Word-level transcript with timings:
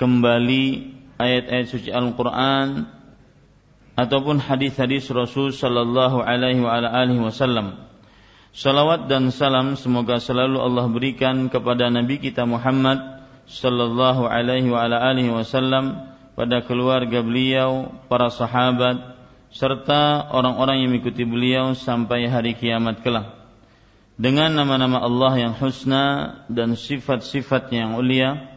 kembali 0.00 0.66
ayat-ayat 1.20 1.66
suci 1.68 1.90
Al-Quran 1.92 2.88
ataupun 4.00 4.40
hadis-hadis 4.40 5.12
Rasul 5.12 5.52
Sallallahu 5.52 6.24
Alaihi 6.24 6.64
Wasallam. 7.20 7.86
Salawat 8.50 9.06
dan 9.06 9.30
salam 9.30 9.78
semoga 9.78 10.18
selalu 10.18 10.58
Allah 10.58 10.90
berikan 10.90 11.46
kepada 11.46 11.86
Nabi 11.86 12.18
kita 12.18 12.48
Muhammad 12.48 13.22
Sallallahu 13.46 14.26
Alaihi 14.26 14.72
Wasallam 15.30 16.10
pada 16.34 16.64
keluarga 16.64 17.20
beliau, 17.22 17.94
para 18.08 18.32
sahabat, 18.32 19.20
serta 19.52 20.30
orang-orang 20.34 20.82
yang 20.82 20.90
mengikuti 20.94 21.22
beliau 21.26 21.76
sampai 21.76 22.26
hari 22.26 22.56
kiamat 22.56 23.02
kelak. 23.04 23.36
Dengan 24.20 24.52
nama-nama 24.52 25.00
Allah 25.00 25.32
yang 25.48 25.54
husna 25.56 26.38
dan 26.50 26.76
sifat-sifat 26.76 27.72
yang 27.72 27.96
ulia, 27.96 28.49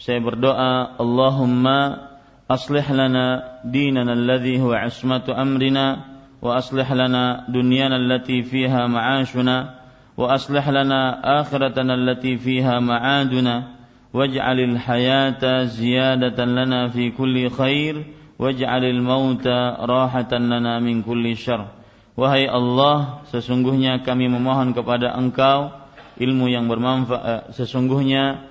saya 0.00 0.16
berdoa, 0.24 0.96
Allahumma 0.96 2.08
aslih 2.48 2.88
lana 2.88 3.60
dinana 3.68 4.16
alladhi 4.16 4.56
huwa 4.56 4.88
ismatu 4.88 5.36
amrina 5.36 6.08
wa 6.40 6.56
aslih 6.56 6.88
lana 6.88 7.44
dunyana 7.52 8.00
allati 8.00 8.40
fiha 8.40 8.88
ma'ashuna 8.88 9.76
wa 10.16 10.24
aslih 10.32 10.64
lana 10.72 11.20
akhiratana 11.44 12.00
allati 12.00 12.40
fiha 12.40 12.80
ma'aduna 12.80 13.76
waj'alil 14.16 14.80
hayata 14.80 15.68
ziyadatan 15.68 16.56
lana 16.56 16.88
fi 16.88 17.12
kulli 17.12 17.52
khair 17.52 18.00
waj'alil 18.40 19.04
mauta 19.04 19.84
rahatan 19.84 20.48
lana 20.48 20.80
min 20.80 21.04
kulli 21.04 21.36
syarr 21.36 21.76
Wahai 22.18 22.44
Allah, 22.48 23.24
sesungguhnya 23.32 24.04
kami 24.04 24.28
memohon 24.28 24.76
kepada 24.76 25.14
Engkau 25.16 25.72
ilmu 26.20 26.52
yang 26.52 26.68
bermanfaat. 26.68 27.56
Sesungguhnya 27.56 28.49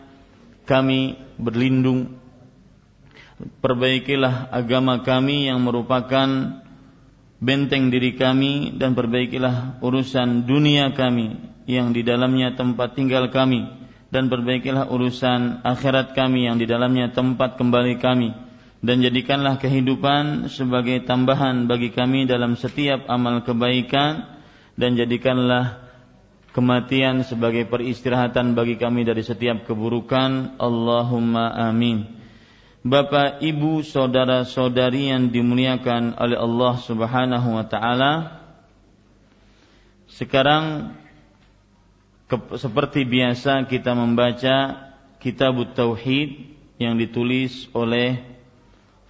kami 0.70 1.18
berlindung. 1.42 2.22
Perbaikilah 3.40 4.54
agama 4.54 5.02
kami 5.02 5.50
yang 5.50 5.66
merupakan 5.66 6.62
benteng 7.42 7.90
diri 7.90 8.14
kami 8.14 8.78
dan 8.78 8.94
perbaikilah 8.94 9.82
urusan 9.82 10.46
dunia 10.46 10.92
kami 10.94 11.40
yang 11.66 11.96
di 11.96 12.04
dalamnya 12.04 12.54
tempat 12.54 13.00
tinggal 13.00 13.32
kami 13.32 13.64
dan 14.12 14.28
perbaikilah 14.28 14.92
urusan 14.92 15.64
akhirat 15.64 16.12
kami 16.14 16.52
yang 16.52 16.60
di 16.60 16.68
dalamnya 16.68 17.16
tempat 17.16 17.56
kembali 17.56 17.96
kami 18.04 18.36
dan 18.84 19.00
jadikanlah 19.00 19.56
kehidupan 19.56 20.52
sebagai 20.52 21.04
tambahan 21.08 21.68
bagi 21.68 21.96
kami 21.96 22.28
dalam 22.28 22.60
setiap 22.60 23.08
amal 23.08 23.44
kebaikan 23.48 24.40
dan 24.76 25.00
jadikanlah 25.00 25.89
kematian 26.52 27.22
sebagai 27.26 27.66
peristirahatan 27.70 28.58
bagi 28.58 28.76
kami 28.76 29.06
dari 29.06 29.22
setiap 29.22 29.66
keburukan. 29.70 30.58
Allahumma 30.58 31.54
amin. 31.70 32.20
Bapak, 32.80 33.44
Ibu, 33.44 33.84
saudara-saudari 33.84 35.12
yang 35.12 35.30
dimuliakan 35.36 36.16
oleh 36.16 36.40
Allah 36.40 36.74
Subhanahu 36.80 37.60
wa 37.60 37.66
taala. 37.68 38.14
Sekarang 40.08 40.96
seperti 42.56 43.04
biasa 43.04 43.68
kita 43.68 43.92
membaca 43.92 44.90
Kitab 45.20 45.60
Tauhid 45.76 46.56
yang 46.80 46.96
ditulis 46.96 47.68
oleh 47.76 48.24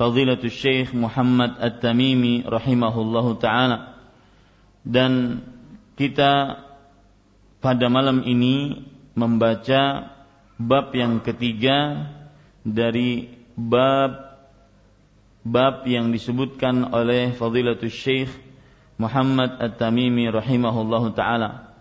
Fadilatul 0.01 0.49
Syekh 0.49 0.95
Muhammad 0.95 1.61
At-Tamimi 1.61 2.47
rahimahullahu 2.49 3.37
taala. 3.37 4.01
Dan 4.81 5.43
kita 5.93 6.65
pada 7.59 7.91
malam 7.91 8.23
ini 8.23 8.87
membaca 9.15 10.15
bab 10.55 10.95
yang 10.95 11.19
ketiga 11.19 12.07
dari 12.63 13.27
bab 13.55 14.29
bab 15.43 15.83
yang 15.87 16.11
disebutkan 16.11 16.91
oleh 16.95 17.35
Fadilatul 17.35 17.91
Syekh 17.91 18.31
Muhammad 18.99 19.59
At-Tamimi 19.63 20.27
rahimahullahu 20.27 21.15
taala. 21.15 21.71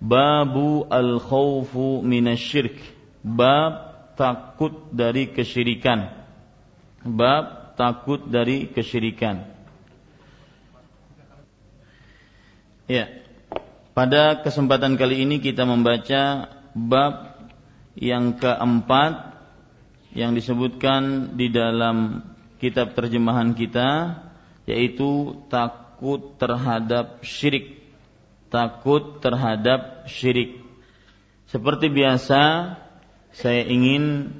Babu 0.00 0.88
al-khawfu 0.88 2.00
minasyirk. 2.00 2.80
Bab 3.22 3.92
takut 4.16 4.90
dari 4.90 5.30
kesyirikan. 5.30 6.10
Bab 7.04 7.76
takut 7.76 8.24
dari 8.26 8.72
kesyirikan. 8.72 9.46
Ya. 12.90 13.21
Pada 13.92 14.40
kesempatan 14.40 14.96
kali 14.96 15.28
ini 15.28 15.36
kita 15.36 15.68
membaca 15.68 16.48
bab 16.72 17.36
yang 17.92 18.40
keempat 18.40 19.36
yang 20.16 20.32
disebutkan 20.32 21.36
di 21.36 21.52
dalam 21.52 22.24
kitab 22.56 22.96
terjemahan 22.96 23.52
kita 23.52 24.16
yaitu 24.64 25.36
takut 25.52 26.40
terhadap 26.40 27.20
syirik. 27.20 27.84
Takut 28.48 29.20
terhadap 29.20 30.08
syirik. 30.08 30.64
Seperti 31.52 31.92
biasa 31.92 32.40
saya 33.36 33.62
ingin 33.68 34.32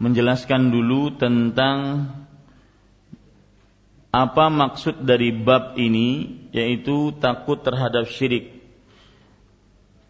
menjelaskan 0.00 0.72
dulu 0.72 1.12
tentang 1.20 2.08
apa 4.10 4.48
maksud 4.48 5.04
dari 5.04 5.32
bab 5.32 5.76
ini 5.76 6.40
yaitu 6.54 7.12
takut 7.20 7.60
terhadap 7.60 8.08
syirik. 8.08 8.56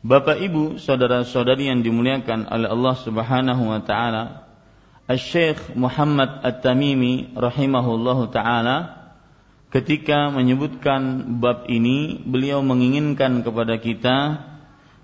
Bapak 0.07 0.39
Ibu, 0.39 0.79
saudara-saudari 0.79 1.67
yang 1.67 1.83
dimuliakan 1.83 2.47
oleh 2.47 2.71
Allah 2.71 2.95
Subhanahu 3.03 3.63
wa 3.67 3.83
taala, 3.83 4.47
Asy-Syaikh 5.11 5.75
Muhammad 5.75 6.47
At-Tamimi 6.47 7.35
rahimahullahu 7.35 8.31
taala 8.31 9.07
ketika 9.75 10.31
menyebutkan 10.31 11.37
bab 11.43 11.67
ini, 11.67 12.23
beliau 12.23 12.63
menginginkan 12.63 13.43
kepada 13.43 13.77
kita 13.83 14.47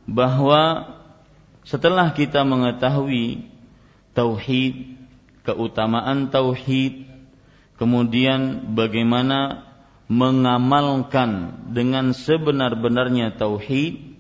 bahwa 0.07 0.95
setelah 1.67 2.11
kita 2.15 2.43
mengetahui 2.43 3.47
tauhid, 4.15 4.97
keutamaan 5.45 6.31
tauhid, 6.31 7.12
kemudian 7.83 8.71
bagaimana 8.79 9.67
mengamalkan 10.07 11.59
dengan 11.75 12.15
sebenar-benarnya 12.15 13.35
tauhid 13.35 14.15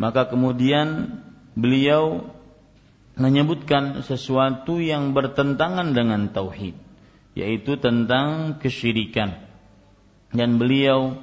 maka 0.00 0.32
kemudian 0.32 1.20
beliau 1.52 2.32
menyebutkan 3.20 4.00
sesuatu 4.08 4.80
yang 4.80 5.12
bertentangan 5.12 5.92
dengan 5.92 6.32
tauhid 6.32 6.72
yaitu 7.36 7.76
tentang 7.76 8.56
kesyirikan. 8.60 9.36
Dan 10.32 10.56
beliau 10.56 11.20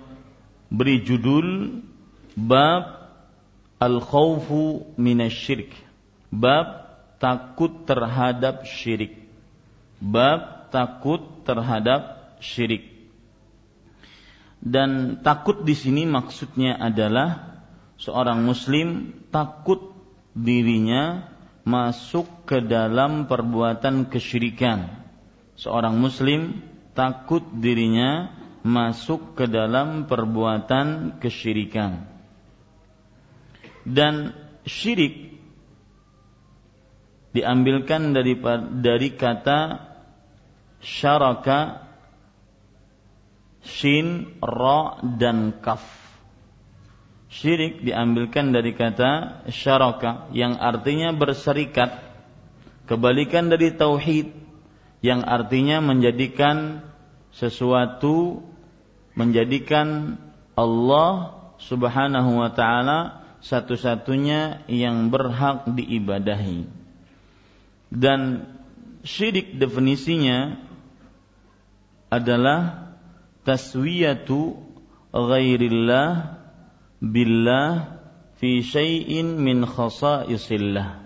beri 0.69 1.01
judul 1.01 1.81
bab 2.37 3.09
al-khawfu 3.81 4.93
minasyirk 5.01 5.73
bab 6.29 6.93
takut 7.17 7.89
terhadap 7.89 8.69
syirik. 8.69 9.17
Bab 9.97 10.58
takut 10.71 11.43
terhadap 11.45 12.33
syirik. 12.39 12.89
Dan 14.59 15.21
takut 15.23 15.63
di 15.63 15.71
sini 15.71 16.03
maksudnya 16.03 16.75
adalah 16.75 17.59
seorang 17.95 18.43
muslim 18.43 19.15
takut 19.31 19.95
dirinya 20.35 21.31
masuk 21.63 22.47
ke 22.47 22.59
dalam 22.63 23.27
perbuatan 23.27 24.11
kesyirikan. 24.11 24.89
Seorang 25.59 25.95
muslim 25.95 26.63
takut 26.95 27.43
dirinya 27.55 28.35
masuk 28.63 29.39
ke 29.39 29.47
dalam 29.47 30.07
perbuatan 30.07 31.19
kesyirikan. 31.23 32.03
Dan 33.87 34.35
syirik 34.67 35.39
diambilkan 37.31 38.11
dari 38.11 38.35
dari 38.83 39.09
kata 39.15 39.88
syaraka 40.79 41.89
shin, 43.63 44.39
ra 44.41 44.99
dan 45.19 45.59
kaf. 45.59 45.83
Syirik 47.29 47.85
diambilkan 47.85 48.49
dari 48.49 48.73
kata 48.73 49.45
syaraka 49.53 50.31
yang 50.33 50.57
artinya 50.57 51.13
berserikat. 51.13 52.01
Kebalikan 52.89 53.53
dari 53.53 53.69
tauhid 53.69 54.33
yang 55.05 55.21
artinya 55.21 55.77
menjadikan 55.77 56.81
sesuatu 57.29 58.41
menjadikan 59.13 60.17
Allah 60.57 61.37
Subhanahu 61.61 62.39
wa 62.41 62.49
taala 62.55 63.21
satu-satunya 63.45 64.65
yang 64.67 65.11
berhak 65.13 65.69
diibadahi. 65.69 66.65
Dan 67.93 68.47
syirik 69.03 69.55
definisinya 69.59 70.68
adalah 72.09 72.91
taswiyatu 73.45 74.57
ghairillah 75.13 76.37
billah 77.01 77.97
fi 78.37 78.61
syai'in 78.65 79.37
min 79.39 79.65
khasa'isillah. 79.65 81.05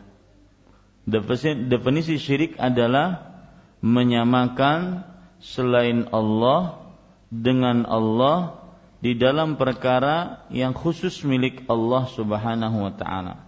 Definisi 1.68 2.16
syirik 2.16 2.56
adalah 2.56 3.36
menyamakan 3.84 5.04
selain 5.44 6.08
Allah 6.16 6.80
dengan 7.28 7.84
Allah 7.84 8.64
di 9.04 9.20
dalam 9.20 9.60
perkara 9.60 10.48
yang 10.48 10.72
khusus 10.72 11.28
milik 11.28 11.68
Allah 11.68 12.08
Subhanahu 12.08 12.88
wa 12.88 12.94
taala. 12.96 13.44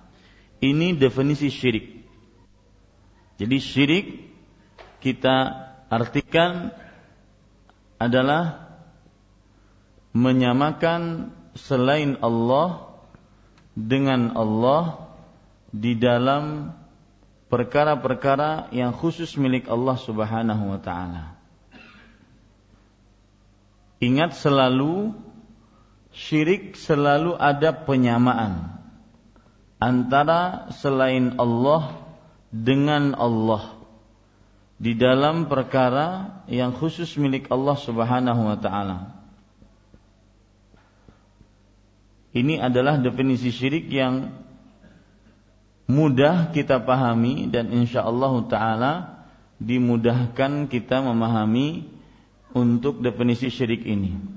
Ini 0.59 0.99
definisi 0.99 1.47
syirik. 1.47 2.03
Jadi 3.39 3.57
syirik 3.63 4.05
kita 4.99 5.55
artikan 5.87 6.75
adalah 8.05 8.69
menyamakan 10.15 11.33
selain 11.57 12.15
Allah 12.23 12.95
dengan 13.75 14.31
Allah 14.39 15.11
di 15.75 15.99
dalam 15.99 16.71
perkara-perkara 17.51 18.71
yang 18.71 18.95
khusus 18.95 19.35
milik 19.35 19.67
Allah 19.67 19.99
Subhanahu 19.99 20.71
wa 20.71 20.79
taala. 20.79 21.35
Ingat 23.99 24.39
selalu 24.39 25.11
syirik 26.15 26.79
selalu 26.79 27.35
ada 27.35 27.75
penyamaan 27.75 28.79
antara 29.83 30.71
selain 30.71 31.35
Allah 31.35 31.91
dengan 32.51 33.11
Allah 33.19 33.74
di 34.75 34.91
dalam 34.95 35.47
perkara 35.47 36.41
yang 36.51 36.75
khusus 36.75 37.15
milik 37.15 37.47
Allah 37.47 37.77
Subhanahu 37.79 38.41
wa 38.43 38.57
taala. 38.59 38.97
Ini 42.35 42.59
adalah 42.59 42.99
definisi 42.99 43.47
syirik 43.47 43.87
yang 43.87 44.35
mudah 45.87 46.51
kita 46.51 46.83
pahami 46.83 47.47
dan 47.47 47.71
insya 47.71 48.03
Allah 48.03 48.33
taala 48.51 48.93
dimudahkan 49.63 50.67
kita 50.67 50.99
memahami 50.99 51.87
untuk 52.51 52.99
definisi 52.99 53.47
syirik 53.47 53.87
ini. 53.87 54.35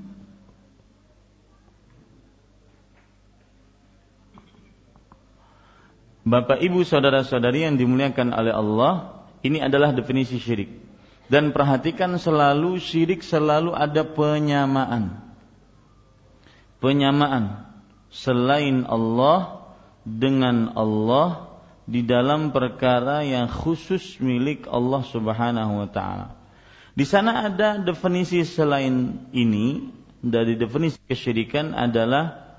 Bapak 6.29 6.61
Ibu 6.61 6.85
saudara-saudari 6.85 7.65
yang 7.65 7.81
dimuliakan 7.81 8.37
oleh 8.37 8.53
Allah, 8.53 9.18
ini 9.43 9.59
adalah 9.63 9.95
definisi 9.95 10.39
syirik. 10.41 10.71
Dan 11.29 11.53
perhatikan 11.53 12.17
selalu 12.17 12.81
syirik 12.81 13.21
selalu 13.21 13.77
ada 13.77 14.01
penyamaan. 14.01 15.21
Penyamaan 16.81 17.69
selain 18.09 18.89
Allah 18.89 19.69
dengan 20.09 20.73
Allah 20.73 21.49
di 21.85 22.05
dalam 22.05 22.53
perkara 22.53 23.25
yang 23.25 23.49
khusus 23.49 24.21
milik 24.21 24.65
Allah 24.69 25.05
Subhanahu 25.05 25.85
wa 25.85 25.89
taala. 25.89 26.37
Di 26.97 27.05
sana 27.05 27.47
ada 27.47 27.79
definisi 27.79 28.43
selain 28.43 29.29
ini 29.31 29.93
dari 30.19 30.59
definisi 30.59 30.99
kesyirikan 31.07 31.77
adalah 31.77 32.57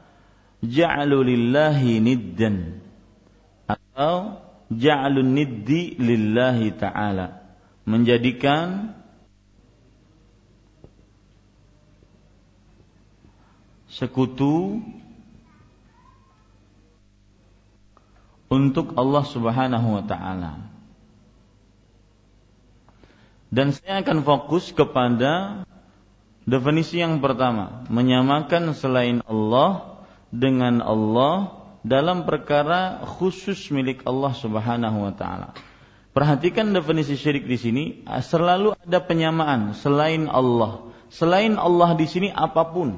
ja'alulillahi 0.64 2.00
niddan 2.00 2.80
atau 3.68 4.40
ja'alun 4.69 5.33
niddi 5.33 5.98
lillahi 5.98 6.74
ta'ala 6.77 7.42
menjadikan 7.89 8.94
sekutu 13.89 14.80
untuk 18.50 18.94
Allah 18.98 19.24
Subhanahu 19.25 19.88
wa 20.00 20.04
taala. 20.06 20.54
Dan 23.50 23.74
saya 23.74 24.06
akan 24.06 24.21
fokus 24.21 24.69
kepada 24.69 25.66
definisi 26.45 27.01
yang 27.01 27.18
pertama, 27.18 27.86
menyamakan 27.89 28.77
selain 28.77 29.25
Allah 29.25 30.01
dengan 30.30 30.86
Allah 30.86 31.59
dalam 31.86 32.28
perkara 32.28 33.04
khusus 33.06 33.72
milik 33.72 34.04
Allah 34.04 34.34
Subhanahu 34.36 35.08
wa 35.08 35.14
taala. 35.16 35.56
Perhatikan 36.12 36.74
definisi 36.74 37.16
syirik 37.16 37.46
di 37.46 37.58
sini, 37.58 37.84
selalu 38.06 38.76
ada 38.76 39.00
penyamaan 39.00 39.78
selain 39.78 40.28
Allah. 40.28 40.90
Selain 41.10 41.56
Allah 41.56 41.96
di 41.96 42.06
sini 42.10 42.30
apa 42.34 42.66
pun. 42.70 42.98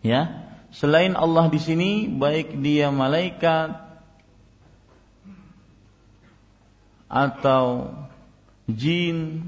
Ya. 0.00 0.48
Selain 0.70 1.18
Allah 1.18 1.50
di 1.50 1.58
sini 1.58 2.06
baik 2.06 2.56
dia 2.62 2.88
malaikat, 2.94 3.90
atau 7.10 7.90
jin 8.70 9.42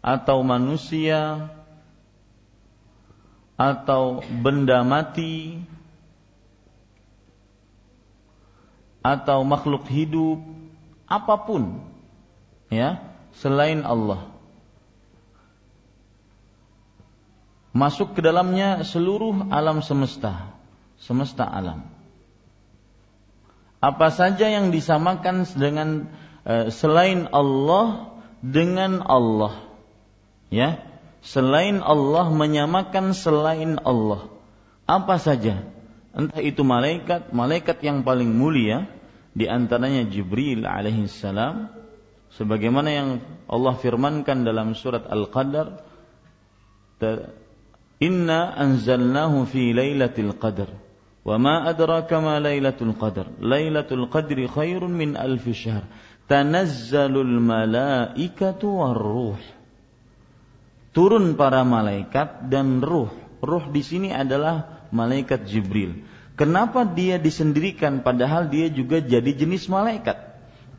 atau 0.00 0.40
manusia 0.40 1.52
atau 3.60 4.24
benda 4.24 4.80
mati 4.80 5.60
atau 9.00 9.44
makhluk 9.44 9.88
hidup 9.88 10.40
apa 11.08 11.34
pun 11.44 11.80
ya 12.68 13.00
selain 13.38 13.82
Allah 13.82 14.28
masuk 17.72 18.18
ke 18.18 18.20
dalamnya 18.20 18.82
seluruh 18.84 19.48
alam 19.48 19.80
semesta 19.80 20.52
semesta 21.00 21.48
alam 21.48 21.86
apa 23.80 24.12
saja 24.12 24.52
yang 24.52 24.68
disamakan 24.68 25.48
dengan 25.56 26.12
Eh, 26.40 26.72
selain 26.72 27.28
Allah 27.36 28.16
dengan 28.40 29.04
Allah. 29.04 29.60
Ya, 30.48 30.80
selain 31.20 31.84
Allah 31.84 32.32
menyamakan 32.32 33.12
selain 33.12 33.76
Allah. 33.84 34.32
Apa 34.88 35.20
saja? 35.20 35.62
Entah 36.10 36.42
itu 36.42 36.66
malaikat, 36.66 37.30
malaikat 37.30 37.78
yang 37.86 38.02
paling 38.02 38.34
mulia 38.34 38.90
di 39.30 39.46
antaranya 39.46 40.02
Jibril 40.06 40.66
alaihi 40.66 41.06
salam 41.06 41.70
sebagaimana 42.34 42.88
yang 42.90 43.08
Allah 43.46 43.74
firmankan 43.78 44.42
dalam 44.42 44.74
surat 44.74 45.06
Al-Qadar 45.06 45.86
Inna 48.00 48.56
anzalnahu 48.56 49.44
fi 49.44 49.76
lailatul 49.76 50.36
qadar 50.36 50.72
wa 51.20 51.36
ma 51.36 51.68
adraka 51.68 52.16
ma 52.20 52.40
lailatul 52.40 52.96
qadar 52.96 53.28
lailatul 53.40 54.08
qadri 54.08 54.48
khairun 54.48 54.88
min 54.88 55.20
alfi 55.20 55.52
syahr 55.52 55.84
tanazzalul 56.24 57.42
malaikatu 57.42 58.66
warruh. 58.70 59.40
Turun 60.94 61.34
para 61.34 61.66
malaikat 61.66 62.46
dan 62.46 62.78
ruh. 62.78 63.10
Ruh 63.42 63.64
di 63.68 63.82
sini 63.82 64.14
adalah 64.14 64.79
malaikat 64.94 65.46
Jibril. 65.46 66.06
Kenapa 66.38 66.86
dia 66.86 67.20
disendirikan 67.20 68.00
padahal 68.00 68.48
dia 68.48 68.70
juga 68.70 69.02
jadi 69.02 69.28
jenis 69.34 69.68
malaikat? 69.68 70.16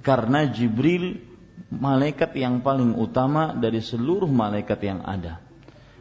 Karena 0.01 0.47
Jibril 0.49 1.21
malaikat 1.69 2.33
yang 2.35 2.65
paling 2.65 2.97
utama 2.97 3.53
dari 3.53 3.79
seluruh 3.79 4.27
malaikat 4.27 4.79
yang 4.83 5.05
ada. 5.05 5.39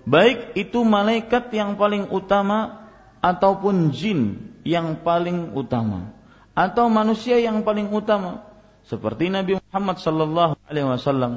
Baik 0.08 0.56
itu 0.56 0.80
malaikat 0.80 1.52
yang 1.52 1.76
paling 1.76 2.08
utama 2.08 2.88
ataupun 3.20 3.92
jin 3.92 4.50
yang 4.64 5.04
paling 5.04 5.52
utama 5.52 6.16
atau 6.56 6.88
manusia 6.88 7.36
yang 7.36 7.62
paling 7.62 7.92
utama 7.92 8.48
seperti 8.84 9.28
Nabi 9.28 9.60
Muhammad 9.60 10.00
sallallahu 10.00 10.54
alaihi 10.66 10.88
wasallam 10.88 11.32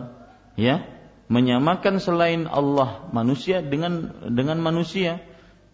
ya 0.55 0.83
menyamakan 1.27 1.99
selain 1.99 2.47
Allah 2.47 3.07
manusia 3.11 3.59
dengan 3.59 4.15
dengan 4.31 4.59
manusia 4.63 5.21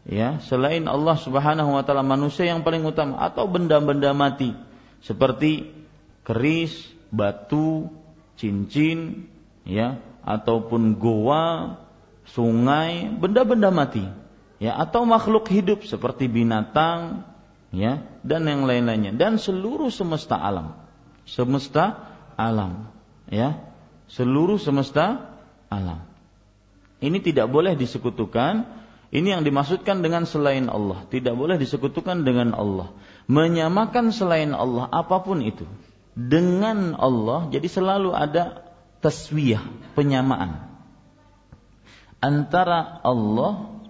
ya 0.09 0.41
selain 0.41 0.89
Allah 0.89 1.15
Subhanahu 1.21 1.77
wa 1.77 1.85
taala 1.85 2.01
manusia 2.01 2.49
yang 2.49 2.65
paling 2.65 2.81
utama 2.81 3.21
atau 3.21 3.45
benda-benda 3.45 4.09
mati 4.17 4.57
seperti 5.05 5.69
keris, 6.25 6.73
batu, 7.13 7.87
cincin 8.35 9.29
ya 9.63 10.01
ataupun 10.25 10.97
goa, 10.97 11.77
sungai, 12.25 13.07
benda-benda 13.13 13.69
mati 13.69 14.03
ya 14.57 14.75
atau 14.81 15.05
makhluk 15.05 15.45
hidup 15.47 15.85
seperti 15.85 16.25
binatang 16.25 17.23
ya 17.69 18.01
dan 18.25 18.49
yang 18.49 18.65
lain-lainnya 18.65 19.13
dan 19.13 19.37
seluruh 19.37 19.93
semesta 19.93 20.41
alam. 20.41 20.73
Semesta 21.29 22.17
alam 22.33 22.89
ya 23.29 23.61
seluruh 24.09 24.57
semesta 24.57 25.37
alam. 25.69 26.01
Ini 26.99 27.21
tidak 27.23 27.47
boleh 27.47 27.77
disekutukan 27.77 28.78
ini 29.09 29.33
yang 29.33 29.41
dimaksudkan 29.41 30.05
dengan 30.05 30.29
selain 30.29 30.69
Allah 30.69 31.05
tidak 31.09 31.33
boleh 31.33 31.57
disekutukan 31.57 32.21
dengan 32.23 32.53
Allah 32.53 32.93
menyamakan 33.25 34.13
selain 34.13 34.53
Allah 34.53 34.85
apa 34.89 35.21
pun 35.25 35.41
itu 35.41 35.65
dengan 36.13 36.93
Allah 36.97 37.49
jadi 37.49 37.65
selalu 37.65 38.13
ada 38.13 38.65
taswiyah 39.01 39.63
penyamaan 39.97 40.69
antara 42.21 42.99
Allah 43.01 43.81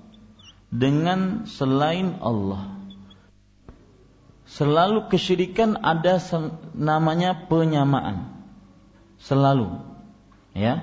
dengan 0.70 1.50
selain 1.50 2.22
Allah 2.22 2.80
selalu 4.50 5.06
kesyirikan 5.14 5.78
ada 5.86 6.18
namanya 6.74 7.46
penyamaan. 7.46 8.34
Selalu. 9.22 9.78
Ya. 10.58 10.82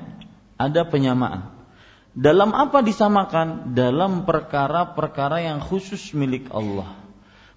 Ada 0.57 0.87
penyamaan. 0.87 1.56
Dalam 2.17 2.57
apa 2.57 2.81
disamakan? 2.81 3.77
Dalam 3.77 4.25
perkara-perkara 4.25 5.45
yang 5.45 5.61
khusus 5.61 6.17
milik 6.17 6.49
Allah. 6.49 6.97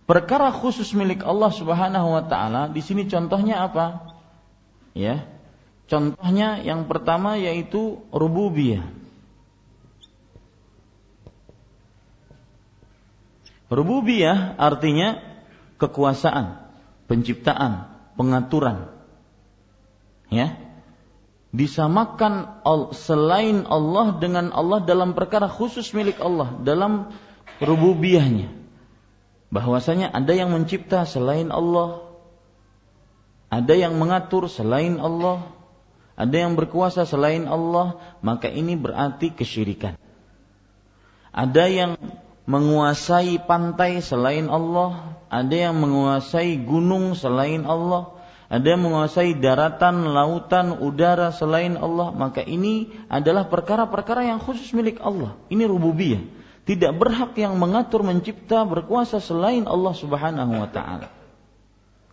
Perkara 0.03 0.51
khusus 0.51 0.91
milik 0.91 1.23
Allah 1.23 1.47
Subhanahu 1.47 2.11
wa 2.11 2.23
taala 2.27 2.67
di 2.67 2.83
sini 2.83 3.07
contohnya 3.07 3.63
apa? 3.63 4.11
Ya. 4.91 5.23
Contohnya 5.87 6.59
yang 6.59 6.91
pertama 6.91 7.39
yaitu 7.39 8.03
rububiyah. 8.11 8.83
Rububiyah 13.71 14.59
artinya 14.59 15.23
kekuasaan, 15.79 16.67
penciptaan, 17.07 17.87
pengaturan. 18.19 18.91
Ya 20.27 20.68
disamakan 21.49 22.61
selain 22.93 23.65
Allah 23.65 24.17
dengan 24.21 24.53
Allah 24.53 24.85
dalam 24.85 25.17
perkara 25.17 25.49
khusus 25.49 25.89
milik 25.97 26.21
Allah 26.21 26.53
dalam 26.61 27.09
rububiyahnya 27.57 28.59
bahwasanya 29.49 30.13
ada 30.13 30.33
yang 30.33 30.53
mencipta 30.53 31.03
selain 31.05 31.49
Allah. 31.49 32.05
Ada 33.49 33.73
yang 33.73 33.97
mengatur 33.97 34.45
selain 34.45 35.01
Allah. 35.01 35.41
Ada 36.13 36.45
yang 36.45 36.53
berkuasa 36.53 37.09
selain 37.09 37.49
Allah. 37.49 37.97
Maka 38.21 38.45
ini 38.45 38.77
berarti 38.77 39.33
kesyirikan. 39.33 39.97
Ada 41.33 41.65
yang 41.65 41.91
menguasai 42.45 43.41
pantai 43.41 44.05
selain 44.05 44.45
Allah. 44.53 45.17
Ada 45.33 45.69
yang 45.69 45.81
menguasai 45.81 46.61
gunung 46.61 47.17
selain 47.17 47.65
Allah 47.65 48.18
ada 48.49 48.65
yang 48.65 48.81
menguasai 48.81 49.37
daratan, 49.37 50.09
lautan, 50.09 50.73
udara 50.81 51.29
selain 51.29 51.77
Allah, 51.77 52.09
maka 52.09 52.41
ini 52.41 52.89
adalah 53.05 53.45
perkara-perkara 53.45 54.25
yang 54.25 54.41
khusus 54.41 54.73
milik 54.73 54.97
Allah. 55.05 55.37
Ini 55.53 55.69
rububiyah. 55.69 56.25
Tidak 56.65 56.97
berhak 56.97 57.37
yang 57.37 57.61
mengatur, 57.61 58.01
mencipta, 58.01 58.65
berkuasa 58.65 59.21
selain 59.21 59.69
Allah 59.69 59.93
Subhanahu 59.93 60.65
wa 60.65 60.65
taala. 60.65 61.13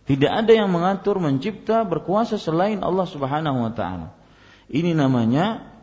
Tidak 0.05 0.29
ada 0.29 0.53
yang 0.53 0.69
mengatur, 0.69 1.17
mencipta, 1.17 1.81
berkuasa 1.81 2.37
selain 2.37 2.85
Allah 2.85 3.09
Subhanahu 3.09 3.57
wa 3.57 3.73
taala. 3.73 4.13
Ini 4.69 4.93
namanya 4.93 5.73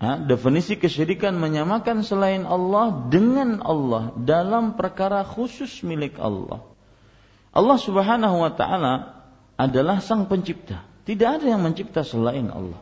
ha, 0.00 0.16
definisi 0.16 0.80
kesyirikan 0.80 1.36
menyamakan 1.36 2.00
selain 2.00 2.48
Allah 2.48 3.04
dengan 3.12 3.60
Allah 3.60 4.16
dalam 4.16 4.80
perkara 4.80 5.28
khusus 5.28 5.84
milik 5.84 6.16
Allah. 6.16 6.64
Allah 7.52 7.78
Subhanahu 7.78 8.36
wa 8.40 8.52
taala 8.56 9.23
adalah 9.54 10.02
sang 10.02 10.26
pencipta. 10.26 10.82
Tidak 11.04 11.40
ada 11.40 11.46
yang 11.46 11.60
mencipta 11.60 12.02
selain 12.02 12.48
Allah. 12.50 12.80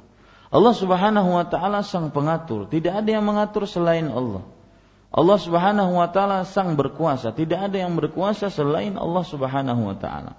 Allah 0.53 0.75
Subhanahu 0.77 1.33
wa 1.33 1.49
taala 1.49 1.81
sang 1.81 2.13
pengatur, 2.13 2.69
tidak 2.69 3.01
ada 3.01 3.09
yang 3.09 3.25
mengatur 3.25 3.65
selain 3.65 4.13
Allah. 4.13 4.45
Allah 5.13 5.39
Subhanahu 5.41 5.97
wa 5.97 6.09
taala 6.13 6.45
sang 6.45 6.77
berkuasa, 6.77 7.33
tidak 7.33 7.73
ada 7.73 7.81
yang 7.81 7.97
berkuasa 7.97 8.53
selain 8.53 9.01
Allah 9.01 9.25
Subhanahu 9.25 9.81
wa 9.89 9.97
taala. 9.97 10.37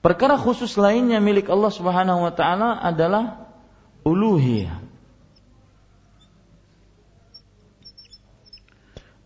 Perkara 0.00 0.40
khusus 0.40 0.76
lainnya 0.80 1.20
milik 1.20 1.48
Allah 1.52 1.72
Subhanahu 1.72 2.24
wa 2.24 2.32
taala 2.32 2.80
adalah 2.80 3.48
uluhiyah. 4.04 4.80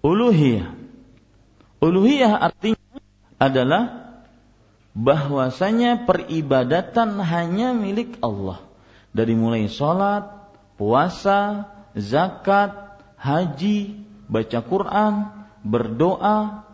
Uluhiyah. 0.02 0.68
Uluhiyah 1.82 2.32
artinya 2.38 2.98
adalah 3.38 4.03
bahwasanya 4.94 6.06
peribadatan 6.06 7.18
hanya 7.18 7.74
milik 7.74 8.16
Allah. 8.22 8.62
Dari 9.14 9.34
mulai 9.34 9.66
sholat, 9.66 10.26
puasa, 10.78 11.70
zakat, 11.94 12.98
haji, 13.18 14.06
baca 14.26 14.58
Quran, 14.62 15.14
berdoa, 15.62 16.66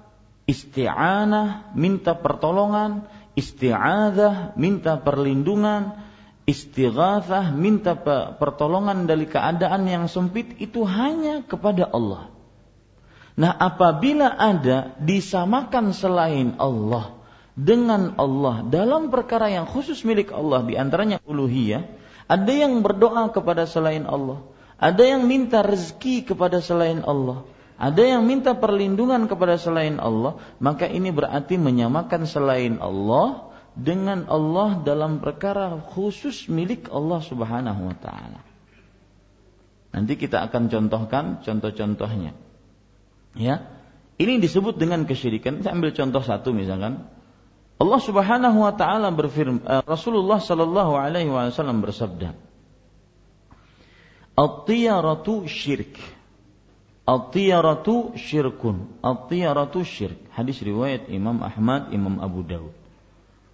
isti'anah, 0.48 1.72
minta 1.76 2.16
pertolongan, 2.16 3.08
isti'adah, 3.36 4.56
minta 4.56 5.00
perlindungan, 5.00 5.96
istighathah, 6.48 7.54
minta 7.54 7.94
pertolongan 8.36 9.06
dari 9.06 9.28
keadaan 9.30 9.86
yang 9.86 10.04
sempit 10.10 10.58
itu 10.58 10.82
hanya 10.82 11.46
kepada 11.46 11.86
Allah. 11.86 12.32
Nah, 13.38 13.54
apabila 13.54 14.36
ada 14.36 14.98
disamakan 14.98 15.94
selain 15.94 16.58
Allah, 16.58 17.19
dengan 17.60 18.16
Allah 18.16 18.64
dalam 18.64 19.12
perkara 19.12 19.52
yang 19.52 19.68
khusus 19.68 20.00
milik 20.08 20.32
Allah 20.32 20.64
di 20.64 20.80
antaranya 20.80 21.20
uluhiyah, 21.28 21.84
ada 22.24 22.52
yang 22.52 22.80
berdoa 22.80 23.28
kepada 23.28 23.68
selain 23.68 24.08
Allah, 24.08 24.40
ada 24.80 25.04
yang 25.04 25.28
minta 25.28 25.60
rezeki 25.60 26.24
kepada 26.24 26.64
selain 26.64 27.04
Allah, 27.04 27.44
ada 27.76 28.00
yang 28.00 28.24
minta 28.24 28.56
perlindungan 28.56 29.28
kepada 29.28 29.60
selain 29.60 30.00
Allah, 30.00 30.40
maka 30.56 30.88
ini 30.88 31.12
berarti 31.12 31.60
menyamakan 31.60 32.24
selain 32.24 32.80
Allah 32.80 33.52
dengan 33.76 34.24
Allah 34.32 34.80
dalam 34.80 35.20
perkara 35.20 35.76
khusus 35.92 36.48
milik 36.48 36.88
Allah 36.88 37.20
Subhanahu 37.20 37.92
wa 37.92 37.96
taala. 38.00 38.40
Nanti 39.90 40.14
kita 40.16 40.48
akan 40.48 40.70
contohkan 40.70 41.24
contoh-contohnya. 41.42 42.32
Ya. 43.34 43.68
Ini 44.20 44.36
disebut 44.36 44.76
dengan 44.76 45.08
kesyirikan. 45.08 45.64
Saya 45.64 45.74
ambil 45.74 45.96
contoh 45.96 46.20
satu 46.20 46.52
misalkan 46.52 47.08
Allah 47.80 48.00
Subhanahu 48.04 48.58
wa 48.60 48.72
taala 48.76 49.08
berfirman 49.08 49.64
uh, 49.64 49.80
Rasulullah 49.88 50.36
sallallahu 50.36 51.00
alaihi 51.00 51.32
wasallam 51.32 51.80
bersabda 51.80 52.36
At-tiyaratu 54.40 55.44
syirk. 55.44 56.00
At-tiyaratu 57.04 58.16
syirkun. 58.16 58.88
At-tiyaratu 59.04 59.84
syirk. 59.84 60.16
Hadis 60.32 60.64
riwayat 60.64 61.12
Imam 61.12 61.44
Ahmad, 61.44 61.92
Imam 61.92 62.16
Abu 62.24 62.40
Dawud. 62.40 62.72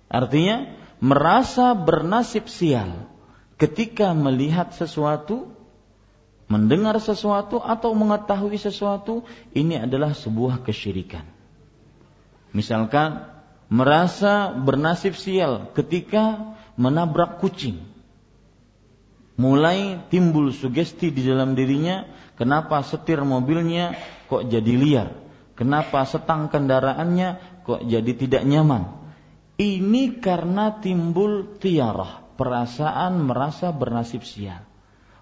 Artinya 0.07 0.71
merasa 1.03 1.75
bernasib 1.75 2.47
sial 2.47 3.11
ketika 3.59 4.15
melihat 4.15 4.71
sesuatu 4.79 5.51
mendengar 6.47 6.95
sesuatu 7.03 7.59
atau 7.59 7.91
mengetahui 7.91 8.55
sesuatu 8.55 9.27
ini 9.51 9.83
adalah 9.83 10.15
sebuah 10.15 10.63
kesyirikan. 10.63 11.27
Misalkan 12.55 13.36
merasa 13.67 14.55
bernasib 14.55 15.19
sial 15.19 15.71
ketika 15.75 16.55
menabrak 16.79 17.43
kucing. 17.43 17.83
Mulai 19.37 20.09
timbul 20.09 20.49
sugesti 20.55 21.13
di 21.13 21.21
dalam 21.21 21.53
dirinya, 21.53 22.09
kenapa 22.41 22.81
setir 22.81 23.21
mobilnya 23.21 23.93
kok 24.33 24.49
jadi 24.49 24.75
liar? 24.77 25.09
Kenapa 25.57 26.05
setang 26.09 26.49
kendaraannya 26.49 27.61
kok 27.65 27.85
jadi 27.85 28.13
tidak 28.17 28.49
nyaman? 28.49 28.97
Ini 29.57 30.21
karena 30.21 30.81
timbul 30.81 31.57
tiarah, 31.61 32.25
perasaan 32.37 33.25
merasa 33.25 33.73
bernasib 33.73 34.25
sial. 34.25 34.65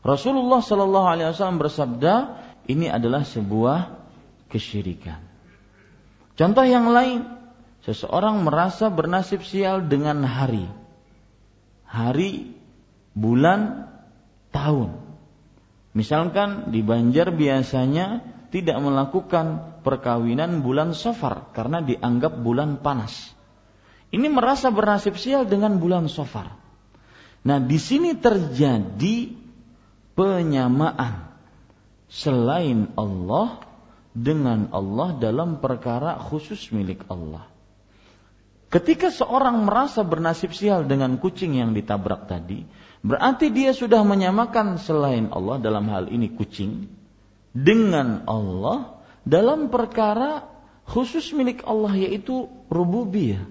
Rasulullah 0.02 0.58
Shallallahu 0.62 1.06
Alaihi 1.06 1.30
Wasallam 1.30 1.62
bersabda, 1.62 2.14
ini 2.70 2.90
adalah 2.90 3.22
sebuah 3.22 3.98
kesyirikan. 4.50 5.22
Contoh 6.34 6.66
yang 6.66 6.90
lain, 6.90 7.33
Seseorang 7.84 8.40
merasa 8.40 8.88
bernasib 8.88 9.44
sial 9.44 9.84
dengan 9.92 10.24
hari. 10.24 10.64
Hari, 11.84 12.56
bulan, 13.12 13.92
tahun. 14.48 14.96
Misalkan 15.92 16.72
di 16.72 16.80
Banjar 16.80 17.30
biasanya 17.30 18.24
tidak 18.48 18.80
melakukan 18.80 19.78
perkawinan 19.84 20.64
bulan 20.64 20.96
Safar 20.96 21.52
karena 21.52 21.84
dianggap 21.84 22.40
bulan 22.40 22.80
panas. 22.80 23.36
Ini 24.08 24.32
merasa 24.32 24.72
bernasib 24.72 25.20
sial 25.20 25.44
dengan 25.44 25.76
bulan 25.76 26.08
Safar. 26.08 26.56
Nah, 27.44 27.60
di 27.60 27.76
sini 27.76 28.16
terjadi 28.16 29.36
penyamaan 30.16 31.36
selain 32.08 32.96
Allah 32.96 33.60
dengan 34.16 34.72
Allah 34.72 35.20
dalam 35.20 35.60
perkara 35.60 36.16
khusus 36.16 36.72
milik 36.72 37.04
Allah. 37.12 37.53
Ketika 38.74 39.06
seorang 39.14 39.70
merasa 39.70 40.02
bernasib 40.02 40.50
sial 40.50 40.90
dengan 40.90 41.14
kucing 41.22 41.62
yang 41.62 41.78
ditabrak 41.78 42.26
tadi, 42.26 42.66
berarti 43.06 43.54
dia 43.54 43.70
sudah 43.70 44.02
menyamakan 44.02 44.82
selain 44.82 45.30
Allah 45.30 45.62
dalam 45.62 45.86
hal 45.94 46.10
ini 46.10 46.34
kucing 46.34 46.90
dengan 47.54 48.26
Allah 48.26 48.98
dalam 49.22 49.70
perkara 49.70 50.42
khusus 50.90 51.30
milik 51.38 51.62
Allah 51.62 51.94
yaitu 51.94 52.50
rububiyah, 52.66 53.46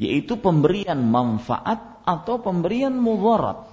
yaitu 0.00 0.40
pemberian 0.40 0.96
manfaat 0.96 2.00
atau 2.08 2.40
pemberian 2.40 2.96
mudarat. 2.96 3.68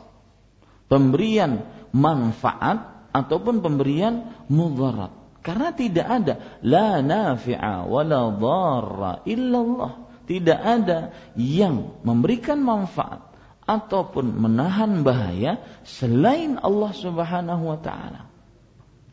Pemberian 0.92 1.64
manfaat 1.96 3.08
ataupun 3.16 3.64
pemberian 3.64 4.44
mudarat. 4.52 5.40
Karena 5.40 5.72
tidak 5.72 6.04
ada 6.04 6.60
la 6.68 7.00
nafi'a 7.00 7.88
wa 7.88 8.04
la 8.04 9.24
illallah 9.24 10.05
Tidak 10.26 10.60
ada 10.60 11.14
yang 11.38 12.02
memberikan 12.02 12.62
manfaat 12.62 13.36
ataupun 13.66 14.30
menahan 14.38 15.02
bahaya 15.02 15.62
selain 15.86 16.62
Allah 16.62 16.92
Subhanahu 16.94 17.64
wa 17.66 17.80
taala. 17.82 18.30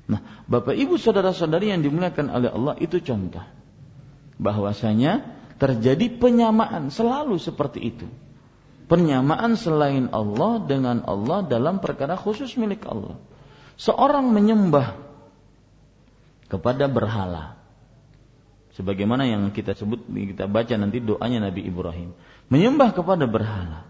Nah, 0.09 0.21
Bapak 0.45 0.77
Ibu 0.77 1.01
saudara-saudari 1.01 1.73
yang 1.73 1.81
dimuliakan 1.81 2.29
oleh 2.29 2.51
Allah 2.53 2.75
itu 2.81 3.01
contoh 3.01 3.45
bahwasanya 4.37 5.25
terjadi 5.57 6.19
penyamaan 6.21 6.93
selalu 6.93 7.41
seperti 7.41 7.81
itu. 7.81 8.07
Penyamaan 8.91 9.57
selain 9.57 10.13
Allah 10.13 10.61
dengan 10.69 11.01
Allah 11.09 11.49
dalam 11.49 11.81
perkara 11.81 12.19
khusus 12.19 12.59
milik 12.61 12.85
Allah. 12.85 13.17
Seorang 13.81 14.37
menyembah 14.37 15.01
kepada 16.53 16.93
berhala. 16.93 17.62
Sebagaimana 18.73 19.29
yang 19.29 19.53
kita 19.53 19.77
sebut 19.77 20.01
kita 20.09 20.49
baca 20.49 20.75
nanti 20.81 21.05
doanya 21.05 21.53
Nabi 21.53 21.69
Ibrahim. 21.69 22.17
Menyembah 22.49 22.97
kepada 22.97 23.29
berhala. 23.29 23.85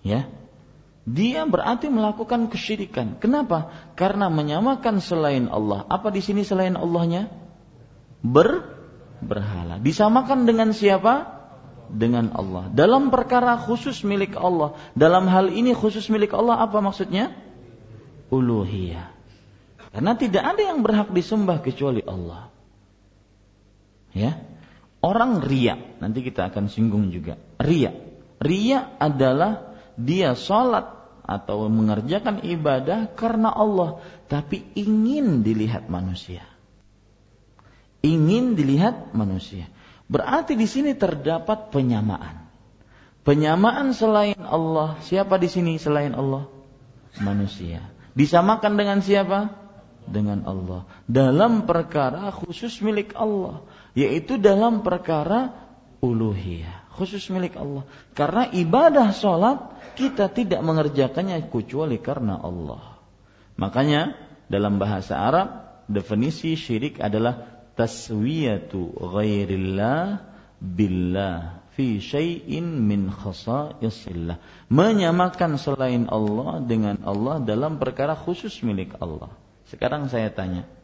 Ya. 0.00 0.32
Dia 1.08 1.44
berarti 1.48 1.88
melakukan 1.92 2.48
kesyirikan. 2.52 3.20
Kenapa? 3.20 3.72
Karena 3.96 4.28
menyamakan 4.32 5.00
selain 5.00 5.48
Allah. 5.48 5.84
Apa 5.88 6.12
di 6.12 6.20
sini 6.20 6.44
selain 6.44 6.76
Allahnya? 6.76 7.32
Ber 8.20 8.76
berhala. 9.20 9.80
Disamakan 9.80 10.44
dengan 10.44 10.72
siapa? 10.72 11.36
Dengan 11.88 12.32
Allah. 12.36 12.68
Dalam 12.72 13.08
perkara 13.08 13.56
khusus 13.56 14.04
milik 14.04 14.36
Allah. 14.36 14.76
Dalam 14.92 15.28
hal 15.28 15.48
ini 15.52 15.72
khusus 15.72 16.08
milik 16.12 16.32
Allah 16.36 16.60
apa 16.60 16.80
maksudnya? 16.84 17.32
Uluhiyah. 18.28 19.08
Karena 19.92 20.12
tidak 20.16 20.44
ada 20.44 20.62
yang 20.64 20.84
berhak 20.84 21.08
disembah 21.12 21.64
kecuali 21.64 22.04
Allah. 22.04 22.52
Ya. 24.12 24.40
Orang 24.98 25.46
ria, 25.46 25.78
nanti 26.02 26.26
kita 26.26 26.50
akan 26.50 26.66
singgung 26.66 27.14
juga. 27.14 27.38
Ria. 27.62 27.94
Ria 28.42 28.98
adalah 28.98 29.78
dia 29.94 30.34
sholat 30.34 30.90
atau 31.22 31.70
mengerjakan 31.70 32.42
ibadah 32.42 33.14
karena 33.14 33.52
Allah, 33.52 34.02
tapi 34.26 34.64
ingin 34.74 35.46
dilihat 35.46 35.86
manusia 35.86 36.42
ingin 38.02 38.54
dilihat 38.54 39.14
manusia. 39.14 39.66
Berarti 40.08 40.56
di 40.56 40.64
sini 40.64 40.96
terdapat 40.96 41.68
penyamaan. 41.74 42.48
Penyamaan 43.26 43.92
selain 43.92 44.40
Allah, 44.40 44.96
siapa 45.04 45.36
di 45.36 45.52
sini 45.52 45.76
selain 45.76 46.16
Allah? 46.16 46.48
Manusia. 47.20 47.84
Disamakan 48.16 48.80
dengan 48.80 49.04
siapa? 49.04 49.52
Dengan 50.08 50.48
Allah. 50.48 50.88
Dalam 51.04 51.68
perkara 51.68 52.32
khusus 52.32 52.80
milik 52.80 53.12
Allah, 53.12 53.60
yaitu 53.98 54.38
dalam 54.38 54.86
perkara 54.86 55.50
uluhiyah, 55.98 56.94
khusus 56.94 57.26
milik 57.34 57.58
Allah. 57.58 57.82
Karena 58.14 58.46
ibadah 58.54 59.10
sholat 59.10 59.58
kita 59.98 60.30
tidak 60.30 60.62
mengerjakannya 60.62 61.50
kecuali 61.50 61.98
karena 61.98 62.38
Allah. 62.38 63.02
Makanya 63.58 64.14
dalam 64.46 64.78
bahasa 64.78 65.18
Arab 65.18 65.82
definisi 65.90 66.54
syirik 66.54 67.02
adalah 67.02 67.66
taswiyatu 67.74 68.94
ghairillah 68.94 70.22
billah 70.62 71.66
fi 71.74 71.98
syai'in 71.98 72.78
min 72.78 73.10
khasa'isillah. 73.10 74.38
Menyamakan 74.70 75.58
selain 75.58 76.06
Allah 76.06 76.62
dengan 76.62 77.02
Allah 77.02 77.42
dalam 77.42 77.82
perkara 77.82 78.14
khusus 78.14 78.62
milik 78.62 78.94
Allah. 79.02 79.34
Sekarang 79.66 80.06
saya 80.06 80.30
tanya. 80.30 80.77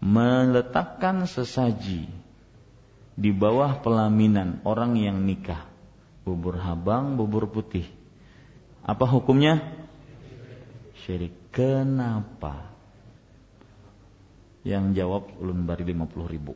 Meletakkan 0.00 1.24
sesaji 1.24 2.06
di 3.16 3.30
bawah 3.32 3.80
pelaminan 3.80 4.60
orang 4.62 4.94
yang 5.00 5.24
nikah. 5.24 5.64
Bubur 6.26 6.60
habang, 6.60 7.16
bubur 7.16 7.48
putih. 7.48 7.86
Apa 8.84 9.08
hukumnya? 9.08 9.62
Syirik. 11.02 11.48
Kenapa? 11.54 12.76
Yang 14.66 14.84
jawab 15.00 15.22
ulun 15.40 15.64
bari 15.64 15.86
50 15.88 16.28
ribu. 16.28 16.52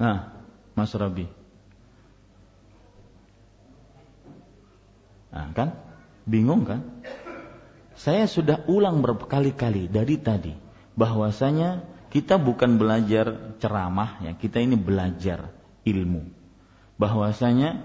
Nah, 0.00 0.32
Mas 0.72 0.94
Rabi. 0.96 1.28
Nah, 5.34 5.50
kan? 5.52 5.74
Bingung 6.24 6.64
kan? 6.64 6.80
Saya 7.94 8.26
sudah 8.26 8.66
ulang 8.66 9.00
berkali-kali 9.00 9.86
dari 9.86 10.18
tadi 10.18 10.54
bahwasanya 10.98 11.86
kita 12.10 12.38
bukan 12.38 12.78
belajar 12.78 13.58
ceramah 13.58 14.22
ya, 14.22 14.32
kita 14.34 14.62
ini 14.62 14.78
belajar 14.78 15.50
ilmu. 15.82 16.30
Bahwasanya 16.98 17.82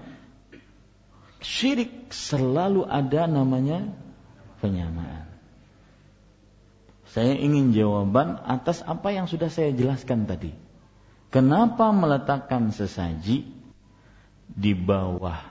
syirik 1.42 2.14
selalu 2.14 2.86
ada 2.86 3.26
namanya 3.26 3.90
penyamaan. 4.62 5.26
Saya 7.10 7.34
ingin 7.34 7.74
jawaban 7.74 8.38
atas 8.46 8.86
apa 8.86 9.10
yang 9.10 9.26
sudah 9.26 9.50
saya 9.50 9.74
jelaskan 9.74 10.30
tadi. 10.30 10.54
Kenapa 11.34 11.90
meletakkan 11.90 12.70
sesaji 12.70 13.50
di 14.46 14.72
bawah 14.74 15.42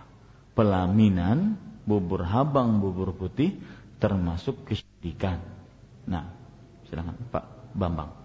pelaminan 0.56 1.60
bubur 1.84 2.24
habang 2.24 2.80
bubur 2.80 3.12
putih 3.12 3.60
termasuk 4.00 4.66
kesyirikan? 4.66 5.44
Nah, 6.08 6.26
silakan 6.88 7.16
Pak 7.30 7.46
Bambang. 7.76 8.20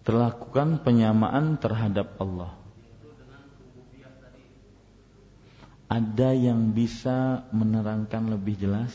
terlakukan 0.00 0.82
penyamaan 0.82 1.54
terhadap 1.60 2.18
Allah. 2.18 2.50
Ada 5.86 6.34
yang 6.34 6.74
bisa 6.74 7.46
menerangkan 7.54 8.30
lebih 8.30 8.58
jelas? 8.58 8.90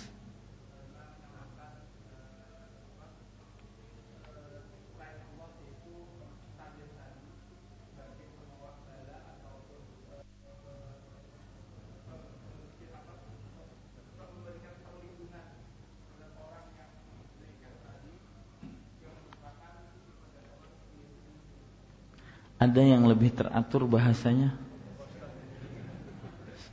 Ada 22.56 22.82
yang 22.82 23.04
lebih 23.04 23.36
teratur 23.36 23.84
bahasanya? 23.84 24.56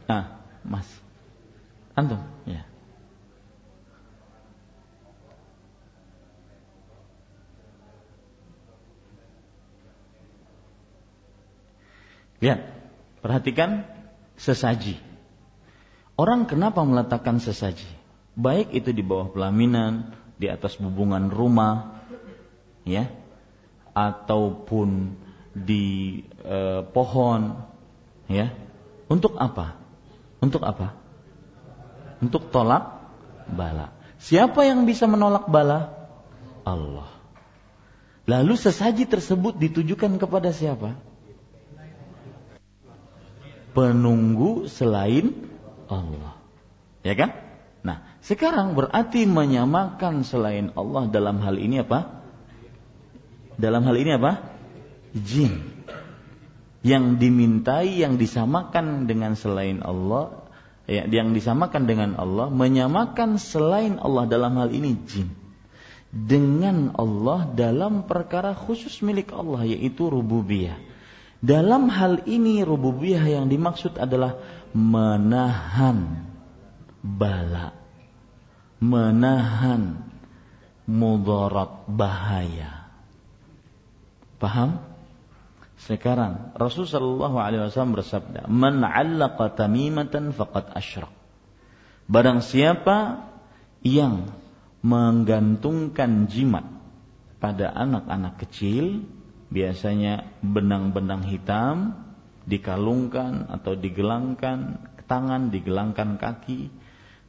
Ah, 0.06 0.38
Mas. 0.62 0.86
Antum, 1.92 2.22
ya. 2.46 2.62
Lihat, 12.42 12.60
perhatikan 13.22 13.86
sesaji. 14.34 14.98
Orang 16.18 16.50
kenapa 16.50 16.82
meletakkan 16.82 17.38
sesaji? 17.38 17.86
Baik 18.34 18.74
itu 18.74 18.90
di 18.90 19.06
bawah 19.06 19.30
pelaminan, 19.30 20.10
di 20.42 20.50
atas 20.50 20.74
bubungan 20.74 21.30
rumah, 21.30 22.02
ya, 22.82 23.06
ataupun 23.94 25.14
di 25.52 26.20
eh, 26.42 26.80
pohon, 26.84 27.56
ya. 28.28 28.52
Untuk 29.08 29.36
apa? 29.36 29.76
Untuk 30.40 30.64
apa? 30.64 30.96
Untuk 32.24 32.48
tolak 32.48 33.04
bala. 33.46 33.92
Siapa 34.16 34.64
yang 34.64 34.88
bisa 34.88 35.04
menolak 35.04 35.50
bala? 35.52 36.08
Allah. 36.62 37.10
Lalu 38.24 38.54
sesaji 38.54 39.10
tersebut 39.10 39.58
ditujukan 39.58 40.16
kepada 40.16 40.54
siapa? 40.54 40.94
Penunggu 43.74 44.70
selain 44.70 45.34
Allah. 45.90 46.38
Ya 47.02 47.18
kan? 47.18 47.34
Nah, 47.82 48.06
sekarang 48.22 48.78
berarti 48.78 49.26
menyamakan 49.26 50.22
selain 50.22 50.70
Allah 50.78 51.10
dalam 51.10 51.42
hal 51.42 51.58
ini 51.58 51.82
apa? 51.82 52.22
Dalam 53.58 53.82
hal 53.82 53.96
ini 53.98 54.14
apa? 54.14 54.51
Jin 55.12 55.72
yang 56.82 57.16
dimintai 57.22 58.02
yang 58.02 58.18
disamakan 58.18 59.06
dengan 59.06 59.38
selain 59.38 59.86
Allah 59.86 60.42
ya, 60.90 61.06
yang 61.06 61.30
disamakan 61.30 61.86
dengan 61.86 62.18
Allah 62.18 62.50
menyamakan 62.50 63.38
selain 63.38 64.02
Allah 64.02 64.26
dalam 64.26 64.58
hal 64.58 64.74
ini 64.74 64.98
jin 65.06 65.30
dengan 66.12 66.92
Allah 66.98 67.48
dalam 67.48 68.04
perkara 68.04 68.52
khusus 68.52 69.00
milik 69.00 69.32
Allah 69.32 69.64
yaitu 69.64 70.12
rububiyah. 70.12 70.76
Dalam 71.42 71.90
hal 71.90 72.22
ini 72.30 72.62
rububiyah 72.62 73.24
yang 73.40 73.50
dimaksud 73.50 73.98
adalah 73.98 74.38
menahan 74.76 76.22
bala, 77.02 77.74
menahan 78.78 80.06
mudarat 80.86 81.82
bahaya. 81.90 82.86
Paham? 84.38 84.91
Sekarang 85.82 86.54
Rasulullah 86.54 86.94
Shallallahu 86.94 87.36
Alaihi 87.42 87.60
Wasallam 87.66 87.98
bersabda, 87.98 88.46
"Man 88.46 88.86
'allaqa 88.86 89.58
tamimatan 89.58 90.30
faqad 90.30 90.70
asyrak." 90.78 91.10
Barang 92.06 92.38
siapa 92.38 93.26
yang 93.82 94.30
menggantungkan 94.82 96.30
jimat 96.30 96.66
pada 97.42 97.74
anak-anak 97.74 98.38
kecil, 98.46 99.02
biasanya 99.50 100.38
benang-benang 100.38 101.26
hitam 101.26 101.98
dikalungkan 102.46 103.50
atau 103.50 103.74
digelangkan 103.74 104.86
tangan, 105.10 105.50
digelangkan 105.50 106.14
kaki, 106.18 106.70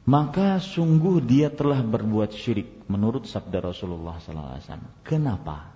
maka 0.06 0.62
sungguh 0.62 1.22
dia 1.26 1.50
telah 1.50 1.82
berbuat 1.82 2.30
syirik 2.30 2.86
menurut 2.86 3.26
sabda 3.26 3.58
Rasulullah 3.58 4.22
SAW. 4.22 5.02
Kenapa? 5.02 5.73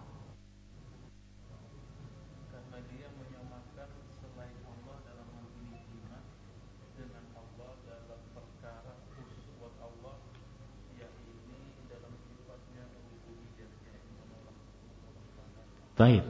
Baik. 15.98 16.24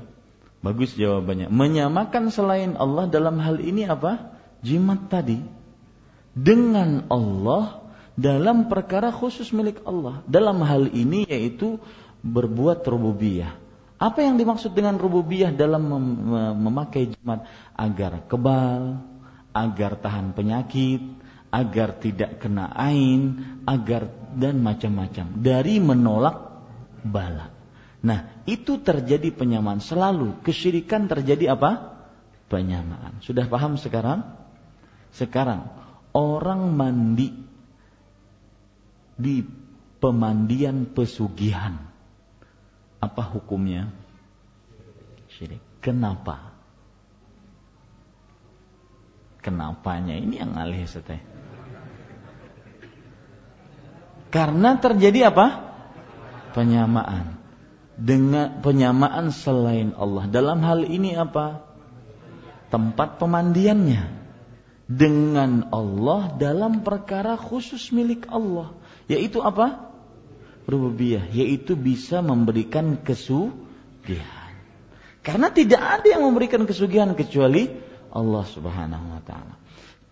Bagus 0.64 0.96
jawabannya. 0.96 1.52
Menyamakan 1.52 2.32
selain 2.32 2.74
Allah 2.74 3.06
dalam 3.06 3.36
hal 3.38 3.60
ini 3.60 3.84
apa? 3.84 4.34
Jimat 4.64 5.06
tadi. 5.12 5.38
Dengan 6.32 7.06
Allah 7.12 7.84
dalam 8.18 8.66
perkara 8.66 9.12
khusus 9.12 9.52
milik 9.54 9.84
Allah. 9.84 10.24
Dalam 10.26 10.64
hal 10.64 10.90
ini 10.90 11.28
yaitu 11.28 11.78
berbuat 12.24 12.82
rububiyah. 12.82 13.54
Apa 13.98 14.22
yang 14.22 14.38
dimaksud 14.38 14.72
dengan 14.72 14.96
rububiyah 14.98 15.52
dalam 15.54 15.82
mem 15.84 16.06
memakai 16.64 17.14
jimat? 17.14 17.46
Agar 17.74 18.26
kebal, 18.30 19.02
agar 19.54 19.98
tahan 19.98 20.34
penyakit, 20.34 21.02
agar 21.50 21.98
tidak 21.98 22.38
kena 22.38 22.70
ain, 22.78 23.42
agar 23.66 24.06
dan 24.38 24.62
macam-macam. 24.62 25.38
Dari 25.38 25.82
menolak 25.82 26.36
bala. 27.02 27.57
Nah, 27.98 28.30
itu 28.46 28.78
terjadi 28.78 29.34
penyamaan 29.34 29.82
selalu. 29.82 30.38
Kesyirikan 30.46 31.10
terjadi 31.10 31.58
apa? 31.58 31.98
Penyamaan. 32.46 33.18
Sudah 33.26 33.50
paham 33.50 33.74
sekarang? 33.74 34.22
Sekarang 35.10 35.66
orang 36.14 36.78
mandi 36.78 37.34
di 39.18 39.42
pemandian 39.98 40.86
pesugihan. 40.94 41.90
Apa 43.02 43.22
hukumnya? 43.34 43.90
Syirik. 45.34 45.62
Kenapa? 45.82 46.54
Kenapanya 49.42 50.14
ini 50.14 50.38
yang 50.38 50.54
alih 50.54 50.86
seteh. 50.86 51.18
Karena 54.30 54.78
terjadi 54.78 55.34
apa? 55.34 55.46
Penyamaan 56.52 57.37
dengan 57.98 58.62
penyamaan 58.62 59.34
selain 59.34 59.92
Allah. 59.98 60.30
Dalam 60.30 60.62
hal 60.62 60.86
ini 60.86 61.18
apa? 61.18 61.66
Tempat 62.70 63.18
pemandiannya 63.18 64.18
dengan 64.88 65.68
Allah 65.74 66.32
dalam 66.38 66.86
perkara 66.86 67.34
khusus 67.34 67.90
milik 67.90 68.30
Allah, 68.30 68.72
yaitu 69.10 69.42
apa? 69.42 69.90
Rububiyah, 70.64 71.26
yaitu 71.34 71.74
bisa 71.74 72.22
memberikan 72.22 73.00
kesugihan. 73.02 74.54
Karena 75.20 75.52
tidak 75.52 75.80
ada 75.80 76.06
yang 76.06 76.24
memberikan 76.24 76.64
kesugihan 76.64 77.12
kecuali 77.12 77.68
Allah 78.14 78.44
Subhanahu 78.48 79.06
wa 79.12 79.22
taala. 79.24 79.54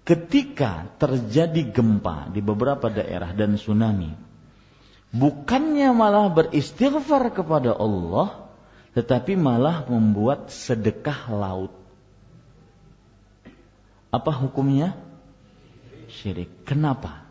Ketika 0.06 0.92
terjadi 1.00 1.72
gempa 1.72 2.30
di 2.30 2.44
beberapa 2.44 2.92
daerah 2.92 3.32
dan 3.32 3.56
tsunami, 3.56 4.12
bukannya 5.16 5.90
malah 5.96 6.28
beristighfar 6.28 7.32
kepada 7.32 7.72
Allah, 7.72 8.46
tetapi 8.92 9.36
malah 9.36 9.88
membuat 9.88 10.52
sedekah 10.52 11.32
laut. 11.32 11.72
Apa 14.12 14.32
hukumnya? 14.32 14.96
Syirik. 16.08 16.48
Kenapa? 16.64 17.26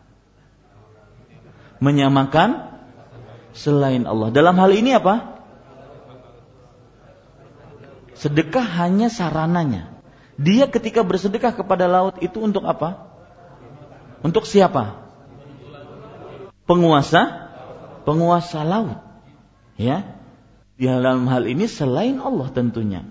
Menyamakan 1.82 2.78
selain 3.56 4.04
Allah. 4.06 4.30
Dalam 4.30 4.54
hal 4.60 4.70
ini 4.76 4.94
apa? 4.94 5.42
Sedekah 8.16 8.64
hanya 8.84 9.12
sarananya. 9.12 9.92
Dia 10.36 10.68
ketika 10.68 11.00
bersedekah 11.00 11.52
kepada 11.56 11.88
laut 11.88 12.20
itu 12.20 12.40
untuk 12.40 12.64
apa? 12.68 13.08
Untuk 14.20 14.44
siapa? 14.44 15.04
Penguasa 16.68 17.45
penguasa 18.06 18.62
laut. 18.62 19.02
Ya. 19.74 20.16
Di 20.78 20.86
dalam 20.86 21.26
hal 21.26 21.50
ini 21.50 21.66
selain 21.66 22.22
Allah 22.22 22.48
tentunya. 22.54 23.02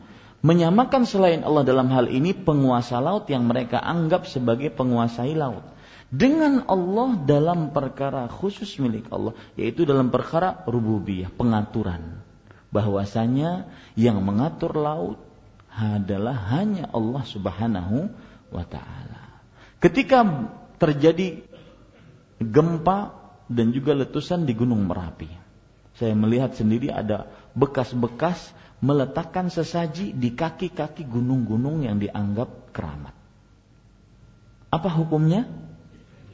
Menyamakan 0.45 1.03
selain 1.09 1.41
Allah 1.41 1.65
dalam 1.65 1.89
hal 1.91 2.07
ini 2.07 2.31
penguasa 2.31 3.01
laut 3.01 3.27
yang 3.27 3.49
mereka 3.49 3.81
anggap 3.81 4.29
sebagai 4.29 4.71
penguasai 4.71 5.35
laut. 5.35 5.65
Dengan 6.13 6.63
Allah 6.69 7.17
dalam 7.25 7.75
perkara 7.75 8.29
khusus 8.29 8.77
milik 8.79 9.09
Allah. 9.11 9.35
Yaitu 9.59 9.83
dalam 9.83 10.13
perkara 10.13 10.63
rububiyah, 10.69 11.33
pengaturan. 11.33 12.21
Bahwasanya 12.69 13.67
yang 13.97 14.21
mengatur 14.21 14.77
laut 14.77 15.19
adalah 15.75 16.55
hanya 16.55 16.87
Allah 16.93 17.23
subhanahu 17.25 18.07
wa 18.53 18.63
ta'ala. 18.63 19.43
Ketika 19.81 20.23
terjadi 20.79 21.43
gempa 22.39 23.24
dan 23.51 23.71
juga 23.75 23.93
letusan 23.93 24.45
di 24.47 24.53
Gunung 24.57 24.85
Merapi. 24.89 25.29
Saya 25.95 26.11
melihat 26.17 26.57
sendiri 26.57 26.91
ada 26.91 27.29
bekas-bekas 27.55 28.51
meletakkan 28.83 29.47
sesaji 29.47 30.11
di 30.11 30.35
kaki-kaki 30.35 31.07
gunung-gunung 31.07 31.87
yang 31.87 31.97
dianggap 32.01 32.75
keramat. 32.75 33.15
Apa 34.67 34.91
hukumnya? 34.91 35.47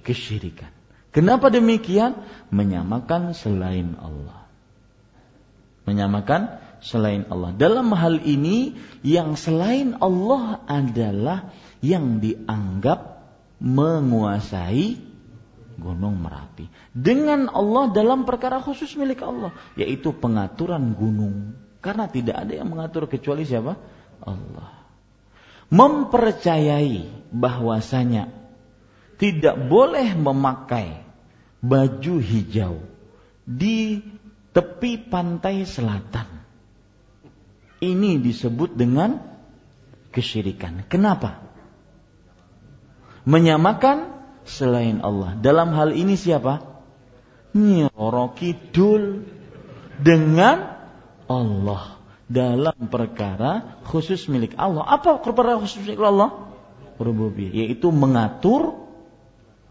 Kesyirikan. 0.01 0.73
Kenapa 1.13 1.53
demikian? 1.53 2.25
Menyamakan 2.49 3.37
selain 3.37 3.93
Allah. 4.01 4.49
Menyamakan 5.85 6.57
selain 6.81 7.29
Allah. 7.29 7.53
Dalam 7.53 7.93
hal 7.93 8.17
ini 8.25 8.79
yang 9.05 9.37
selain 9.37 10.01
Allah 10.01 10.65
adalah 10.65 11.53
yang 11.85 12.17
dianggap 12.17 13.21
menguasai 13.61 15.10
Gunung 15.81 16.21
Merapi. 16.21 16.69
Dengan 16.93 17.49
Allah 17.49 17.89
dalam 17.89 18.23
perkara 18.29 18.61
khusus 18.61 18.93
milik 18.93 19.25
Allah, 19.25 19.49
yaitu 19.73 20.13
pengaturan 20.13 20.93
gunung. 20.93 21.57
Karena 21.81 22.05
tidak 22.05 22.45
ada 22.45 22.53
yang 22.53 22.69
mengatur 22.69 23.09
kecuali 23.09 23.41
siapa? 23.41 23.73
Allah. 24.21 24.69
Mempercayai 25.73 27.33
bahwasanya 27.33 28.29
tidak 29.17 29.57
boleh 29.65 30.13
memakai 30.13 31.01
baju 31.61 32.15
hijau 32.21 32.85
di 33.45 34.01
tepi 34.53 35.01
pantai 35.09 35.65
selatan. 35.65 36.27
Ini 37.81 38.21
disebut 38.21 38.77
dengan 38.77 39.17
kesyirikan. 40.13 40.85
Kenapa? 40.85 41.41
Menyamakan 43.25 44.10
selain 44.51 44.99
Allah. 44.99 45.39
Dalam 45.39 45.71
hal 45.71 45.95
ini 45.95 46.19
siapa? 46.19 46.59
Nyoro 47.55 48.35
Kidul 48.35 49.23
dengan 49.95 50.83
Allah 51.31 51.99
dalam 52.27 52.75
perkara 52.91 53.79
khusus 53.87 54.27
milik 54.27 54.55
Allah. 54.59 54.83
Apa 54.87 55.23
perkara 55.23 55.55
khusus 55.59 55.83
milik 55.83 55.99
Allah? 56.03 56.51
Rububiyah, 56.99 57.65
yaitu 57.65 57.89
mengatur 57.89 58.77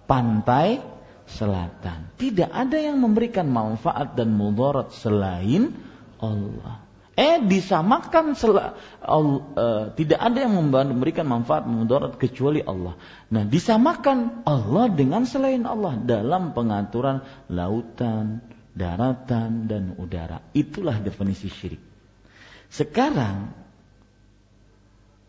pantai 0.09 0.83
selatan. 1.31 2.11
Tidak 2.19 2.51
ada 2.51 2.75
yang 2.75 2.99
memberikan 2.99 3.47
manfaat 3.47 4.19
dan 4.19 4.35
mudarat 4.35 4.91
selain 4.91 5.71
Allah. 6.19 6.90
Eh 7.21 7.37
disamakan 7.45 8.33
sel- 8.33 8.73
uh, 9.05 9.85
tidak 9.93 10.21
ada 10.25 10.39
yang 10.41 10.57
memberikan 10.57 11.29
manfaat 11.29 11.69
mudarat 11.69 12.17
kecuali 12.17 12.65
Allah. 12.65 12.97
Nah, 13.29 13.45
disamakan 13.45 14.49
Allah 14.49 14.89
dengan 14.89 15.29
selain 15.29 15.69
Allah 15.69 16.01
dalam 16.01 16.57
pengaturan 16.57 17.21
lautan, 17.53 18.41
daratan 18.73 19.69
dan 19.69 20.01
udara. 20.01 20.41
Itulah 20.57 20.97
definisi 21.05 21.53
syirik. 21.53 21.85
Sekarang 22.73 23.53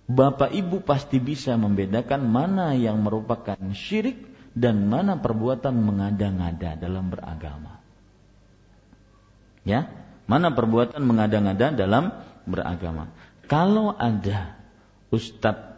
Bapak 0.08 0.56
Ibu 0.56 0.88
pasti 0.88 1.20
bisa 1.20 1.60
membedakan 1.60 2.24
mana 2.24 2.72
yang 2.72 3.04
merupakan 3.04 3.60
syirik 3.76 4.32
dan 4.56 4.88
mana 4.88 5.20
perbuatan 5.20 5.76
mengada-ngada 5.76 6.80
dalam 6.80 7.12
beragama. 7.12 7.84
Ya, 9.68 10.01
mana 10.32 10.56
perbuatan 10.56 11.04
mengada-ngada 11.04 11.76
dalam 11.76 12.16
beragama. 12.48 13.12
Kalau 13.52 13.92
ada 13.92 14.56
ustadz 15.12 15.76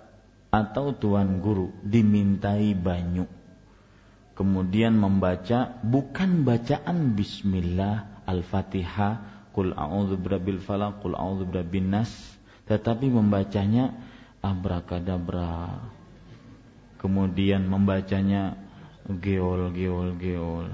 atau 0.54 0.94
tuan 0.94 1.42
guru 1.42 1.74
dimintai 1.82 2.78
banyu, 2.78 3.26
kemudian 4.38 4.94
membaca 4.94 5.82
bukan 5.82 6.46
bacaan 6.46 7.18
Bismillah, 7.18 8.22
Al-Fatihah, 8.30 9.34
Qul 9.58 9.74
a'udzu 9.74 10.22
birabbil 10.22 10.62
falaq, 10.62 11.02
Qul 11.02 11.18
a'udzu 11.18 11.50
birabbin 11.50 11.90
nas, 11.90 12.14
tetapi 12.70 13.10
membacanya 13.10 13.90
abrakadabra. 14.46 15.82
Kemudian 17.02 17.66
membacanya 17.66 18.54
geol 19.10 19.74
geol 19.74 20.14
geol. 20.22 20.70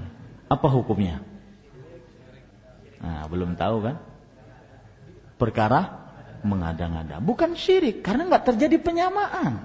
Apa 0.52 0.68
hukumnya? 0.68 1.24
Nah, 3.00 3.24
belum 3.26 3.56
tahu 3.56 3.76
kan? 3.80 3.96
Perkara 5.40 6.12
mengada-ngada. 6.44 7.20
Bukan 7.20 7.56
syirik 7.56 8.04
karena 8.04 8.28
nggak 8.28 8.52
terjadi 8.52 8.76
penyamaan. 8.80 9.64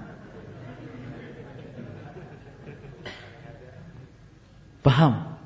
Paham? 4.80 5.36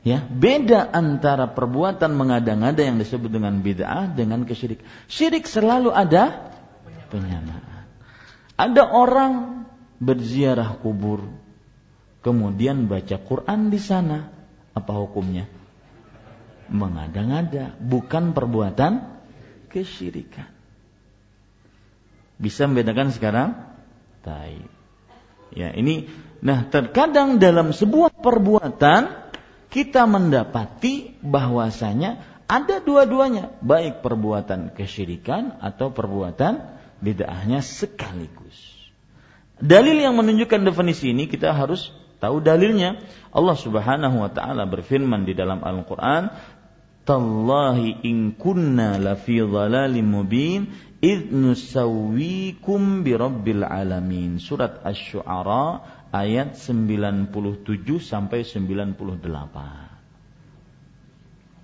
Ya, 0.00 0.24
beda 0.24 0.88
antara 0.88 1.52
perbuatan 1.52 2.16
mengada-ngada 2.16 2.80
yang 2.80 2.96
disebut 2.96 3.28
dengan 3.28 3.60
bid'ah 3.60 4.08
dengan 4.08 4.48
kesyirik. 4.48 4.80
Syirik 5.12 5.44
selalu 5.44 5.92
ada 5.92 6.56
penyamaan. 7.12 7.84
Ada 8.56 8.88
orang 8.88 9.64
berziarah 10.00 10.80
kubur, 10.80 11.28
kemudian 12.24 12.88
baca 12.88 13.20
Quran 13.20 13.68
di 13.68 13.76
sana. 13.76 14.32
Apa 14.72 14.96
hukumnya? 14.96 15.59
Mengada-ngada, 16.70 17.74
bukan 17.82 18.30
perbuatan 18.30 19.02
kesyirikan. 19.68 20.46
Bisa 22.40 22.64
membedakan 22.70 23.12
sekarang? 23.12 23.48
Taib. 24.24 24.70
Ya, 25.50 25.74
ini 25.74 26.06
nah 26.40 26.64
terkadang 26.70 27.42
dalam 27.42 27.74
sebuah 27.74 28.14
perbuatan 28.22 29.28
kita 29.68 30.06
mendapati 30.06 31.20
bahwasanya 31.20 32.22
ada 32.50 32.82
dua-duanya, 32.82 33.54
baik 33.62 34.02
perbuatan 34.02 34.74
kesyirikan 34.74 35.62
atau 35.62 35.94
perbuatan 35.94 36.58
bid'ahnya 36.98 37.62
sekaligus. 37.62 38.58
Dalil 39.60 40.02
yang 40.02 40.18
menunjukkan 40.18 40.66
definisi 40.66 41.14
ini 41.14 41.30
kita 41.30 41.54
harus 41.54 41.94
tahu 42.18 42.42
dalilnya. 42.42 42.98
Allah 43.30 43.54
Subhanahu 43.54 44.26
wa 44.26 44.30
taala 44.34 44.66
berfirman 44.66 45.22
di 45.28 45.38
dalam 45.38 45.62
Al-Qur'an, 45.62 46.34
"Tallahi 47.10 48.06
in 48.06 48.38
kunna 48.38 48.94
lafi 48.94 49.42
dhalalim 49.42 50.14
mubin 50.14 50.70
id 51.02 51.34
nusawwikum 51.34 53.02
birabbil 53.02 53.66
alamin. 53.66 54.38
Surat 54.38 54.78
asy-syu'ara 54.86 55.82
ayat 56.14 56.54
97 56.54 57.34
sampai 57.98 58.46
98 58.46 59.90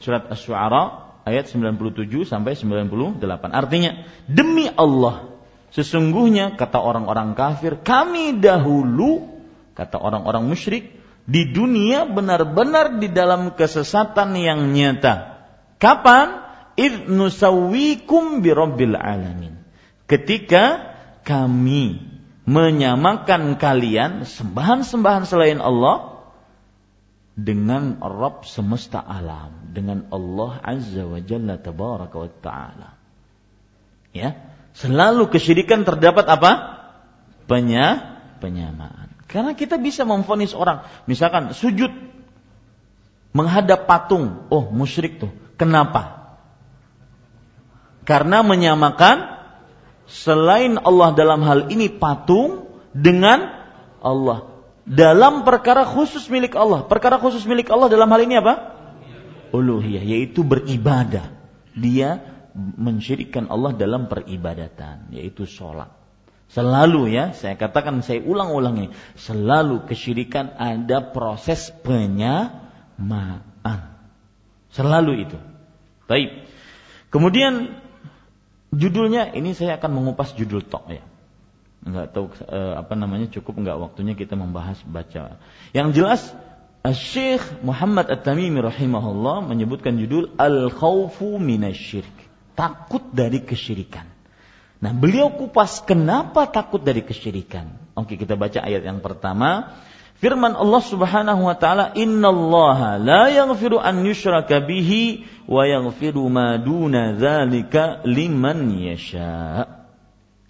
surat 0.01 0.31
asy-syu'ara 0.31 0.83
ayat 1.27 1.51
97 1.51 2.23
sampai 2.23 2.55
98 2.55 3.19
artinya 3.51 4.07
demi 4.31 4.71
Allah 4.71 5.35
sesungguhnya 5.75 6.55
kata 6.55 6.79
orang-orang 6.79 7.35
kafir 7.35 7.83
kami 7.83 8.39
dahulu 8.39 9.43
kata 9.75 9.99
orang-orang 9.99 10.47
musyrik 10.47 10.95
di 11.27 11.51
dunia 11.51 12.07
benar-benar 12.07 13.03
di 13.03 13.11
dalam 13.11 13.59
kesesatan 13.59 14.39
yang 14.39 14.71
nyata 14.71 15.36
kapan 15.77 16.47
id 16.77 17.09
nusawwikum 17.09 18.45
birabbil 18.45 18.97
alamin. 18.97 19.57
Ketika 20.07 20.95
kami 21.27 21.99
menyamakan 22.47 23.59
kalian 23.59 24.23
sembahan-sembahan 24.23 25.27
selain 25.27 25.59
Allah 25.59 26.23
dengan 27.37 27.99
Rabb 27.99 28.47
semesta 28.47 29.03
alam, 29.03 29.75
dengan 29.75 30.09
Allah 30.09 30.63
Azza 30.63 31.05
wa 31.05 31.21
Jalla 31.21 31.61
tabaraka 31.61 32.17
wa 32.17 32.31
taala. 32.41 32.91
Ya, 34.15 34.41
selalu 34.73 35.29
kesyirikan 35.29 35.85
terdapat 35.85 36.25
apa? 36.25 36.53
Penya 37.45 38.17
penyamaan. 38.41 39.13
Karena 39.29 39.53
kita 39.53 39.77
bisa 39.77 40.07
memfonis 40.07 40.57
orang, 40.57 40.87
misalkan 41.05 41.53
sujud 41.53 41.93
menghadap 43.37 43.85
patung, 43.85 44.49
oh 44.49 44.71
musyrik 44.73 45.21
tuh. 45.21 45.35
Kenapa? 45.57 46.37
Karena 48.07 48.45
menyamakan 48.47 49.37
selain 50.07 50.79
Allah 50.79 51.11
dalam 51.19 51.43
hal 51.43 51.73
ini 51.75 51.91
patung 51.91 52.71
dengan 52.95 53.51
Allah. 53.99 54.55
Dalam 54.87 55.43
perkara 55.43 55.83
khusus 55.83 56.31
milik 56.31 56.55
Allah. 56.55 56.87
Perkara 56.87 57.19
khusus 57.19 57.43
milik 57.43 57.67
Allah 57.75 57.91
dalam 57.91 58.07
hal 58.07 58.23
ini 58.23 58.39
apa? 58.39 58.79
Uluhiyah, 59.51 60.07
yaitu 60.07 60.47
beribadah. 60.47 61.35
Dia 61.75 62.23
mensyirikan 62.55 63.51
Allah 63.51 63.75
dalam 63.75 64.07
peribadatan, 64.07 65.11
yaitu 65.11 65.43
sholat. 65.43 65.91
Selalu 66.47 67.11
ya, 67.11 67.35
saya 67.35 67.59
katakan, 67.59 68.07
saya 68.07 68.23
ulang-ulang. 68.23 68.95
Selalu 69.19 69.83
kesyirikan 69.91 70.55
ada 70.55 71.03
proses 71.11 71.75
penyamaan. 71.83 72.63
Selalu 74.71 75.29
itu. 75.29 75.39
Baik. 76.07 76.47
Kemudian 77.11 77.77
Judulnya 78.77 79.33
ini 79.33 79.55
saya 79.55 79.81
akan 79.81 79.91
mengupas 80.03 80.37
judul 80.37 80.67
tok 80.67 80.91
ya. 80.93 81.05
Enggak 81.87 82.13
tahu 82.13 82.29
eh, 82.45 82.75
apa 82.77 82.99
namanya 82.99 83.31
cukup 83.33 83.63
enggak 83.63 83.79
waktunya 83.81 84.13
kita 84.13 84.37
membahas 84.37 84.83
baca. 84.85 85.41
Yang 85.71 85.89
jelas 85.97 86.23
Syekh 86.87 87.43
Muhammad 87.67 88.11
At-Tamimi 88.11 88.63
rahimahullah 88.63 89.43
menyebutkan 89.49 89.97
judul 89.99 90.35
Al-Khawfu 90.39 91.39
Minasyirik. 91.41 92.15
Takut 92.59 93.03
dari 93.11 93.43
kesyirikan. 93.43 94.07
Nah, 94.77 94.93
beliau 94.93 95.33
kupas 95.35 95.83
kenapa 95.83 96.47
takut 96.53 96.85
dari 96.85 97.03
kesyirikan. 97.03 97.97
Oke, 97.97 98.21
kita 98.21 98.37
baca 98.37 98.61
ayat 98.61 98.85
yang 98.85 99.01
pertama. 99.01 99.81
Firman 100.17 100.57
Allah 100.57 100.81
Subhanahu 100.81 101.45
wa 101.45 101.57
taala, 101.61 101.93
"Innallaha 101.93 102.97
la 102.97 103.29
yaghfiru 103.29 103.77
an 103.77 104.01
yushraka 104.01 104.65
bihi 104.65 105.29
wa 105.45 105.69
yaghfiru 105.69 106.25
ma 106.33 106.57
duna 106.57 107.13
dzalika 107.13 108.01
liman 108.09 108.73
yasha." 108.81 109.69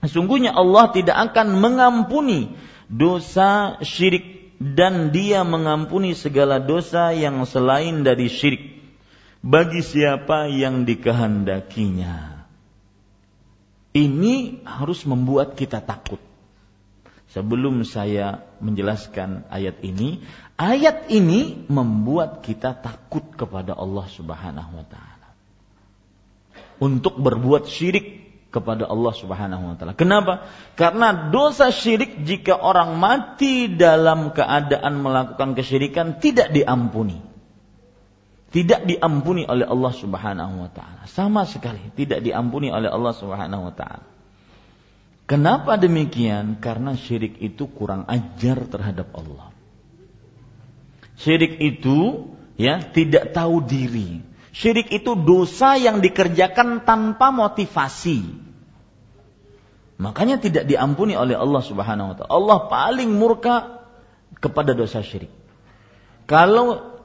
Sesungguhnya 0.06 0.54
Allah 0.54 0.94
tidak 0.94 1.18
akan 1.18 1.58
mengampuni 1.58 2.54
dosa 2.86 3.82
syirik 3.82 4.54
dan 4.62 5.10
Dia 5.10 5.42
mengampuni 5.42 6.14
segala 6.14 6.62
dosa 6.62 7.10
yang 7.10 7.42
selain 7.42 8.06
dari 8.06 8.30
syirik 8.30 8.76
bagi 9.42 9.82
siapa 9.82 10.46
yang 10.46 10.86
dikehendakinya. 10.86 12.46
Ini 13.96 14.62
harus 14.62 15.02
membuat 15.08 15.56
kita 15.58 15.80
takut. 15.82 16.20
Sebelum 17.36 17.84
saya 17.84 18.48
menjelaskan 18.64 19.44
ayat 19.52 19.84
ini, 19.84 20.24
ayat 20.56 21.12
ini 21.12 21.68
membuat 21.68 22.40
kita 22.40 22.72
takut 22.72 23.28
kepada 23.36 23.76
Allah 23.76 24.08
Subhanahu 24.08 24.80
wa 24.80 24.86
taala. 24.88 25.28
Untuk 26.80 27.20
berbuat 27.20 27.68
syirik 27.68 28.24
kepada 28.48 28.88
Allah 28.88 29.12
Subhanahu 29.12 29.68
wa 29.68 29.76
taala. 29.76 29.92
Kenapa? 29.92 30.48
Karena 30.80 31.28
dosa 31.28 31.68
syirik 31.68 32.24
jika 32.24 32.56
orang 32.56 32.96
mati 32.96 33.68
dalam 33.68 34.32
keadaan 34.32 35.04
melakukan 35.04 35.52
kesyirikan 35.52 36.16
tidak 36.16 36.56
diampuni. 36.56 37.20
Tidak 38.48 38.88
diampuni 38.88 39.44
oleh 39.44 39.68
Allah 39.68 39.92
Subhanahu 39.92 40.64
wa 40.64 40.70
taala. 40.72 41.04
Sama 41.04 41.44
sekali 41.44 41.84
tidak 42.00 42.24
diampuni 42.24 42.72
oleh 42.72 42.88
Allah 42.88 43.12
Subhanahu 43.12 43.68
wa 43.68 43.74
taala. 43.76 44.15
Kenapa 45.26 45.74
demikian? 45.74 46.62
Karena 46.62 46.94
syirik 46.94 47.42
itu 47.42 47.66
kurang 47.66 48.06
ajar 48.06 48.62
terhadap 48.70 49.10
Allah. 49.10 49.50
Syirik 51.18 51.58
itu 51.58 52.30
ya 52.54 52.78
tidak 52.78 53.34
tahu 53.34 53.58
diri. 53.66 54.22
Syirik 54.54 54.88
itu 54.94 55.18
dosa 55.18 55.74
yang 55.74 55.98
dikerjakan 55.98 56.86
tanpa 56.86 57.34
motivasi. 57.34 58.22
Makanya 59.98 60.38
tidak 60.38 60.64
diampuni 60.70 61.18
oleh 61.18 61.34
Allah 61.34 61.62
Subhanahu 61.64 62.12
wa 62.12 62.14
taala. 62.14 62.30
Allah 62.30 62.58
paling 62.70 63.10
murka 63.10 63.82
kepada 64.38 64.78
dosa 64.78 65.02
syirik. 65.02 65.32
Kalau 66.30 67.00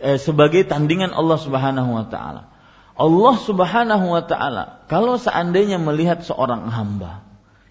eh, 0.00 0.16
sebagai 0.16 0.64
tandingan 0.64 1.12
Allah 1.12 1.36
Subhanahu 1.36 1.90
wa 1.92 2.06
taala. 2.08 2.57
Allah 2.98 3.34
Subhanahu 3.38 4.06
wa 4.10 4.22
taala 4.26 4.82
kalau 4.90 5.14
seandainya 5.16 5.78
melihat 5.78 6.26
seorang 6.26 6.66
hamba 6.66 7.22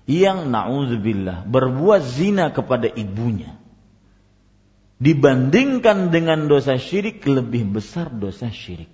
yang 0.08 0.48
naudzubillah 0.48 1.44
berbuat 1.44 2.00
zina 2.00 2.56
kepada 2.56 2.88
ibunya 2.88 3.60
dibandingkan 4.98 6.10
dengan 6.10 6.50
dosa 6.50 6.80
syirik 6.82 7.22
lebih 7.28 7.70
besar 7.70 8.10
dosa 8.10 8.50
syirik. 8.50 8.90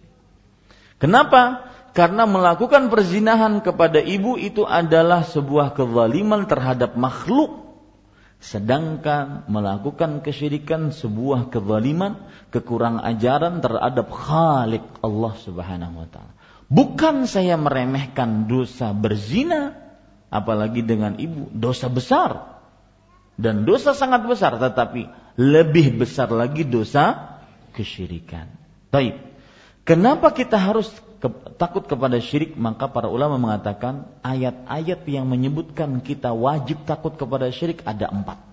Kenapa? 0.99 1.69
Karena 1.93 2.25
melakukan 2.25 2.89
perzinahan 2.89 3.61
kepada 3.61 4.01
ibu 4.01 4.35
itu 4.35 4.65
adalah 4.65 5.21
sebuah 5.23 5.77
kezaliman 5.77 6.49
terhadap 6.49 6.97
makhluk. 6.97 7.62
Sedangkan 8.43 9.47
melakukan 9.47 10.19
kesyirikan 10.19 10.91
sebuah 10.91 11.47
kezaliman, 11.47 12.27
kekurang 12.51 12.99
ajaran 12.99 13.63
terhadap 13.63 14.11
Khalik 14.11 14.83
Allah 14.99 15.33
Subhanahu 15.39 16.03
wa 16.03 16.07
taala. 16.11 16.35
Bukan 16.67 17.23
saya 17.23 17.55
meremehkan 17.55 18.51
dosa 18.51 18.91
berzina, 18.91 19.79
apalagi 20.27 20.83
dengan 20.83 21.15
ibu, 21.15 21.47
dosa 21.55 21.87
besar. 21.87 22.59
Dan 23.39 23.63
dosa 23.63 23.95
sangat 23.95 24.27
besar, 24.27 24.59
tetapi 24.59 25.07
lebih 25.39 26.03
besar 26.03 26.27
lagi 26.27 26.67
dosa 26.67 27.39
kesyirikan. 27.71 28.51
Baik. 28.91 29.23
Kenapa 29.87 30.35
kita 30.35 30.59
harus 30.59 30.91
ke, 31.23 31.31
takut 31.55 31.87
kepada 31.87 32.19
syirik? 32.19 32.59
Maka 32.59 32.91
para 32.91 33.07
ulama 33.07 33.39
mengatakan 33.39 34.11
ayat-ayat 34.27 35.07
yang 35.07 35.31
menyebutkan 35.31 36.03
kita 36.03 36.35
wajib 36.35 36.83
takut 36.83 37.15
kepada 37.15 37.47
syirik 37.47 37.79
ada 37.87 38.11
empat. 38.11 38.43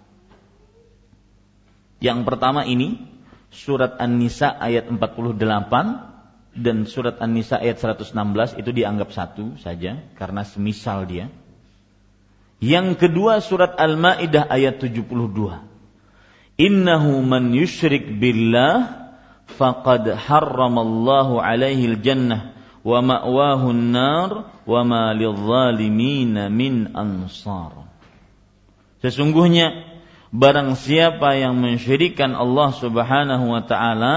Yang 1.99 2.23
pertama 2.23 2.63
ini 2.63 3.03
surat 3.51 3.99
An-Nisa 3.99 4.55
ayat 4.55 4.87
48 4.87 5.35
dan 6.55 6.87
surat 6.87 7.19
An-Nisa 7.19 7.59
ayat 7.59 7.83
116 7.83 8.15
itu 8.63 8.71
dianggap 8.71 9.11
satu 9.11 9.59
saja 9.59 9.99
karena 10.15 10.47
semisal 10.47 11.11
dia. 11.11 11.27
Yang 12.63 13.03
kedua 13.03 13.43
surat 13.43 13.75
Al-Maidah 13.75 14.47
ayat 14.47 14.79
72 14.79 15.11
innahu 16.61 17.25
man 17.25 17.57
yushrik 17.57 18.21
billah 18.21 19.01
faqad 19.59 20.13
harramallahu 20.13 21.41
alaihi 21.41 21.97
jannah 21.99 22.60
wa 22.81 22.99
ma'wahu 23.05 23.67
an-nar 23.73 24.31
wa 24.65 24.81
ma 24.85 25.13
lidh-dhalimin 25.13 26.49
min 26.53 26.93
ansar 26.97 27.89
Sesungguhnya 29.01 30.01
barang 30.29 30.77
siapa 30.77 31.35
yang 31.41 31.57
mensyirikan 31.57 32.37
Allah 32.37 32.71
Subhanahu 32.77 33.45
wa 33.49 33.63
taala 33.65 34.17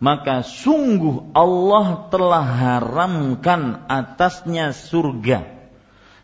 maka 0.00 0.44
sungguh 0.44 1.32
Allah 1.36 2.08
telah 2.08 2.44
haramkan 2.44 3.84
atasnya 3.88 4.72
surga 4.72 5.54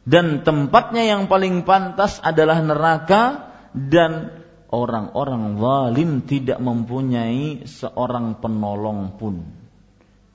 dan 0.08 0.42
tempatnya 0.42 1.06
yang 1.06 1.28
paling 1.28 1.62
pantas 1.68 2.18
adalah 2.24 2.64
neraka 2.64 3.52
dan 3.76 4.42
orang-orang 4.72 5.60
zalim 5.60 6.10
tidak 6.24 6.58
mempunyai 6.58 7.68
seorang 7.68 8.40
penolong 8.40 9.20
pun. 9.20 9.59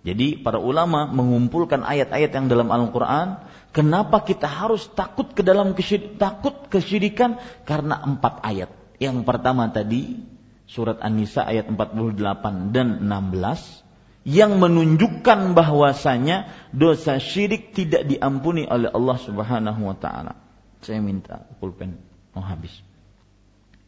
Jadi 0.05 0.37
para 0.37 0.61
ulama 0.61 1.09
mengumpulkan 1.09 1.81
ayat-ayat 1.81 2.29
yang 2.29 2.45
dalam 2.45 2.69
Al-Quran. 2.69 3.41
Kenapa 3.73 4.21
kita 4.21 4.45
harus 4.45 4.85
takut 4.93 5.33
ke 5.33 5.41
dalam 5.41 5.73
takut 6.21 6.69
kesyirikan? 6.69 7.41
Karena 7.65 7.97
empat 8.05 8.45
ayat. 8.45 8.69
Yang 9.01 9.25
pertama 9.25 9.67
tadi 9.73 10.21
surat 10.69 11.01
An-Nisa 11.01 11.49
ayat 11.49 11.65
48 11.73 12.21
dan 12.69 13.01
16 13.01 14.29
yang 14.29 14.57
menunjukkan 14.61 15.53
bahwasanya 15.57 16.53
dosa 16.69 17.17
syirik 17.17 17.73
tidak 17.73 18.05
diampuni 18.05 18.65
oleh 18.65 18.89
Allah 18.93 19.17
Subhanahu 19.21 19.81
wa 19.85 19.97
taala. 19.97 20.37
Saya 20.85 21.01
minta 21.01 21.49
pulpen 21.57 21.97
mau 22.33 22.45
habis. 22.45 22.73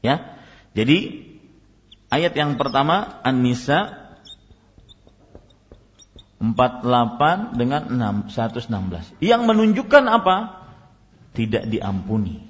Ya. 0.01 0.37
Jadi 0.73 1.29
ayat 2.09 2.33
yang 2.37 2.57
pertama 2.57 3.21
An-Nisa 3.21 4.06
48 6.37 7.57
dengan 7.57 7.81
6, 7.89 8.29
116 8.29 9.17
yang 9.23 9.49
menunjukkan 9.49 10.03
apa? 10.05 10.67
Tidak 11.33 11.69
diampuni. 11.69 12.45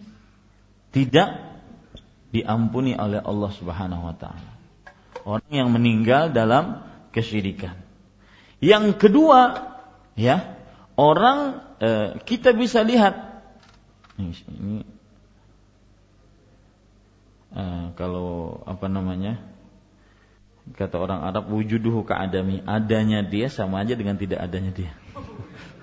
Tidak 0.91 1.29
diampuni 2.31 2.95
oleh 2.95 3.23
Allah 3.23 3.51
Subhanahu 3.55 4.03
wa 4.11 4.15
taala. 4.15 4.51
Orang 5.23 5.51
yang 5.51 5.69
meninggal 5.71 6.31
dalam 6.31 6.83
kesyirikan. 7.11 7.75
Yang 8.59 8.99
kedua, 8.99 9.71
ya, 10.15 10.55
orang 10.95 11.63
eh, 11.79 12.09
kita 12.23 12.55
bisa 12.55 12.83
lihat 12.83 13.43
ini, 14.17 14.33
ini 14.57 14.77
Eh, 17.57 17.85
kalau 17.97 18.61
apa 18.69 18.91
namanya 18.91 19.41
kata 20.75 20.95
orang 20.99 21.23
Arab 21.23 21.47
wujuduhu 21.47 22.03
ka'adami. 22.03 22.65
Adanya 22.67 23.23
dia 23.23 23.47
sama 23.47 23.79
aja 23.85 23.95
dengan 23.95 24.19
tidak 24.19 24.43
adanya 24.43 24.71
dia. 24.75 24.91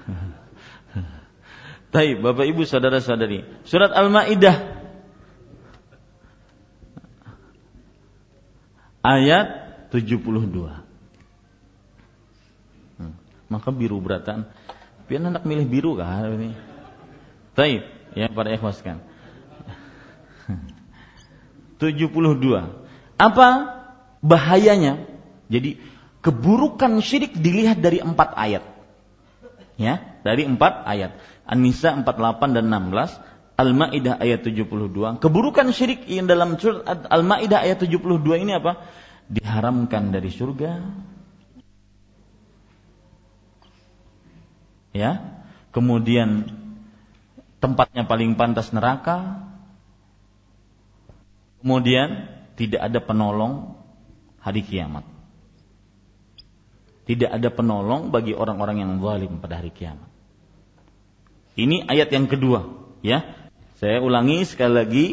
Taib, 1.95 2.21
Bapak 2.21 2.45
Ibu 2.51 2.67
saudara-saudari. 2.67 3.47
Surat 3.65 3.95
Al-Maidah. 3.95 4.83
Ayat 9.05 9.47
72 9.93 10.17
hmm. 12.97 13.15
maka 13.53 13.69
biru 13.69 14.01
beratan. 14.01 14.49
Biar 15.05 15.21
anak 15.21 15.45
milih 15.45 15.69
biru 15.69 16.01
kan 16.01 16.25
ini? 16.41 16.57
Taib, 17.53 17.85
ya 18.17 18.33
para 18.33 18.49
ikhwas 18.57 18.81
kan 18.81 19.05
72. 21.79 23.21
Apa 23.21 23.49
bahayanya? 24.25 25.05
Jadi 25.53 25.77
keburukan 26.25 27.05
syirik 27.05 27.37
dilihat 27.37 27.85
dari 27.85 28.01
empat 28.01 28.33
ayat. 28.33 28.65
Ya, 29.77 30.01
dari 30.25 30.49
empat 30.49 30.89
ayat. 30.89 31.21
An-Nisa 31.45 31.93
48 31.93 32.57
dan 32.57 32.73
16, 32.73 33.21
Al-Maidah 33.61 34.17
ayat 34.17 34.41
72. 34.41 35.21
Keburukan 35.21 35.69
syirik 35.77 36.09
yang 36.09 36.25
dalam 36.25 36.57
surat 36.57 36.89
Al-Maidah 36.89 37.61
ayat 37.61 37.85
72 37.85 38.01
ini 38.41 38.57
apa? 38.57 38.89
Diharamkan 39.29 40.09
dari 40.09 40.33
surga. 40.33 40.73
Ya. 44.97 45.43
Kemudian 45.75 46.55
tempatnya 47.59 48.07
paling 48.07 48.39
pantas 48.39 48.71
neraka, 48.71 49.43
Kemudian 51.65 52.29
tidak 52.61 52.93
ada 52.93 53.01
penolong 53.01 53.73
hari 54.45 54.61
kiamat. 54.61 55.09
Tidak 57.09 57.29
ada 57.33 57.49
penolong 57.49 58.13
bagi 58.13 58.37
orang-orang 58.37 58.85
yang 58.85 58.93
zalim 59.01 59.41
pada 59.41 59.61
hari 59.61 59.73
kiamat. 59.73 60.09
Ini 61.57 61.89
ayat 61.89 62.13
yang 62.13 62.29
kedua, 62.29 62.69
ya. 63.01 63.25
Saya 63.81 64.05
ulangi 64.05 64.45
sekali 64.45 64.75
lagi. 64.75 65.07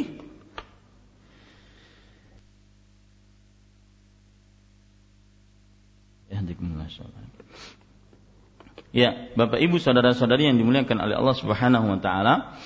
Ya, 8.91 9.32
Bapak 9.39 9.63
Ibu 9.63 9.80
saudara-saudari 9.80 10.52
yang 10.52 10.60
dimuliakan 10.60 11.00
oleh 11.00 11.15
Allah 11.15 11.36
Subhanahu 11.39 11.96
wa 11.96 12.00
taala. 12.04 12.60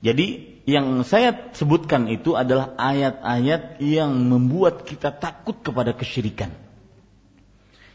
Jadi 0.00 0.60
yang 0.64 1.04
saya 1.04 1.52
sebutkan 1.52 2.08
itu 2.08 2.32
adalah 2.32 2.72
ayat-ayat 2.80 3.84
yang 3.84 4.16
membuat 4.16 4.88
kita 4.88 5.12
takut 5.12 5.60
kepada 5.60 5.92
kesyirikan. 5.92 6.52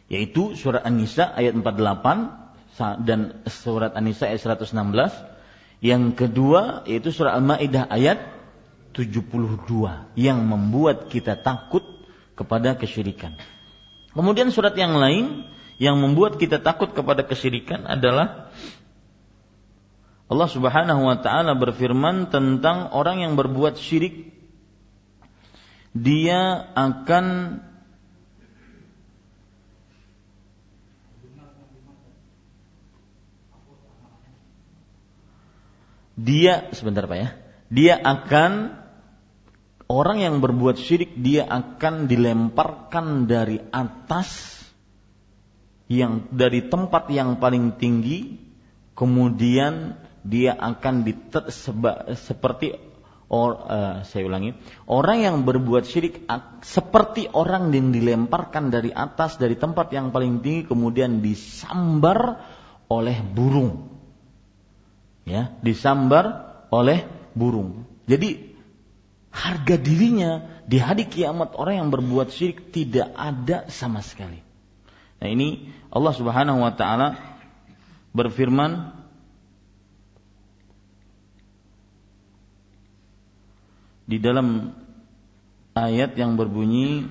Yaitu 0.05 0.53
surat 0.53 0.85
An-Nisa 0.85 1.33
ayat 1.33 1.57
48 1.57 3.01
dan 3.01 3.41
surat 3.49 3.97
An-Nisa 3.97 4.29
ayat 4.29 4.69
116. 4.69 5.81
Yang 5.81 6.03
kedua 6.13 6.85
yaitu 6.85 7.09
surat 7.09 7.41
Al-Maidah 7.41 7.89
ayat 7.89 8.21
72 8.93 9.65
yang 10.15 10.39
membuat 10.45 11.09
kita 11.09 11.41
takut 11.41 11.84
kepada 12.38 12.77
kesyirikan. 12.77 13.36
Kemudian 14.15 14.53
surat 14.53 14.77
yang 14.77 14.95
lain 14.95 15.49
yang 15.75 15.99
membuat 15.99 16.39
kita 16.39 16.63
takut 16.63 16.95
kepada 16.95 17.27
kesyirikan 17.27 17.84
adalah 17.84 18.55
Allah 20.26 20.49
Subhanahu 20.49 21.05
wa 21.05 21.17
taala 21.21 21.53
berfirman 21.53 22.34
tentang 22.34 22.89
orang 22.89 23.21
yang 23.21 23.38
berbuat 23.38 23.78
syirik 23.78 24.34
dia 25.95 26.65
akan 26.73 27.26
dia 36.19 36.73
sebentar 36.76 37.05
Pak 37.05 37.17
ya. 37.19 37.30
Dia 37.69 37.95
akan 38.01 38.76
orang 39.88 40.17
yang 40.26 40.36
berbuat 40.41 40.80
syirik 40.80 41.13
dia 41.21 41.45
akan 41.45 42.09
dilemparkan 42.09 43.30
dari 43.30 43.61
atas 43.69 44.57
yang 45.86 46.26
dari 46.34 46.65
tempat 46.65 47.13
yang 47.13 47.38
paling 47.38 47.78
tinggi 47.78 48.41
kemudian 48.97 50.01
dia 50.26 50.57
akan 50.57 51.05
diterseba, 51.05 52.17
seperti 52.17 52.73
or, 53.30 53.57
uh, 53.69 53.95
saya 54.01 54.26
ulangi 54.26 54.57
orang 54.89 55.21
yang 55.21 55.36
berbuat 55.45 55.86
syirik 55.86 56.26
seperti 56.65 57.30
orang 57.30 57.69
yang 57.69 57.93
dilemparkan 57.93 58.73
dari 58.73 58.89
atas 58.89 59.38
dari 59.38 59.53
tempat 59.53 59.93
yang 59.93 60.09
paling 60.09 60.41
tinggi 60.41 60.65
kemudian 60.65 61.21
disambar 61.21 62.41
oleh 62.89 63.17
burung. 63.21 63.93
Ya 65.26 65.57
disambar 65.61 66.57
oleh 66.69 67.05
burung. 67.34 67.86
Jadi 68.05 68.53
harga 69.34 69.76
dirinya 69.78 70.61
di 70.65 70.78
hari 70.78 71.09
kiamat 71.09 71.57
orang 71.57 71.86
yang 71.86 71.89
berbuat 71.89 72.30
syirik 72.30 72.73
tidak 72.73 73.09
ada 73.13 73.65
sama 73.73 74.05
sekali. 74.05 74.41
Nah 75.21 75.28
ini 75.30 75.73
Allah 75.89 76.13
Subhanahu 76.13 76.61
wa 76.61 76.73
taala 76.78 77.17
berfirman 78.13 79.05
di 84.06 84.18
dalam 84.22 84.74
ayat 85.74 86.14
yang 86.18 86.38
berbunyi 86.38 87.10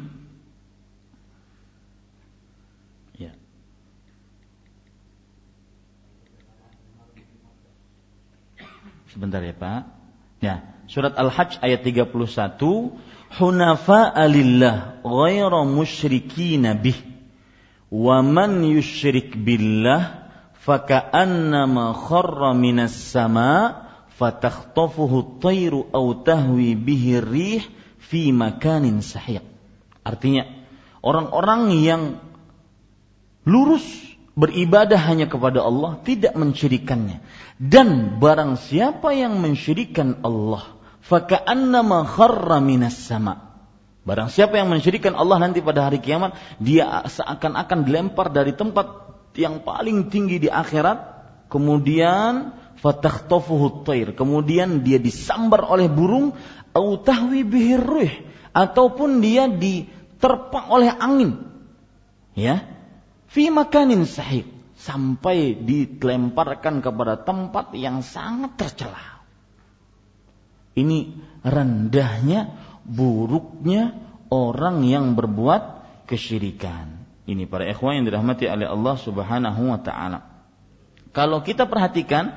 ya. 3.19 3.35
Sebentar 9.11 9.43
ya 9.43 9.55
Pak. 9.55 9.83
Ya 10.39 10.75
surat 10.89 11.17
Al-Hajj 11.17 11.59
ayat 11.65 11.83
31 11.83 12.13
hunafa 13.41 14.13
alillah 14.13 15.01
ghayra 15.03 15.65
musyrikin 15.65 16.69
bih 16.79 16.99
wa 17.91 18.21
man 18.23 18.63
yusyrik 18.63 19.35
billah 19.35 20.29
faka'annama 20.61 21.97
kharra 21.97 22.53
minas 22.55 22.95
sama' 22.95 23.84
fatakhtafuhu 24.15 25.17
at-tayru 25.39 25.91
aw 25.91 26.07
tahwi 26.23 26.79
bihi 26.79 27.23
rih 27.23 27.63
fi 27.99 28.31
makanin 28.31 29.03
sahiq. 29.03 29.43
Artinya 30.05 30.45
orang-orang 31.01 31.73
yang 31.81 32.03
lurus 33.45 33.85
beribadah 34.35 34.99
hanya 34.99 35.31
kepada 35.31 35.63
Allah 35.63 36.03
tidak 36.03 36.35
mensyirikannya 36.35 37.23
dan 37.63 38.19
barang 38.19 38.59
siapa 38.59 39.15
yang 39.15 39.39
mensyirikan 39.39 40.27
Allah 40.27 40.75
faka'annama 41.07 42.03
kharra 42.03 42.59
minas 42.59 42.99
sama 42.99 43.55
barang 44.03 44.35
siapa 44.35 44.59
yang 44.59 44.75
mensyirikan 44.75 45.15
Allah 45.15 45.39
nanti 45.39 45.63
pada 45.63 45.87
hari 45.87 46.03
kiamat 46.03 46.35
dia 46.59 47.07
seakan-akan 47.07 47.87
dilempar 47.87 48.35
dari 48.35 48.59
tempat 48.59 49.07
yang 49.39 49.63
paling 49.63 50.11
tinggi 50.11 50.43
di 50.43 50.51
akhirat 50.51 50.99
kemudian 51.47 52.59
fatakhtafuhu 52.85 53.89
tair 53.89 54.13
kemudian 54.13 54.85
dia 54.85 55.01
disambar 55.01 55.65
oleh 55.65 55.89
burung 55.89 56.37
au 56.77 57.01
tahwi 57.01 57.49
ataupun 58.53 59.25
dia 59.25 59.49
diterpa 59.49 60.69
oleh 60.69 60.93
angin. 60.93 61.41
Ya. 62.37 62.69
Fi 63.33 63.49
makanin 63.49 64.05
sahih. 64.05 64.47
Sampai 64.75 65.57
dilemparkan 65.57 66.85
kepada 66.85 67.17
tempat 67.17 67.73
yang 67.73 68.05
sangat 68.05 68.61
tercela. 68.61 69.25
Ini 70.77 71.15
rendahnya 71.41 72.53
buruknya 72.85 73.97
orang 74.29 74.85
yang 74.85 75.17
berbuat 75.17 75.63
kesyirikan. 76.05 77.01
Ini 77.25 77.49
para 77.49 77.65
ikhwan 77.65 78.03
yang 78.03 78.07
dirahmati 78.13 78.45
oleh 78.45 78.69
Allah 78.69 78.95
Subhanahu 79.01 79.63
wa 79.73 79.81
taala. 79.81 80.21
Kalau 81.15 81.41
kita 81.41 81.65
perhatikan 81.65 82.35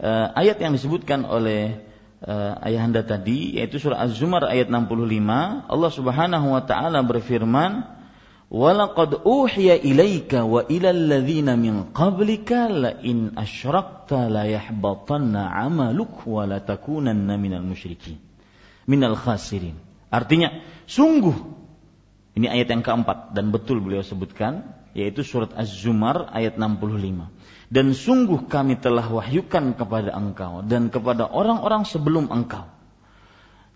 uh, 0.00 0.32
ayat 0.34 0.58
yang 0.58 0.72
disebutkan 0.74 1.28
oleh 1.28 1.78
uh, 2.24 2.56
ayahanda 2.64 3.04
tadi 3.04 3.60
yaitu 3.60 3.76
surah 3.76 4.00
Az-Zumar 4.02 4.48
ayat 4.48 4.72
65 4.72 5.70
Allah 5.70 5.90
Subhanahu 5.92 6.46
wa 6.56 6.62
taala 6.64 7.04
berfirman 7.04 8.00
Walaqad 8.50 9.22
uhiya 9.22 9.78
ilaika 9.78 10.42
wa 10.42 10.66
ilal 10.66 11.06
ladzina 11.06 11.54
min 11.54 11.94
qablika 11.94 12.66
la 12.66 12.98
in 12.98 13.30
asyrakta 13.38 14.26
la 14.26 14.42
yahbatanna 14.42 15.54
'amaluk 15.54 16.26
wa 16.26 16.50
la 16.50 16.58
takunanna 16.58 17.38
minal 17.38 17.62
musyrikin 17.62 18.18
minal 18.90 19.14
khasirin. 19.14 19.78
Artinya, 20.10 20.66
sungguh 20.90 21.38
ini 22.34 22.50
ayat 22.50 22.74
yang 22.74 22.82
keempat 22.82 23.38
dan 23.38 23.54
betul 23.54 23.78
beliau 23.78 24.02
sebutkan 24.02 24.66
yaitu 24.98 25.22
surat 25.22 25.54
Az-Zumar 25.54 26.34
ayat 26.34 26.58
65 26.58 27.30
dan 27.70 27.94
sungguh 27.94 28.50
kami 28.50 28.82
telah 28.82 29.06
wahyukan 29.06 29.78
kepada 29.78 30.10
engkau 30.10 30.66
dan 30.66 30.90
kepada 30.90 31.30
orang-orang 31.30 31.86
sebelum 31.86 32.26
engkau. 32.26 32.66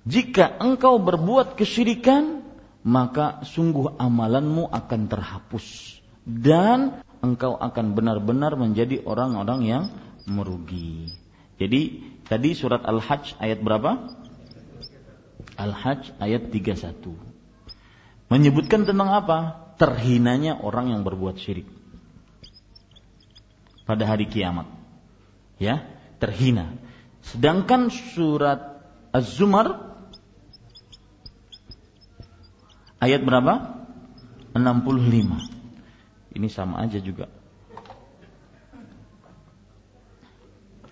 Jika 0.05 0.59
engkau 0.61 0.99
berbuat 0.99 1.55
kesyirikan, 1.55 2.43
maka 2.85 3.47
sungguh 3.47 3.95
amalanmu 3.97 4.69
akan 4.69 5.01
terhapus 5.09 5.97
dan 6.27 7.01
engkau 7.23 7.57
akan 7.57 7.95
benar-benar 7.95 8.59
menjadi 8.59 9.01
orang-orang 9.07 9.61
yang 9.65 9.85
merugi. 10.27 11.09
Jadi 11.57 12.03
tadi 12.27 12.51
surat 12.53 12.83
Al-Hajj 12.83 13.39
ayat 13.39 13.63
berapa? 13.63 14.11
Al-Hajj 15.55 16.19
ayat 16.19 16.51
31. 16.51 16.99
Menyebutkan 18.29 18.85
tentang 18.85 19.15
apa? 19.15 19.39
Terhinanya 19.79 20.59
orang 20.61 20.91
yang 20.91 21.07
berbuat 21.07 21.39
syirik 21.39 21.84
pada 23.85 24.05
hari 24.09 24.29
kiamat. 24.29 24.69
Ya, 25.61 25.85
terhina. 26.19 26.77
Sedangkan 27.25 27.89
surat 27.89 28.85
Az-Zumar 29.15 29.97
ayat 33.01 33.23
berapa? 33.23 33.85
65. 34.57 36.35
Ini 36.35 36.49
sama 36.51 36.83
aja 36.83 36.99
juga. 36.99 37.31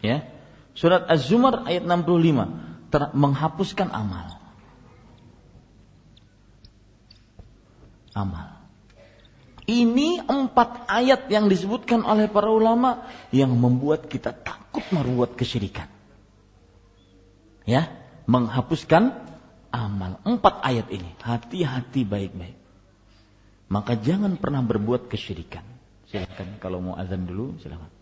Ya. 0.03 0.27
Surat 0.73 1.05
Az-Zumar 1.09 1.67
ayat 1.69 1.85
65 1.85 2.93
ter 2.93 3.03
menghapuskan 3.17 3.89
amal. 3.89 4.39
Amal. 8.13 8.52
Ini 9.73 10.29
empat 10.29 10.85
ayat 10.85 11.33
yang 11.33 11.49
disebutkan 11.49 12.05
oleh 12.05 12.29
para 12.29 12.53
ulama 12.53 13.09
yang 13.33 13.57
membuat 13.57 14.05
kita 14.05 14.37
takut 14.37 14.85
membuat 14.93 15.33
kesyirikan. 15.33 15.89
Ya, 17.65 17.89
menghapuskan 18.29 19.17
amal. 19.73 20.21
Empat 20.29 20.61
ayat 20.61 20.93
ini, 20.93 21.09
hati-hati 21.25 22.05
baik-baik. 22.05 22.61
Maka 23.73 23.97
jangan 23.97 24.37
pernah 24.37 24.61
berbuat 24.61 25.09
kesyirikan. 25.09 25.65
Silakan 26.13 26.61
kalau 26.61 26.85
mau 26.85 26.95
azan 27.01 27.25
dulu, 27.25 27.57
silakan. 27.57 28.02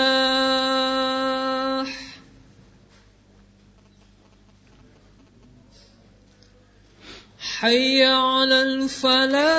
حي 7.38 8.04
على 8.04 8.62
الفلاح. 8.62 9.56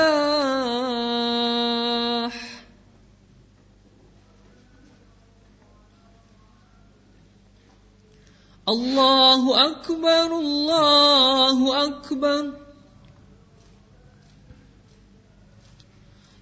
الله 8.69 9.71
أكبر 9.71 10.39
الله 10.39 11.85
أكبر. 11.85 12.66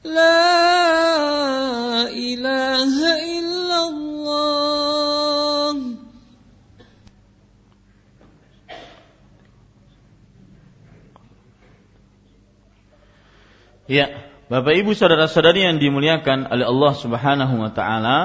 لا 0.05 0.49
إله 2.09 2.95
إلا 3.39 3.79
الله 3.89 4.41
Ya, 13.91 14.31
Bapak 14.47 14.71
Ibu 14.71 14.95
saudara-saudari 14.95 15.67
yang 15.67 15.83
dimuliakan 15.83 16.47
oleh 16.47 16.63
Allah 16.63 16.93
Subhanahu 16.95 17.59
wa 17.59 17.75
taala, 17.75 18.19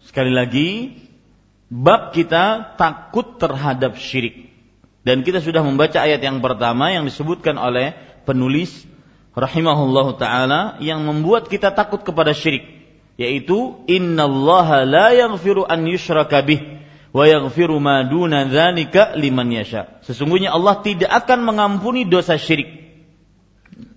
sekali 0.00 0.32
lagi 0.32 0.96
bab 1.68 2.16
kita 2.16 2.76
takut 2.80 3.36
terhadap 3.36 4.00
syirik. 4.00 4.48
Dan 5.04 5.20
kita 5.20 5.44
sudah 5.44 5.60
membaca 5.60 6.00
ayat 6.00 6.24
yang 6.24 6.40
pertama 6.40 6.96
yang 6.96 7.04
disebutkan 7.04 7.60
oleh 7.60 7.92
penulis 8.24 8.88
rahimahullah 9.35 10.07
taala 10.19 10.61
yang 10.83 11.03
membuat 11.03 11.47
kita 11.47 11.71
takut 11.71 12.03
kepada 12.03 12.35
syirik 12.35 12.81
yaitu 13.19 13.79
innallaha 13.85 14.83
la 14.87 15.13
yaghfiru 15.13 15.67
an 15.67 15.85
yushraka 15.85 16.41
bih 16.41 16.81
wa 17.11 17.23
yaghfiru 17.27 17.77
ma 17.77 18.01
duna 18.07 18.47
dzalika 18.47 19.13
liman 19.19 19.51
yasha. 19.51 20.01
Sesungguhnya 20.07 20.55
Allah 20.55 20.79
tidak 20.81 21.11
akan 21.11 21.43
mengampuni 21.43 22.07
dosa 22.07 22.39
syirik. 22.39 22.81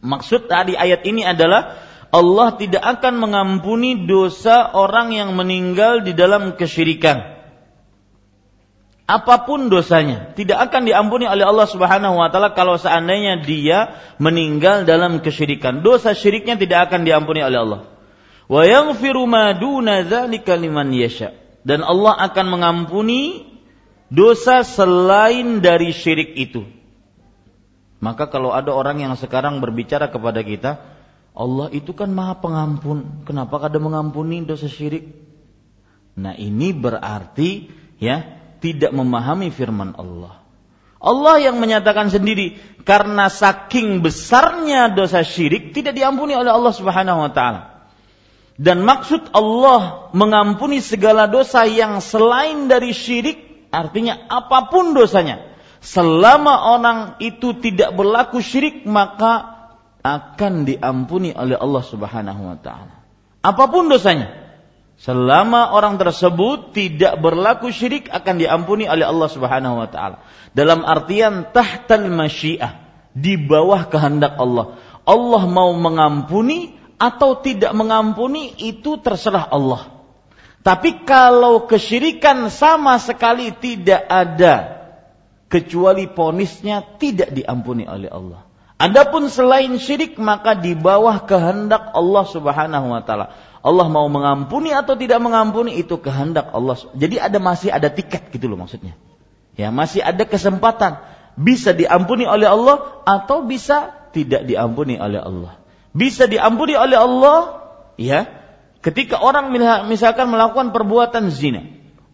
Maksud 0.05 0.51
tadi 0.51 0.77
ayat 0.77 1.07
ini 1.09 1.25
adalah 1.25 1.81
Allah 2.15 2.55
tidak 2.55 2.85
akan 2.85 3.19
mengampuni 3.19 4.07
dosa 4.07 4.71
orang 4.71 5.11
yang 5.17 5.35
meninggal 5.35 6.07
di 6.07 6.15
dalam 6.15 6.55
kesyirikan. 6.55 7.34
Apa 9.05 9.45
pun 9.45 9.69
dosanya, 9.69 10.33
tidak 10.33 10.73
akan 10.73 10.89
diampuni 10.89 11.29
oleh 11.29 11.45
Allah 11.45 11.69
Subhanahu 11.69 12.17
wa 12.17 12.33
taala 12.33 12.57
kalau 12.57 12.81
seandainya 12.81 13.45
dia 13.45 14.01
meninggal 14.17 14.89
dalam 14.89 15.21
kesyirikan. 15.21 15.85
Dosa 15.85 16.17
syiriknya 16.17 16.57
tidak 16.57 16.89
akan 16.89 17.05
diampuni 17.05 17.45
oleh 17.45 17.59
Allah. 17.61 17.81
Wa 18.49 18.65
yaghfiru 18.65 19.29
ma 19.29 19.53
duna 19.53 20.09
dzalika 20.09 20.57
liman 20.57 20.89
yasha. 20.97 21.37
Dan 21.69 21.85
Allah 21.85 22.17
akan 22.33 22.47
mengampuni 22.49 23.45
dosa 24.09 24.65
selain 24.65 25.61
dari 25.61 25.93
syirik 25.93 26.33
itu. 26.41 26.65
Maka 28.01 28.29
kalau 28.33 28.57
ada 28.57 28.73
orang 28.73 29.05
yang 29.05 29.13
sekarang 29.21 29.61
berbicara 29.61 30.09
kepada 30.09 30.41
kita, 30.41 30.81
Allah 31.37 31.69
itu 31.77 31.93
kan 31.93 32.09
Maha 32.09 32.41
Pengampun. 32.41 33.25
Kenapa 33.29 33.61
kada 33.61 33.77
mengampuni 33.81 34.45
dosa 34.49 34.69
syirik? 34.69 35.13
Nah, 36.17 36.37
ini 36.37 36.71
berarti 36.71 37.69
ya 37.99 38.44
tidak 38.65 38.97
memahami 38.97 39.53
firman 39.53 39.93
Allah. 40.01 40.41
Allah 40.97 41.37
yang 41.37 41.61
menyatakan 41.61 42.09
sendiri 42.09 42.57
karena 42.89 43.29
saking 43.29 44.01
besarnya 44.01 44.89
dosa 44.89 45.21
syirik 45.21 45.77
tidak 45.77 45.93
diampuni 45.93 46.33
oleh 46.33 46.49
Allah 46.49 46.73
Subhanahu 46.73 47.29
wa 47.29 47.29
taala. 47.29 47.85
Dan 48.57 48.89
maksud 48.89 49.37
Allah 49.37 50.09
mengampuni 50.17 50.81
segala 50.81 51.29
dosa 51.29 51.69
yang 51.69 52.01
selain 52.01 52.73
dari 52.73 52.97
syirik 52.97 53.69
artinya 53.69 54.31
apa 54.33 54.73
pun 54.73 54.97
dosanya 54.97 55.53
selama 55.85 56.73
orang 56.73 56.99
itu 57.21 57.53
tidak 57.61 57.93
berlaku 57.93 58.41
syirik 58.41 58.89
maka 58.89 59.53
akan 60.01 60.65
diampuni 60.65 61.37
oleh 61.37 61.61
Allah 61.61 61.85
Subhanahu 61.85 62.43
wa 62.49 62.57
taala. 62.57 62.97
Apa 63.45 63.69
pun 63.69 63.93
dosanya. 63.93 64.44
Selama 65.05 65.77
orang 65.77 66.01
tersebut 66.01 66.73
tidak 66.73 67.21
berlaku 67.21 67.69
syirik 67.69 68.09
akan 68.09 68.41
diampuni 68.41 68.89
oleh 68.89 69.05
Allah 69.05 69.29
Subhanahu 69.29 69.85
wa 69.85 69.89
taala. 69.93 70.25
Dalam 70.57 70.81
artian 70.81 71.53
tahtal 71.53 72.09
masyiah, 72.09 72.81
di 73.13 73.37
bawah 73.37 73.85
kehendak 73.93 74.41
Allah. 74.41 74.81
Allah 75.05 75.45
mau 75.45 75.77
mengampuni 75.77 76.73
atau 76.97 77.37
tidak 77.45 77.77
mengampuni 77.77 78.57
itu 78.57 78.97
terserah 78.97 79.45
Allah. 79.53 79.93
Tapi 80.65 81.05
kalau 81.05 81.69
kesyirikan 81.69 82.49
sama 82.49 82.97
sekali 82.97 83.53
tidak 83.53 84.09
ada 84.09 84.89
kecuali 85.53 86.09
ponisnya 86.09 86.81
tidak 86.97 87.31
diampuni 87.37 87.85
oleh 87.85 88.09
Allah. 88.09 88.49
Adapun 88.81 89.31
selain 89.31 89.71
syirik 89.79 90.19
maka 90.19 90.59
di 90.59 90.75
bawah 90.75 91.23
kehendak 91.29 91.95
Allah 91.95 92.25
Subhanahu 92.27 92.91
wa 92.91 93.05
taala. 93.07 93.37
Allah 93.65 93.89
mau 93.89 94.05
mengampuni 94.13 94.77
atau 94.77 94.93
tidak 94.93 95.25
mengampuni 95.25 95.81
itu 95.81 95.97
kehendak 95.97 96.53
Allah. 96.53 96.77
Jadi 96.93 97.17
ada 97.17 97.41
masih 97.41 97.73
ada 97.73 97.89
tiket 97.89 98.29
gitu 98.29 98.45
loh 98.45 98.61
maksudnya. 98.61 98.93
Ya, 99.57 99.73
masih 99.73 100.05
ada 100.05 100.21
kesempatan 100.29 101.01
bisa 101.41 101.73
diampuni 101.73 102.29
oleh 102.29 102.45
Allah 102.45 103.01
atau 103.09 103.49
bisa 103.49 103.89
tidak 104.13 104.45
diampuni 104.45 105.01
oleh 105.01 105.17
Allah. 105.17 105.57
Bisa 105.97 106.29
diampuni 106.29 106.77
oleh 106.77 107.01
Allah 107.01 107.65
ya 107.97 108.29
ketika 108.85 109.25
orang 109.25 109.49
misalkan 109.89 110.29
melakukan 110.29 110.77
perbuatan 110.77 111.33
zina, 111.33 111.65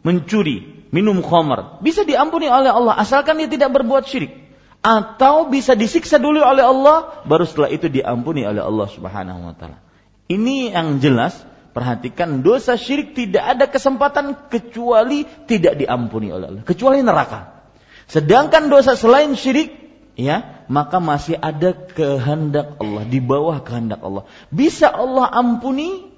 mencuri, 0.07 0.86
minum 0.94 1.18
khamar, 1.18 1.82
bisa 1.82 2.07
diampuni 2.07 2.46
oleh 2.46 2.70
Allah 2.70 2.94
asalkan 2.94 3.42
dia 3.42 3.51
tidak 3.51 3.74
berbuat 3.74 4.07
syirik. 4.07 4.38
Atau 4.86 5.51
bisa 5.51 5.74
disiksa 5.74 6.16
dulu 6.16 6.40
oleh 6.40 6.62
Allah 6.62 7.26
baru 7.26 7.42
setelah 7.42 7.68
itu 7.74 7.90
diampuni 7.90 8.46
oleh 8.46 8.62
Allah 8.62 8.86
Subhanahu 8.86 9.51
wa 9.51 9.55
taala. 9.59 9.89
Ini 10.31 10.70
yang 10.70 11.03
jelas, 11.03 11.35
perhatikan 11.74 12.47
dosa 12.47 12.78
syirik 12.78 13.18
tidak 13.18 13.43
ada 13.43 13.66
kesempatan 13.66 14.47
kecuali 14.47 15.26
tidak 15.51 15.74
diampuni 15.74 16.31
oleh 16.31 16.55
Allah, 16.55 16.62
kecuali 16.62 17.03
neraka. 17.03 17.66
Sedangkan 18.07 18.70
dosa 18.70 18.95
selain 18.95 19.35
syirik, 19.35 19.74
ya, 20.14 20.66
maka 20.70 21.03
masih 21.03 21.35
ada 21.35 21.74
kehendak 21.74 22.78
Allah, 22.78 23.03
di 23.11 23.18
bawah 23.18 23.59
kehendak 23.66 23.99
Allah. 24.07 24.31
Bisa 24.55 24.87
Allah 24.87 25.26
ampuni, 25.35 26.14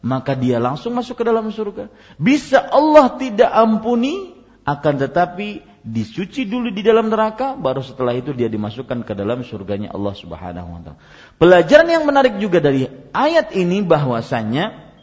maka 0.00 0.32
dia 0.32 0.56
langsung 0.56 0.96
masuk 0.96 1.20
ke 1.20 1.24
dalam 1.28 1.52
surga. 1.52 1.92
Bisa 2.16 2.64
Allah 2.64 3.12
tidak 3.20 3.52
ampuni, 3.52 4.40
akan 4.64 4.94
tetapi 5.04 5.71
disuci 5.82 6.46
dulu 6.46 6.70
di 6.70 6.80
dalam 6.86 7.10
neraka, 7.10 7.58
baru 7.58 7.82
setelah 7.82 8.14
itu 8.14 8.30
dia 8.30 8.46
dimasukkan 8.46 9.02
ke 9.02 9.12
dalam 9.18 9.42
surganya 9.42 9.90
Allah 9.90 10.14
Subhanahu 10.14 10.68
wa 10.70 10.80
taala. 10.80 10.98
Pelajaran 11.36 11.88
yang 11.90 12.04
menarik 12.06 12.38
juga 12.38 12.62
dari 12.62 12.86
ayat 13.10 13.50
ini 13.58 13.82
bahwasanya 13.82 14.94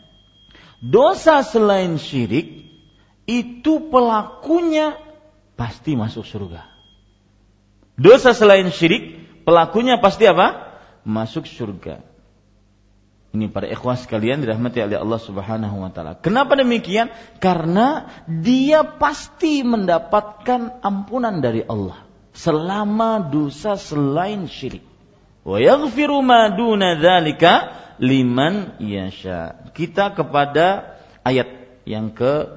dosa 0.79 1.43
selain 1.43 1.99
syirik 1.99 2.71
itu 3.27 3.91
pelakunya 3.91 4.95
pasti 5.59 5.99
masuk 5.99 6.23
surga. 6.23 6.63
Dosa 7.99 8.31
selain 8.31 8.71
syirik 8.71 9.19
pelakunya 9.43 9.99
pasti 9.99 10.23
apa? 10.23 10.79
Masuk 11.03 11.43
surga. 11.43 11.99
Ini 13.29 13.45
para 13.53 13.69
ikhwas 13.69 14.09
sekalian 14.09 14.41
dirahmati 14.41 14.81
oleh 14.81 14.97
Allah 14.97 15.21
Subhanahu 15.21 15.85
wa 15.85 15.93
taala. 15.93 16.17
Kenapa 16.17 16.57
demikian? 16.57 17.13
Karena 17.37 18.09
dia 18.25 18.81
pasti 18.81 19.61
mendapatkan 19.61 20.81
ampunan 20.81 21.37
dari 21.37 21.61
Allah 21.61 22.01
selama 22.33 23.21
dosa 23.21 23.77
selain 23.77 24.49
syirik. 24.49 24.81
Wa 25.45 25.61
yaghfiru 25.61 26.25
ma 26.25 26.49
duna 26.49 26.97
dzalika 26.97 27.69
liman 28.01 28.81
yasha. 28.81 29.61
Kita 29.77 30.17
kepada 30.17 30.97
ayat 31.21 31.53
yang 31.85 32.09
ke 32.09 32.49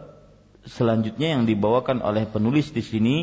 selanjutnya 0.65 1.37
yang 1.37 1.45
dibawakan 1.45 2.01
oleh 2.01 2.25
penulis 2.25 2.71
di 2.71 2.81
sini 2.81 3.17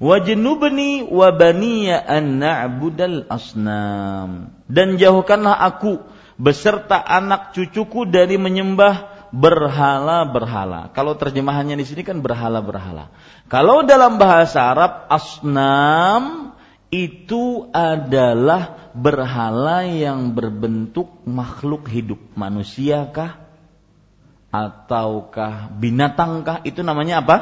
wajnubni 0.00 1.04
wa 1.04 1.28
baniya 1.32 2.00
an 2.00 2.40
na'budal 2.40 3.28
asnam 3.28 4.56
dan 4.68 4.96
jauhkanlah 4.96 5.52
aku 5.52 6.00
beserta 6.36 7.00
anak 7.00 7.56
cucuku 7.56 8.08
dari 8.08 8.36
menyembah 8.36 9.28
berhala-berhala. 9.32 10.92
Kalau 10.92 11.16
terjemahannya 11.18 11.76
di 11.76 11.84
sini 11.84 12.02
kan 12.06 12.20
berhala-berhala. 12.22 13.10
Kalau 13.50 13.82
dalam 13.82 14.20
bahasa 14.20 14.62
Arab 14.62 15.08
asnam 15.10 16.54
itu 16.92 17.66
adalah 17.74 18.92
berhala 18.94 19.84
yang 19.84 20.32
berbentuk 20.32 21.10
makhluk 21.26 21.90
hidup. 21.90 22.20
Manusiakah? 22.38 23.42
Ataukah 24.54 25.68
binatangkah? 25.74 26.62
Itu 26.64 26.80
namanya 26.86 27.20
apa? 27.20 27.36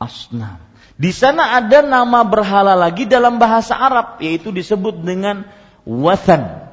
Asnam. 0.00 0.62
Di 0.96 1.12
sana 1.12 1.60
ada 1.60 1.84
nama 1.84 2.24
berhala 2.24 2.72
lagi 2.72 3.04
dalam 3.04 3.36
bahasa 3.36 3.76
Arab 3.76 4.16
yaitu 4.24 4.48
disebut 4.48 5.04
dengan 5.04 5.44
wasan 5.84 6.65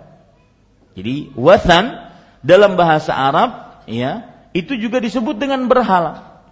jadi 0.94 1.34
wasan 1.38 1.98
dalam 2.46 2.78
bahasa 2.78 3.14
Arab 3.14 3.84
ya 3.90 4.30
itu 4.54 4.78
juga 4.78 5.02
disebut 5.02 5.38
dengan 5.38 5.66
berhala 5.66 6.44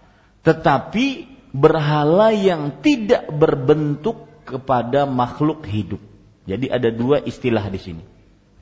tetapi 0.41 1.29
berhala 1.51 2.31
yang 2.31 2.79
tidak 2.81 3.27
berbentuk 3.29 4.31
kepada 4.47 5.05
makhluk 5.05 5.63
hidup. 5.67 6.01
Jadi 6.49 6.67
ada 6.67 6.89
dua 6.89 7.21
istilah 7.21 7.63
di 7.69 7.79
sini. 7.79 8.03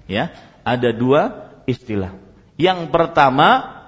Ya, 0.09 0.33
ada 0.67 0.91
dua 0.91 1.49
istilah. 1.69 2.13
Yang 2.59 2.91
pertama 2.91 3.79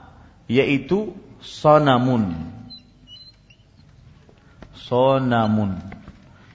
yaitu 0.48 1.12
sonamun. 1.44 2.50
Sonamun. 4.88 5.82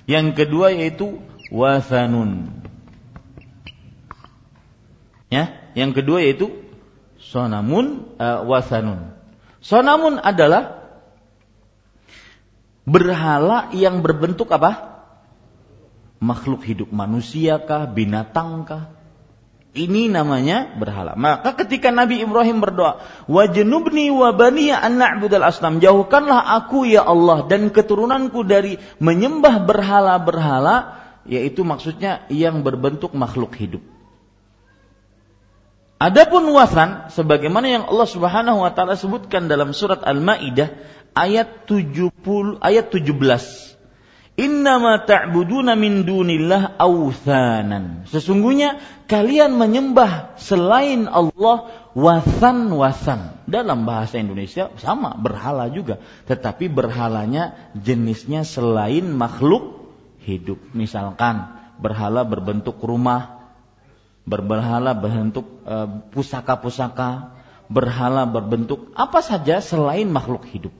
Yang 0.09 0.26
kedua 0.39 0.72
yaitu 0.72 1.20
wasanun. 1.53 2.65
Ya, 5.26 5.58
yang 5.74 5.90
kedua 5.90 6.22
yaitu 6.22 6.54
sonamun 7.18 8.16
uh, 8.20 8.46
wasanun. 8.46 9.14
Sonamun 9.58 10.22
adalah 10.22 10.86
berhala 12.86 13.74
yang 13.74 14.00
berbentuk 14.00 14.46
apa? 14.54 14.96
makhluk 16.16 16.64
hidup 16.64 16.88
manusia 16.92 17.60
kah, 17.60 17.84
binatang 17.88 18.64
kah? 18.64 18.84
Ini 19.76 20.08
namanya 20.08 20.72
berhala. 20.72 21.12
Maka 21.20 21.52
ketika 21.52 21.92
Nabi 21.92 22.24
Ibrahim 22.24 22.64
berdoa, 22.64 23.04
"Wajnubni 23.28 24.08
wa 24.08 24.32
bani 24.32 24.72
an 24.72 24.96
na'budal 24.96 25.44
asnam." 25.44 25.84
Jauhkanlah 25.84 26.56
aku 26.64 26.88
ya 26.88 27.04
Allah 27.04 27.44
dan 27.44 27.68
keturunanku 27.68 28.40
dari 28.48 28.80
menyembah 29.04 29.60
berhala-berhala, 29.68 30.96
yaitu 31.28 31.60
maksudnya 31.60 32.24
yang 32.32 32.64
berbentuk 32.64 33.12
makhluk 33.12 33.52
hidup. 33.52 33.84
Adapun 35.97 36.44
wasan 36.53 37.09
sebagaimana 37.09 37.66
yang 37.72 37.84
Allah 37.88 38.09
Subhanahu 38.09 38.61
wa 38.61 38.70
taala 38.76 39.01
sebutkan 39.01 39.49
dalam 39.49 39.72
surat 39.72 40.05
Al-Maidah 40.05 40.76
ayat 41.16 41.64
70 41.64 42.61
ayat 42.61 42.92
17 42.92 43.16
Innama 44.36 45.01
ta'buduna 45.09 45.72
min 45.80 46.05
dunillah 46.05 46.76
awthanan. 46.76 48.05
Sesungguhnya 48.05 48.76
kalian 49.09 49.57
menyembah 49.57 50.36
selain 50.36 51.09
Allah 51.09 51.72
wasan-wasan. 51.97 53.49
Dalam 53.49 53.88
bahasa 53.88 54.20
Indonesia 54.20 54.68
sama 54.76 55.16
berhala 55.16 55.72
juga, 55.72 56.05
tetapi 56.28 56.68
berhalanya 56.68 57.57
jenisnya 57.72 58.44
selain 58.44 59.09
makhluk 59.09 59.88
hidup. 60.20 60.61
Misalkan 60.76 61.57
berhala 61.80 62.28
berbentuk 62.28 62.76
rumah, 62.84 63.36
berhala 64.26 64.92
berbentuk 64.92 65.46
eh, 65.64 65.88
pusaka-pusaka, 66.10 67.32
berhala 67.70 68.26
berbentuk 68.26 68.90
apa 68.92 69.22
saja 69.22 69.62
selain 69.62 70.10
makhluk 70.10 70.44
hidup. 70.50 70.74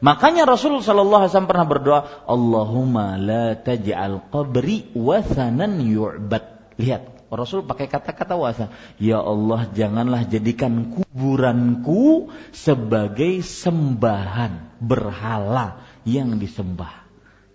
Makanya 0.00 0.48
Rasul 0.48 0.80
Shallallahu 0.80 1.28
Alaihi 1.28 1.32
Wasallam 1.32 1.50
pernah 1.52 1.68
berdoa, 1.68 2.00
Allahumma 2.24 3.20
la 3.20 3.52
taj'al 3.52 4.32
qabri 4.32 4.88
wasanan 4.96 5.76
yu'bad. 5.84 6.72
Lihat, 6.80 7.28
Rasul 7.28 7.68
pakai 7.68 7.84
kata-kata 7.84 8.32
wasa. 8.34 8.72
Ya 8.96 9.20
Allah, 9.20 9.68
janganlah 9.70 10.24
jadikan 10.24 10.96
kuburanku 10.96 12.32
sebagai 12.50 13.44
sembahan 13.44 14.80
berhala 14.80 15.84
yang 16.08 16.40
disembah. 16.40 17.04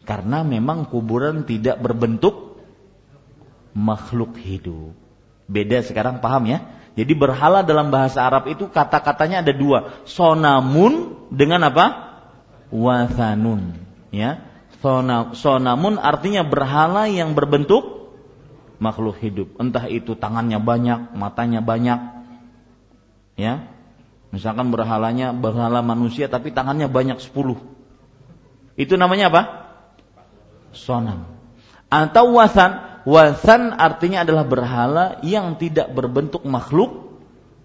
Karena 0.06 0.46
memang 0.46 0.86
kuburan 0.86 1.50
tidak 1.50 1.82
berbentuk 1.82 2.62
makhluk 3.74 4.38
hidup. 4.38 5.05
Beda 5.46 5.82
sekarang 5.86 6.20
paham 6.20 6.50
ya? 6.50 6.60
Jadi 6.96 7.12
berhala 7.12 7.62
dalam 7.62 7.92
bahasa 7.92 8.24
Arab 8.24 8.48
itu 8.48 8.72
kata-katanya 8.72 9.44
ada 9.44 9.52
dua. 9.52 10.04
Sonamun 10.08 11.28
dengan 11.30 11.68
apa? 11.68 12.06
wathanun 12.74 13.78
ya 14.10 14.42
Sona, 14.84 15.34
sonamun 15.34 15.98
artinya 15.98 16.46
berhala 16.46 17.10
yang 17.10 17.34
berbentuk 17.34 18.14
makhluk 18.78 19.18
hidup 19.18 19.50
entah 19.58 19.90
itu 19.90 20.14
tangannya 20.14 20.62
banyak 20.62 21.16
matanya 21.18 21.66
banyak 21.66 22.00
ya 23.34 23.66
misalkan 24.30 24.70
berhalanya 24.70 25.34
berhala 25.34 25.82
manusia 25.82 26.30
tapi 26.30 26.54
tangannya 26.54 26.86
banyak 26.86 27.18
sepuluh 27.18 27.58
itu 28.78 28.94
namanya 28.94 29.34
apa 29.34 29.42
sonam 30.76 31.26
atau 31.90 32.36
wasan 32.38 32.95
wasan 33.06 33.72
artinya 33.78 34.26
adalah 34.26 34.44
berhala 34.44 35.06
yang 35.22 35.56
tidak 35.62 35.94
berbentuk 35.94 36.44
makhluk 36.44 37.06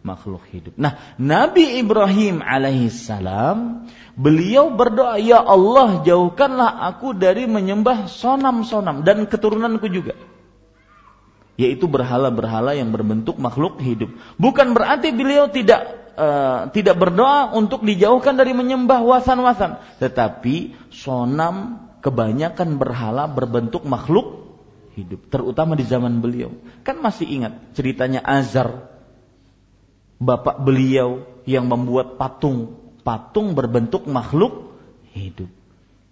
makhluk 0.01 0.41
hidup. 0.49 0.75
Nah, 0.81 0.97
Nabi 1.21 1.81
Ibrahim 1.81 2.41
alaihissalam 2.41 3.89
beliau 4.17 4.73
berdoa, 4.73 5.21
"Ya 5.21 5.41
Allah, 5.45 6.01
jauhkanlah 6.05 6.89
aku 6.93 7.13
dari 7.13 7.45
menyembah 7.45 8.09
sonam-sonam 8.09 9.05
dan 9.05 9.29
keturunanku 9.29 9.89
juga." 9.93 10.17
Yaitu 11.61 11.85
berhala-berhala 11.85 12.73
yang 12.73 12.89
berbentuk 12.89 13.37
makhluk 13.37 13.77
hidup. 13.85 14.17
Bukan 14.41 14.73
berarti 14.73 15.13
beliau 15.13 15.53
tidak 15.53 16.13
uh, 16.17 16.73
tidak 16.73 16.97
berdoa 16.97 17.53
untuk 17.53 17.85
dijauhkan 17.85 18.41
dari 18.41 18.57
menyembah 18.57 19.05
wasan-wasan, 19.05 19.77
tetapi 20.01 20.73
sonam 20.89 21.85
kebanyakan 22.01 22.81
berhala 22.81 23.29
berbentuk 23.29 23.85
makhluk 23.85 24.40
hidup, 25.01 25.33
terutama 25.33 25.75
di 25.75 25.85
zaman 25.89 26.21
beliau. 26.21 26.53
Kan 26.85 27.01
masih 27.01 27.27
ingat 27.27 27.75
ceritanya 27.75 28.21
Azar 28.21 28.91
bapak 30.21 30.61
beliau 30.61 31.25
yang 31.49 31.65
membuat 31.67 32.21
patung, 32.21 32.77
patung 33.01 33.57
berbentuk 33.57 34.05
makhluk 34.05 34.77
hidup. 35.17 35.49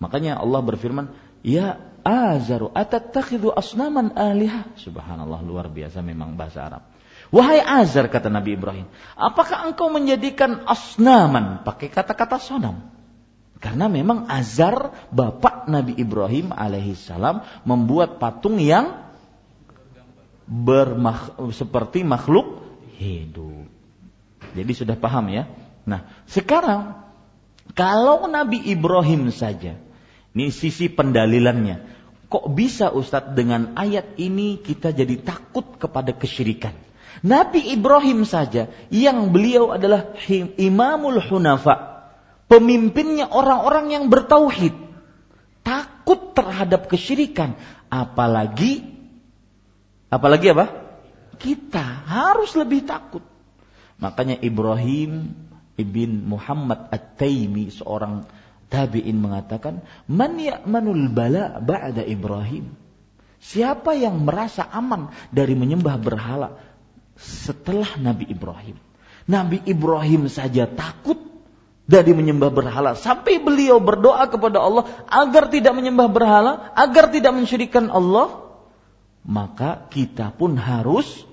Makanya 0.00 0.40
Allah 0.40 0.64
berfirman, 0.64 1.12
"Ya 1.44 1.76
Azaru 2.02 2.72
atattakhidhu 2.72 3.52
asnaman 3.52 4.16
alihah." 4.16 4.72
Subhanallah 4.80 5.44
luar 5.44 5.68
biasa 5.68 6.00
memang 6.00 6.34
bahasa 6.34 6.64
Arab. 6.64 6.82
Wahai 7.28 7.60
Azar 7.60 8.08
kata 8.08 8.32
Nabi 8.32 8.56
Ibrahim, 8.56 8.88
apakah 9.12 9.68
engkau 9.68 9.92
menjadikan 9.92 10.64
asnaman 10.64 11.60
pakai 11.60 11.92
kata-kata 11.92 12.40
sonam? 12.40 12.97
Karena 13.58 13.90
memang 13.90 14.30
Azar 14.30 14.94
bapak 15.10 15.66
Nabi 15.66 15.98
Ibrahim 15.98 16.54
alaihissalam 16.54 17.66
membuat 17.66 18.22
patung 18.22 18.62
yang 18.62 19.10
bermak 20.46 21.34
seperti 21.50 22.06
makhluk 22.06 22.62
hidup. 22.96 23.66
Jadi 24.54 24.72
sudah 24.72 24.96
paham 24.96 25.28
ya. 25.28 25.50
Nah, 25.84 26.06
sekarang 26.30 27.02
kalau 27.76 28.30
Nabi 28.30 28.62
Ibrahim 28.70 29.28
saja, 29.34 29.76
ini 30.32 30.54
sisi 30.54 30.88
pendalilannya. 30.88 31.98
Kok 32.28 32.52
bisa 32.52 32.92
Ustadz 32.92 33.32
dengan 33.32 33.72
ayat 33.74 34.20
ini 34.20 34.60
kita 34.60 34.92
jadi 34.92 35.16
takut 35.18 35.80
kepada 35.80 36.12
kesyirikan? 36.12 36.76
Nabi 37.24 37.72
Ibrahim 37.74 38.22
saja 38.22 38.70
yang 38.92 39.32
beliau 39.34 39.74
adalah 39.74 40.14
imamul 40.60 41.18
hunafa, 41.24 41.97
pemimpinnya 42.48 43.28
orang-orang 43.28 43.92
yang 43.92 44.04
bertauhid, 44.08 44.74
takut 45.62 46.32
terhadap 46.32 46.88
kesyirikan, 46.88 47.54
apalagi 47.92 48.82
apalagi 50.08 50.56
apa? 50.56 50.66
Kita 51.38 51.84
harus 52.08 52.56
lebih 52.58 52.88
takut. 52.88 53.22
Makanya 54.00 54.40
Ibrahim 54.40 55.36
ibn 55.78 56.26
Muhammad 56.26 56.90
At-Taimi 56.90 57.70
seorang 57.70 58.26
tabi'in 58.72 59.14
mengatakan, 59.20 59.84
"Man 60.10 60.40
ya'manul 60.40 61.12
bala 61.12 61.62
ba'da 61.62 62.02
Ibrahim?" 62.02 62.74
Siapa 63.38 63.94
yang 63.94 64.26
merasa 64.26 64.66
aman 64.66 65.14
dari 65.30 65.54
menyembah 65.54 65.94
berhala 66.02 66.58
setelah 67.14 67.94
Nabi 67.94 68.26
Ibrahim? 68.26 68.74
Nabi 69.30 69.62
Ibrahim 69.62 70.26
saja 70.26 70.66
takut 70.66 71.22
dari 71.88 72.12
menyembah 72.12 72.52
berhala 72.52 72.92
sampai 72.92 73.40
beliau 73.40 73.80
berdoa 73.80 74.28
kepada 74.28 74.60
Allah 74.60 74.84
agar 75.08 75.48
tidak 75.48 75.72
menyembah 75.72 76.12
berhala, 76.12 76.52
agar 76.76 77.08
tidak 77.08 77.32
mensyirikan 77.32 77.88
Allah, 77.88 78.44
maka 79.24 79.88
kita 79.88 80.36
pun 80.36 80.60
harus 80.60 81.24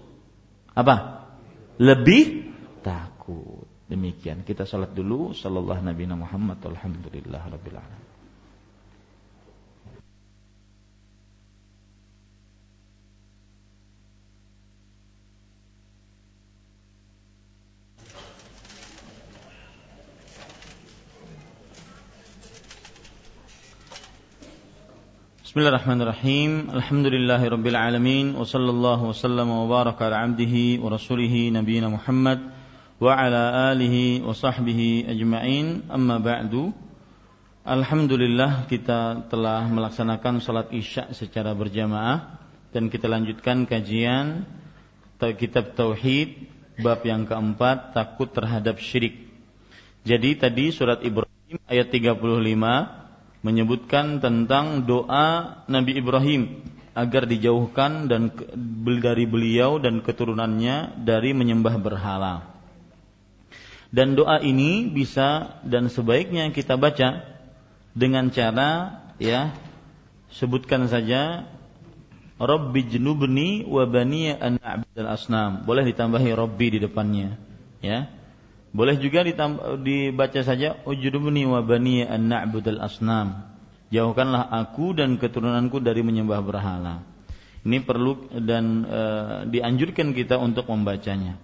apa? 0.71 1.27
Lebih 1.75 2.55
takut. 2.79 3.67
Demikian 3.85 4.47
kita 4.47 4.65
salat 4.65 4.95
dulu 4.95 5.35
sallallahu 5.35 5.83
nabi 5.83 6.07
Muhammad 6.07 6.63
alhamdulillah 6.63 7.51
rabbil 7.51 7.77
alamin. 7.77 8.04
Bismillahirrahmanirrahim. 25.55 26.67
Alhamdulillahirabbil 26.67 27.79
alamin 27.79 28.35
wa 28.35 28.43
sallallahu 28.43 29.15
wasallam 29.15 29.47
wa 29.47 29.63
baraka 29.71 30.11
ala 30.11 30.27
abdihi 30.27 30.83
wa 30.83 30.91
rasulih 30.91 31.31
nabiyina 31.47 31.87
Muhammad 31.87 32.43
wa 32.99 33.15
ala 33.15 33.71
alihi 33.71 34.19
wa 34.19 34.35
sahbihi 34.35 35.07
ajma'in. 35.07 35.87
Amma 35.87 36.19
ba'du. 36.19 36.75
Alhamdulillah 37.63 38.67
kita 38.67 39.31
telah 39.31 39.63
melaksanakan 39.71 40.43
salat 40.43 40.75
Isya 40.75 41.15
secara 41.15 41.55
berjamaah 41.55 42.35
dan 42.75 42.91
kita 42.91 43.07
lanjutkan 43.07 43.63
kajian 43.63 44.43
kitab 45.39 45.71
tauhid 45.71 46.51
bab 46.83 46.99
yang 47.07 47.23
keempat 47.23 47.95
takut 47.95 48.27
terhadap 48.27 48.75
syirik. 48.83 49.23
Jadi 50.03 50.35
tadi 50.35 50.75
surat 50.75 50.99
Ibrahim 50.99 51.63
ayat 51.71 51.87
35 51.95 53.04
menyebutkan 53.45 54.17
tentang 54.17 54.89
doa 54.89 55.61
Nabi 55.69 56.01
Ibrahim 56.01 56.65
agar 56.97 57.29
dijauhkan 57.29 58.09
dan 58.09 58.33
dari 58.97 59.29
beliau 59.29 59.77
dan 59.77 60.01
keturunannya 60.01 61.05
dari 61.05 61.37
menyembah 61.37 61.77
berhala. 61.77 62.49
Dan 63.93 64.17
doa 64.17 64.41
ini 64.41 64.89
bisa 64.89 65.61
dan 65.61 65.93
sebaiknya 65.93 66.49
kita 66.49 66.73
baca 66.73 67.21
dengan 67.93 68.33
cara 68.33 68.97
ya 69.21 69.53
sebutkan 70.33 70.89
saja 70.89 71.45
Rabbi 72.35 72.81
jnubni 72.91 73.63
wa 73.63 73.85
bani 73.87 74.33
an 74.33 74.59
asnam. 74.99 75.63
Boleh 75.63 75.87
ditambahi 75.87 76.35
Rabbi 76.35 76.67
di 76.75 76.79
depannya, 76.83 77.39
ya. 77.79 78.11
Boleh 78.75 78.99
juga 78.99 79.23
dibaca 79.23 80.41
saja 80.43 80.75
ujudubni 80.83 81.47
wa 81.47 81.63
bani 81.63 82.03
an 82.03 82.27
na'budal 82.27 82.83
asnam. 82.83 83.47
Jauhkanlah 83.87 84.51
aku 84.51 84.91
dan 84.91 85.15
keturunanku 85.15 85.79
dari 85.79 86.03
menyembah 86.03 86.43
berhala. 86.43 87.07
Ini 87.63 87.87
perlu 87.87 88.27
dan 88.43 88.83
e, 88.83 89.01
dianjurkan 89.47 90.11
kita 90.11 90.35
untuk 90.35 90.67
membacanya. 90.67 91.39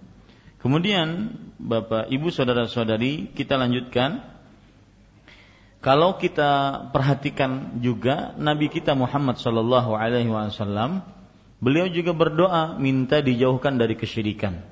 Kemudian 0.60 1.32
Bapak, 1.56 2.12
Ibu, 2.12 2.28
saudara-saudari, 2.28 3.32
kita 3.32 3.56
lanjutkan. 3.56 4.28
Kalau 5.82 6.20
kita 6.20 6.84
perhatikan 6.94 7.80
juga 7.80 8.36
Nabi 8.38 8.70
kita 8.70 8.94
Muhammad 8.94 9.40
sallallahu 9.40 9.98
alaihi 9.98 10.30
wasallam, 10.30 11.02
beliau 11.58 11.88
juga 11.88 12.12
berdoa 12.14 12.76
minta 12.76 13.18
dijauhkan 13.24 13.80
dari 13.80 13.96
kesyirikan. 13.98 14.71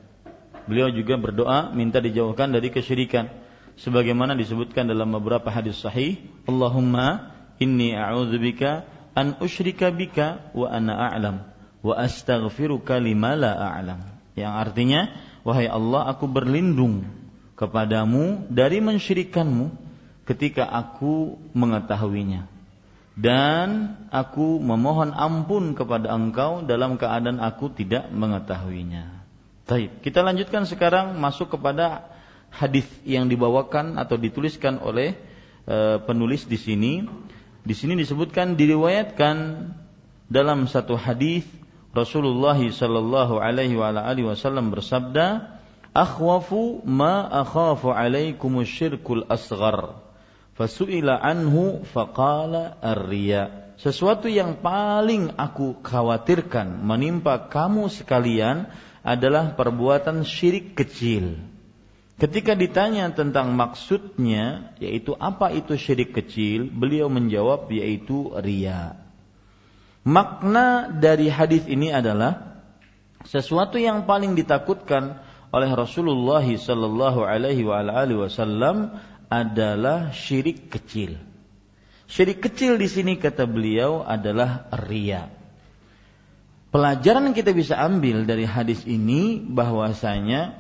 Beliau 0.70 0.86
juga 0.94 1.18
berdoa 1.18 1.74
minta 1.74 1.98
dijauhkan 1.98 2.54
dari 2.54 2.70
kesyirikan. 2.70 3.26
Sebagaimana 3.74 4.38
disebutkan 4.38 4.86
dalam 4.86 5.10
beberapa 5.18 5.50
hadis 5.50 5.82
sahih, 5.82 6.22
Allahumma 6.46 7.34
inni 7.58 7.90
a'udzubika 7.90 8.86
an 9.18 9.34
usyrika 9.42 9.90
bika 9.90 10.54
wa 10.54 10.70
ana 10.70 11.10
a'lam 11.10 11.42
wa 11.82 11.94
astaghfiruka 11.98 13.02
lima 13.02 13.34
la 13.34 13.58
a'lam. 13.58 13.98
Yang 14.38 14.54
artinya, 14.54 15.00
wahai 15.42 15.66
Allah, 15.66 16.06
aku 16.14 16.30
berlindung 16.30 17.02
kepadamu 17.58 18.46
dari 18.46 18.78
mensyirikanmu 18.78 19.74
ketika 20.22 20.70
aku 20.70 21.34
mengetahuinya. 21.50 22.46
Dan 23.18 23.98
aku 24.14 24.62
memohon 24.62 25.10
ampun 25.18 25.74
kepada 25.74 26.14
engkau 26.14 26.62
dalam 26.62 26.94
keadaan 26.94 27.42
aku 27.42 27.74
tidak 27.74 28.06
mengetahuinya. 28.14 29.19
Baik, 29.70 30.02
kita 30.02 30.26
lanjutkan 30.26 30.66
sekarang 30.66 31.14
masuk 31.22 31.54
kepada 31.54 32.10
hadis 32.50 32.82
yang 33.06 33.30
dibawakan 33.30 34.02
atau 34.02 34.18
dituliskan 34.18 34.82
oleh 34.82 35.14
e, 35.62 36.02
penulis 36.02 36.42
di 36.42 36.58
sini. 36.58 37.06
Di 37.62 37.70
sini 37.78 37.94
disebutkan 37.94 38.58
diriwayatkan 38.58 39.70
dalam 40.26 40.66
satu 40.66 40.98
hadis 40.98 41.46
Rasulullah 41.94 42.58
sallallahu 42.58 43.38
alaihi 43.38 43.78
wa 43.78 43.94
alihi 43.94 44.26
wasallam 44.26 44.74
bersabda, 44.74 45.54
"Akhwafu 45.94 46.82
ma 46.82 47.30
akhafu 47.30 47.94
alaikum 47.94 48.66
syirkul 48.66 49.22
asghar." 49.30 50.02
Fasu'ila 50.58 51.14
anhu 51.14 51.86
faqala 51.94 52.74
ar-riya. 52.82 53.70
Sesuatu 53.78 54.26
yang 54.26 54.58
paling 54.58 55.30
aku 55.38 55.78
khawatirkan 55.78 56.82
menimpa 56.82 57.46
kamu 57.46 57.86
sekalian 57.86 58.66
adalah 59.00 59.56
perbuatan 59.56 60.22
syirik 60.22 60.76
kecil. 60.76 61.40
Ketika 62.20 62.52
ditanya 62.52 63.08
tentang 63.16 63.56
maksudnya, 63.56 64.76
yaitu 64.76 65.16
apa 65.16 65.48
itu 65.56 65.72
syirik 65.72 66.12
kecil, 66.12 66.68
beliau 66.68 67.08
menjawab 67.08 67.72
yaitu 67.72 68.28
ria. 68.44 69.00
Makna 70.04 70.92
dari 70.92 71.32
hadis 71.32 71.64
ini 71.64 71.88
adalah 71.88 72.60
sesuatu 73.24 73.80
yang 73.80 74.04
paling 74.04 74.36
ditakutkan 74.36 75.16
oleh 75.48 75.70
Rasulullah 75.72 76.44
sallallahu 76.44 77.24
alaihi 77.24 77.64
wasallam 77.64 79.00
adalah 79.32 80.12
syirik 80.12 80.68
kecil. 80.68 81.16
Syirik 82.04 82.44
kecil 82.44 82.76
di 82.76 82.90
sini 82.90 83.16
kata 83.16 83.48
beliau 83.48 84.04
adalah 84.04 84.68
ria. 84.88 85.39
Pelajaran 86.70 87.34
kita 87.34 87.50
bisa 87.50 87.74
ambil 87.74 88.22
dari 88.30 88.46
hadis 88.46 88.86
ini 88.86 89.42
bahwasanya 89.42 90.54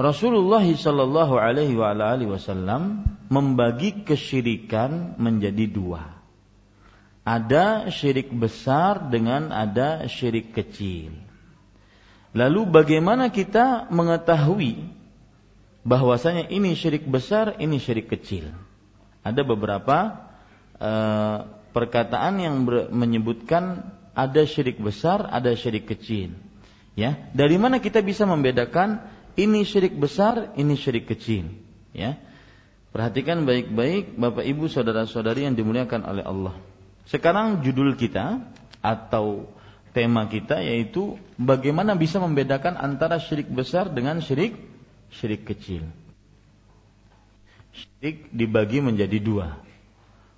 Rasulullah 0.00 0.64
Shallallahu 0.64 1.36
Alaihi 1.36 1.76
Wasallam 2.24 3.04
membagi 3.28 4.00
kesyirikan 4.08 5.20
menjadi 5.20 5.68
dua. 5.68 6.08
Ada 7.28 7.92
syirik 7.92 8.32
besar 8.32 9.12
dengan 9.12 9.52
ada 9.52 10.08
syirik 10.08 10.56
kecil. 10.56 11.12
Lalu 12.32 12.72
bagaimana 12.72 13.28
kita 13.28 13.92
mengetahui 13.92 14.88
bahwasanya 15.84 16.48
ini 16.48 16.72
syirik 16.72 17.04
besar, 17.04 17.60
ini 17.60 17.76
syirik 17.76 18.08
kecil? 18.08 18.56
Ada 19.20 19.44
beberapa 19.44 20.16
uh, 20.80 21.36
perkataan 21.76 22.40
yang 22.40 22.64
menyebutkan 22.88 23.86
ada 24.12 24.42
syirik 24.44 24.80
besar, 24.80 25.28
ada 25.28 25.52
syirik 25.56 25.88
kecil. 25.88 26.36
Ya, 26.92 27.16
dari 27.32 27.56
mana 27.56 27.80
kita 27.80 28.04
bisa 28.04 28.28
membedakan 28.28 29.00
ini 29.36 29.64
syirik 29.64 29.96
besar, 29.96 30.52
ini 30.60 30.76
syirik 30.76 31.08
kecil? 31.08 31.48
Ya. 31.96 32.20
Perhatikan 32.92 33.48
baik-baik 33.48 34.20
Bapak 34.20 34.44
Ibu 34.44 34.68
saudara-saudari 34.68 35.48
yang 35.48 35.56
dimuliakan 35.56 36.04
oleh 36.04 36.24
Allah. 36.28 36.52
Sekarang 37.08 37.64
judul 37.64 37.96
kita 37.96 38.44
atau 38.84 39.48
tema 39.96 40.28
kita 40.28 40.60
yaitu 40.60 41.16
bagaimana 41.40 41.96
bisa 41.96 42.20
membedakan 42.20 42.76
antara 42.76 43.16
syirik 43.16 43.48
besar 43.48 43.88
dengan 43.88 44.20
syirik 44.20 44.60
syirik 45.08 45.48
kecil. 45.48 45.88
Syirik 47.72 48.28
dibagi 48.28 48.84
menjadi 48.84 49.16
dua. 49.16 49.56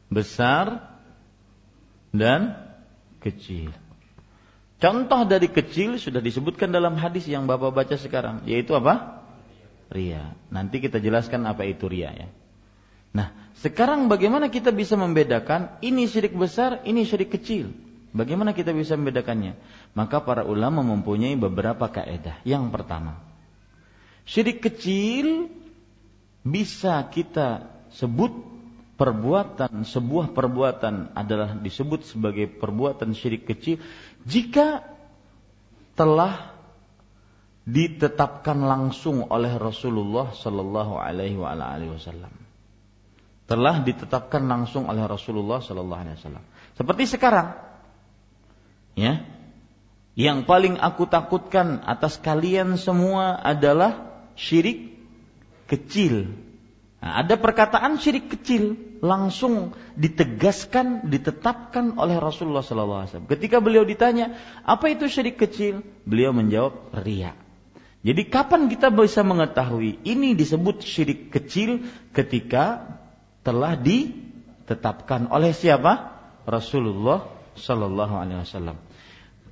Besar 0.06 0.94
dan 2.14 2.63
kecil. 3.24 3.72
Contoh 4.76 5.24
dari 5.24 5.48
kecil 5.48 5.96
sudah 5.96 6.20
disebutkan 6.20 6.68
dalam 6.68 7.00
hadis 7.00 7.24
yang 7.24 7.48
Bapak 7.48 7.72
baca 7.72 7.96
sekarang, 7.96 8.44
yaitu 8.44 8.76
apa? 8.76 9.24
Ria. 9.88 10.36
Nanti 10.52 10.84
kita 10.84 11.00
jelaskan 11.00 11.48
apa 11.48 11.64
itu 11.64 11.88
ria 11.88 12.12
ya. 12.12 12.28
Nah, 13.14 13.32
sekarang 13.62 14.10
bagaimana 14.12 14.52
kita 14.52 14.74
bisa 14.74 14.98
membedakan 14.98 15.80
ini 15.80 16.04
syirik 16.04 16.36
besar, 16.36 16.84
ini 16.84 17.06
syirik 17.06 17.32
kecil? 17.32 17.72
Bagaimana 18.14 18.52
kita 18.52 18.76
bisa 18.76 18.98
membedakannya? 18.98 19.56
Maka 19.96 20.22
para 20.22 20.42
ulama 20.44 20.82
mempunyai 20.82 21.34
beberapa 21.38 21.88
kaidah. 21.90 22.42
Yang 22.44 22.70
pertama, 22.74 23.22
syirik 24.26 24.60
kecil 24.60 25.48
bisa 26.44 27.00
kita 27.08 27.72
sebut 27.94 28.53
perbuatan 28.94 29.82
sebuah 29.82 30.30
perbuatan 30.30 31.18
adalah 31.18 31.58
disebut 31.58 32.06
sebagai 32.06 32.46
perbuatan 32.46 33.10
syirik 33.14 33.46
kecil 33.46 33.82
jika 34.22 34.86
telah 35.98 36.54
ditetapkan 37.64 38.60
langsung 38.60 39.24
oleh 39.32 39.56
Rasulullah 39.56 40.36
Sallallahu 40.36 41.00
Alaihi 41.00 41.40
Wasallam. 41.40 42.32
Telah 43.44 43.84
ditetapkan 43.84 44.44
langsung 44.44 44.88
oleh 44.88 45.04
Rasulullah 45.04 45.60
Sallallahu 45.64 46.00
Alaihi 46.04 46.16
Wasallam. 46.20 46.44
Seperti 46.76 47.04
sekarang, 47.08 47.56
ya, 48.96 49.24
yang 50.14 50.44
paling 50.44 50.76
aku 50.76 51.08
takutkan 51.08 51.80
atas 51.88 52.20
kalian 52.20 52.76
semua 52.76 53.40
adalah 53.40 54.12
syirik 54.36 54.94
kecil 55.66 56.43
Nah, 57.04 57.20
ada 57.20 57.36
perkataan 57.36 58.00
syirik 58.00 58.32
kecil 58.32 58.80
langsung 59.04 59.76
ditegaskan, 59.92 61.12
ditetapkan 61.12 62.00
oleh 62.00 62.16
Rasulullah 62.16 62.64
SAW. 62.64 63.28
Ketika 63.28 63.60
beliau 63.60 63.84
ditanya, 63.84 64.32
apa 64.64 64.88
itu 64.88 65.04
syirik 65.04 65.36
kecil? 65.36 65.84
Beliau 66.08 66.32
menjawab, 66.32 66.96
ria. 67.04 67.36
Jadi 68.00 68.24
kapan 68.32 68.72
kita 68.72 68.88
bisa 68.88 69.20
mengetahui 69.20 70.00
ini 70.00 70.32
disebut 70.32 70.80
syirik 70.80 71.28
kecil 71.28 71.84
ketika 72.16 72.96
telah 73.44 73.76
ditetapkan 73.76 75.28
oleh 75.28 75.52
siapa? 75.52 76.08
Rasulullah 76.48 77.28
sallallahu 77.52 78.16
alaihi 78.16 78.40
wasallam. 78.40 78.80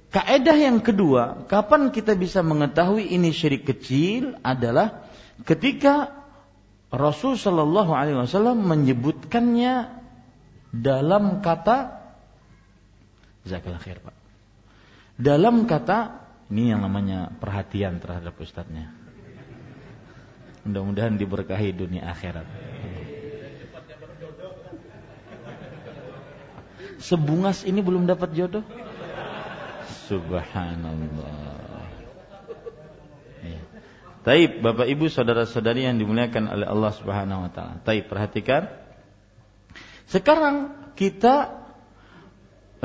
Kaedah 0.09 0.57
yang 0.57 0.81
kedua, 0.81 1.45
kapan 1.53 1.93
kita 1.93 2.17
bisa 2.17 2.41
mengetahui 2.41 3.13
ini 3.13 3.29
syirik 3.29 3.69
kecil 3.69 4.41
adalah 4.41 5.05
ketika 5.45 6.22
Rasul 6.93 7.41
Shallallahu 7.41 7.97
Alaihi 7.97 8.21
Wasallam 8.21 8.69
menyebutkannya 8.69 9.89
dalam 10.77 11.41
kata 11.41 12.05
khair 13.49 13.99
pak. 14.05 14.15
Dalam 15.17 15.65
kata 15.65 16.23
ini 16.53 16.69
yang 16.69 16.85
namanya 16.85 17.33
perhatian 17.33 17.97
terhadap 17.97 18.37
ustadznya. 18.37 18.93
Mudah-mudahan 20.69 21.17
diberkahi 21.17 21.73
dunia 21.75 22.13
akhirat. 22.13 22.45
Sebungas 27.03 27.67
ini 27.67 27.81
belum 27.83 28.07
dapat 28.07 28.37
jodoh? 28.37 28.63
Subhanallah. 30.07 31.52
Taib, 34.23 34.63
Bapak 34.63 34.87
Ibu, 34.87 35.11
saudara-saudari 35.11 35.83
yang 35.83 35.99
dimuliakan 35.99 36.47
oleh 36.47 36.67
Allah 36.67 36.93
Subhanahu 36.95 37.47
wa 37.47 37.51
taala. 37.51 37.83
Taib, 37.83 38.07
perhatikan. 38.07 38.71
Sekarang 40.07 40.71
kita 40.95 41.51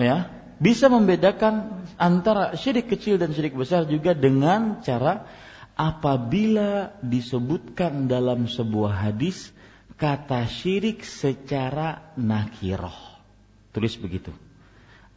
ya, 0.01 0.33
bisa 0.57 0.89
membedakan 0.89 1.85
antara 2.01 2.57
syirik 2.57 2.89
kecil 2.89 3.21
dan 3.21 3.37
syirik 3.37 3.53
besar 3.53 3.85
juga 3.85 4.17
dengan 4.17 4.81
cara 4.81 5.29
apabila 5.77 6.97
disebutkan 7.05 8.09
dalam 8.09 8.49
sebuah 8.49 9.05
hadis 9.05 9.53
kata 9.93 10.49
syirik 10.49 11.05
secara 11.05 12.13
nakiroh. 12.17 12.97
Tulis 13.77 13.93
begitu 14.01 14.33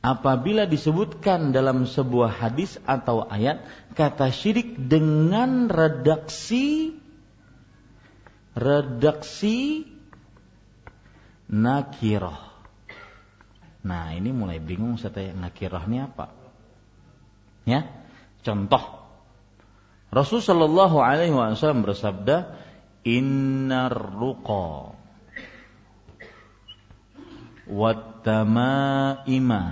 apabila 0.01 0.65
disebutkan 0.65 1.53
dalam 1.53 1.85
sebuah 1.85 2.41
hadis 2.41 2.81
atau 2.89 3.25
ayat 3.29 3.65
kata 3.93 4.33
syirik 4.33 4.77
dengan 4.89 5.69
redaksi 5.69 6.97
redaksi 8.57 9.87
nakirah. 11.53 12.49
Nah, 13.81 14.13
ini 14.13 14.33
mulai 14.33 14.61
bingung 14.61 15.01
saya 15.01 15.13
tanya 15.17 15.49
nakirah 15.49 15.85
ini 15.89 15.99
apa? 16.05 16.27
Ya. 17.65 17.89
Contoh. 18.41 19.05
Rasul 20.11 20.43
sallallahu 20.43 21.01
alaihi 21.01 21.33
wasallam 21.33 21.87
bersabda, 21.87 22.57
"Innar 23.07 23.95
ruqa 23.95 25.00
wattamaima. 27.71 29.63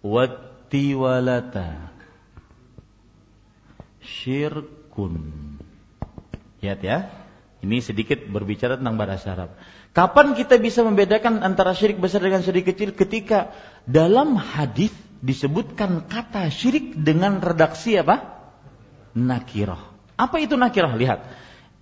Wattiwalata. 0.00 1.92
Syirkun 4.00 5.16
lihat 6.64 6.80
ya. 6.82 7.12
Ini 7.58 7.82
sedikit 7.82 8.22
berbicara 8.30 8.78
tentang 8.78 8.94
bahasa 8.94 9.34
Arab. 9.34 9.50
Kapan 9.90 10.38
kita 10.38 10.62
bisa 10.62 10.86
membedakan 10.86 11.42
antara 11.42 11.74
syirik 11.74 11.98
besar 11.98 12.22
dengan 12.22 12.38
syirik 12.38 12.70
kecil? 12.70 12.94
Ketika 12.94 13.50
dalam 13.82 14.38
hadis 14.38 14.94
disebutkan 15.18 16.06
kata 16.06 16.54
syirik 16.54 16.94
dengan 17.02 17.42
redaksi 17.42 17.98
apa? 17.98 18.46
Nakirah. 19.18 19.82
Apa 20.14 20.38
itu 20.38 20.54
nakirah? 20.54 20.94
Lihat. 20.94 21.26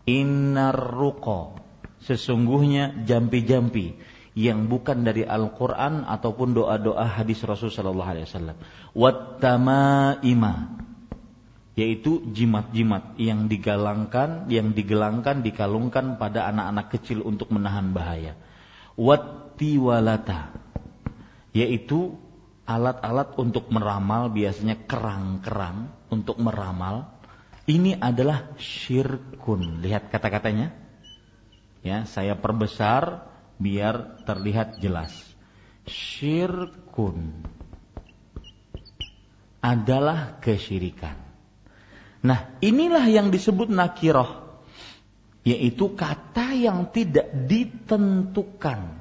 Innar 0.08 0.72
sesungguhnya 2.00 3.04
jampi-jampi 3.04 3.98
yang 4.36 4.68
bukan 4.68 5.00
dari 5.00 5.24
Al-Quran 5.24 6.04
ataupun 6.04 6.52
doa-doa 6.52 7.08
hadis 7.08 7.40
Rasul 7.40 7.72
Sallallahu 7.72 8.10
Alaihi 8.12 8.28
Wasallam. 8.28 8.56
Wattamaima 8.92 10.76
yaitu 11.76 12.24
jimat-jimat 12.32 13.16
yang 13.20 13.48
digalangkan, 13.48 14.48
yang 14.48 14.72
digelangkan, 14.76 15.44
dikalungkan 15.44 16.20
pada 16.20 16.48
anak-anak 16.52 16.88
kecil 16.92 17.24
untuk 17.24 17.52
menahan 17.52 17.92
bahaya. 17.96 18.36
Wattiwalata 18.96 20.52
yaitu 21.56 22.16
alat-alat 22.68 23.32
untuk 23.40 23.72
meramal 23.72 24.28
biasanya 24.28 24.84
kerang-kerang 24.84 25.88
untuk 26.12 26.36
meramal. 26.36 27.08
Ini 27.64 27.96
adalah 27.98 28.52
syirkun. 28.60 29.80
Lihat 29.80 30.12
kata-katanya. 30.12 30.76
Ya, 31.80 32.04
saya 32.04 32.34
perbesar 32.36 33.35
biar 33.56 34.24
terlihat 34.24 34.80
jelas. 34.80 35.12
Syirkun 35.86 37.46
adalah 39.62 40.38
kesyirikan. 40.42 41.18
Nah, 42.26 42.58
inilah 42.58 43.06
yang 43.06 43.30
disebut 43.30 43.70
nakiroh, 43.70 44.62
yaitu 45.46 45.94
kata 45.94 46.54
yang 46.58 46.90
tidak 46.90 47.30
ditentukan. 47.46 48.98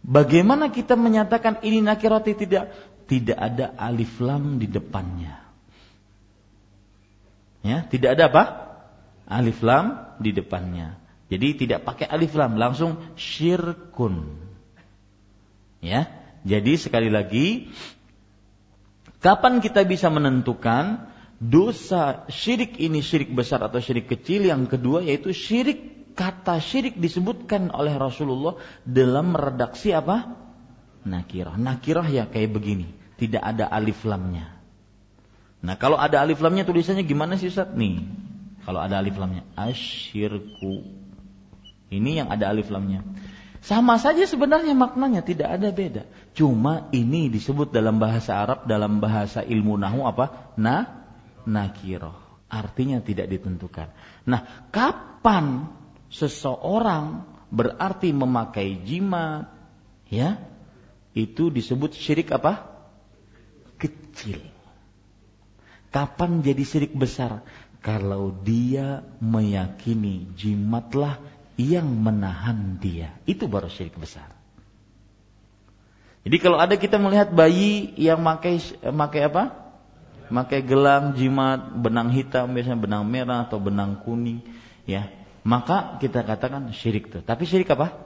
Bagaimana 0.00 0.72
kita 0.72 0.96
menyatakan 0.96 1.60
ini 1.60 1.84
nakiroh 1.84 2.24
tidak? 2.24 2.72
Tidak 3.08 3.36
ada 3.36 3.76
alif 3.76 4.20
lam 4.20 4.60
di 4.60 4.68
depannya. 4.68 5.48
Ya, 7.64 7.84
tidak 7.84 8.16
ada 8.16 8.24
apa? 8.32 8.44
Alif 9.28 9.60
lam 9.60 10.16
di 10.20 10.32
depannya. 10.32 11.07
Jadi 11.28 11.66
tidak 11.66 11.84
pakai 11.84 12.08
alif 12.08 12.32
lam, 12.32 12.56
langsung 12.56 12.96
syirkun. 13.20 14.40
Ya. 15.84 16.08
Jadi 16.48 16.80
sekali 16.80 17.12
lagi 17.12 17.68
kapan 19.20 19.60
kita 19.60 19.84
bisa 19.84 20.08
menentukan 20.08 21.10
dosa 21.36 22.24
syirik 22.32 22.80
ini 22.80 23.04
syirik 23.04 23.34
besar 23.36 23.60
atau 23.60 23.76
syirik 23.82 24.08
kecil? 24.08 24.48
Yang 24.48 24.78
kedua 24.78 25.04
yaitu 25.04 25.36
syirik 25.36 26.12
kata 26.16 26.58
syirik 26.58 26.96
disebutkan 26.96 27.68
oleh 27.70 27.94
Rasulullah 27.94 28.56
dalam 28.88 29.36
redaksi 29.36 29.92
apa? 29.92 30.34
Nakirah. 31.04 31.60
Nakirah 31.60 32.06
ya 32.08 32.24
kayak 32.26 32.56
begini, 32.56 32.88
tidak 33.20 33.44
ada 33.44 33.68
alif 33.68 34.02
lamnya. 34.08 34.50
Nah 35.60 35.76
kalau 35.76 36.00
ada 36.00 36.22
alif 36.22 36.40
lamnya 36.40 36.64
tulisannya 36.64 37.04
gimana 37.04 37.36
sih 37.36 37.50
Ustaz? 37.50 37.70
Nih, 37.74 38.02
kalau 38.66 38.82
ada 38.82 38.98
alif 38.98 39.18
lamnya 39.18 39.46
asyirku 39.58 40.86
ini 41.88 42.20
yang 42.20 42.28
ada 42.28 42.52
alif 42.52 42.68
lamnya. 42.68 43.04
Sama 43.58 43.98
saja 43.98 44.22
sebenarnya 44.22 44.72
maknanya 44.78 45.26
tidak 45.26 45.58
ada 45.58 45.68
beda. 45.74 46.02
Cuma 46.32 46.86
ini 46.94 47.26
disebut 47.26 47.74
dalam 47.74 47.98
bahasa 47.98 48.38
Arab 48.38 48.70
dalam 48.70 49.02
bahasa 49.02 49.42
ilmu 49.42 49.74
nahu 49.74 50.06
apa? 50.06 50.54
Na 50.54 51.04
nakiroh. 51.42 52.14
Artinya 52.48 53.02
tidak 53.02 53.28
ditentukan. 53.28 53.92
Nah, 54.24 54.70
kapan 54.72 55.68
seseorang 56.08 57.28
berarti 57.52 58.14
memakai 58.14 58.80
jimat, 58.88 59.52
ya, 60.08 60.40
itu 61.12 61.52
disebut 61.52 61.92
syirik 61.92 62.32
apa? 62.32 62.72
Kecil. 63.76 64.40
Kapan 65.92 66.40
jadi 66.40 66.62
syirik 66.64 66.96
besar? 66.96 67.44
Kalau 67.84 68.32
dia 68.32 69.04
meyakini 69.20 70.28
jimatlah 70.36 71.20
yang 71.58 71.90
menahan 71.90 72.78
dia. 72.78 73.18
Itu 73.26 73.50
baru 73.50 73.66
syirik 73.66 73.98
besar. 73.98 74.30
Jadi 76.22 76.36
kalau 76.38 76.56
ada 76.62 76.78
kita 76.78 77.02
melihat 77.02 77.34
bayi 77.34 77.90
yang 77.98 78.22
pakai 78.22 78.62
pakai 78.80 79.20
apa? 79.26 79.44
Pakai 80.28 80.60
gelang, 80.62 81.18
jimat, 81.18 81.72
benang 81.72 82.14
hitam, 82.14 82.52
biasanya 82.52 82.78
benang 82.78 83.04
merah 83.08 83.48
atau 83.48 83.58
benang 83.58 84.04
kuning, 84.04 84.44
ya. 84.84 85.08
Maka 85.40 85.96
kita 85.98 86.20
katakan 86.22 86.68
syirik 86.70 87.08
itu. 87.08 87.24
Tapi 87.24 87.42
syirik 87.48 87.72
apa? 87.72 87.96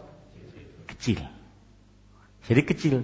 Kecil. 0.86 1.18
Syirik 2.46 2.70
kecil. 2.70 3.02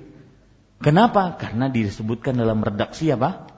Kenapa? 0.78 1.34
Karena 1.34 1.66
disebutkan 1.66 2.38
dalam 2.38 2.62
redaksi 2.62 3.10
apa? 3.10 3.50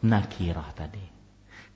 Nakirah 0.00 0.72
tadi. 0.72 1.04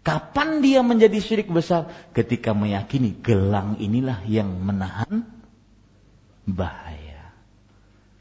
Kapan 0.00 0.64
dia 0.64 0.80
menjadi 0.80 1.20
syirik 1.20 1.52
besar? 1.52 1.92
Ketika 2.16 2.56
meyakini 2.56 3.12
gelang 3.20 3.76
inilah 3.76 4.24
yang 4.24 4.48
menahan 4.48 5.28
bahaya. 6.48 7.36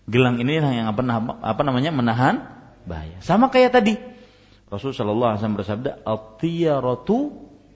Gelang 0.04 0.44
inilah 0.44 0.76
yang 0.76 0.92
apa, 0.92 1.02
apa 1.40 1.62
namanya 1.64 1.96
menahan 1.96 2.44
bahaya. 2.84 3.24
Sama 3.24 3.48
kayak 3.48 3.80
tadi. 3.80 3.96
Rasulullah 4.68 5.00
Shallallahu 5.00 5.30
Alaihi 5.32 5.40
Wasallam 5.40 5.60
bersabda, 5.64 5.92
"Al-tiyaratu 6.04 7.18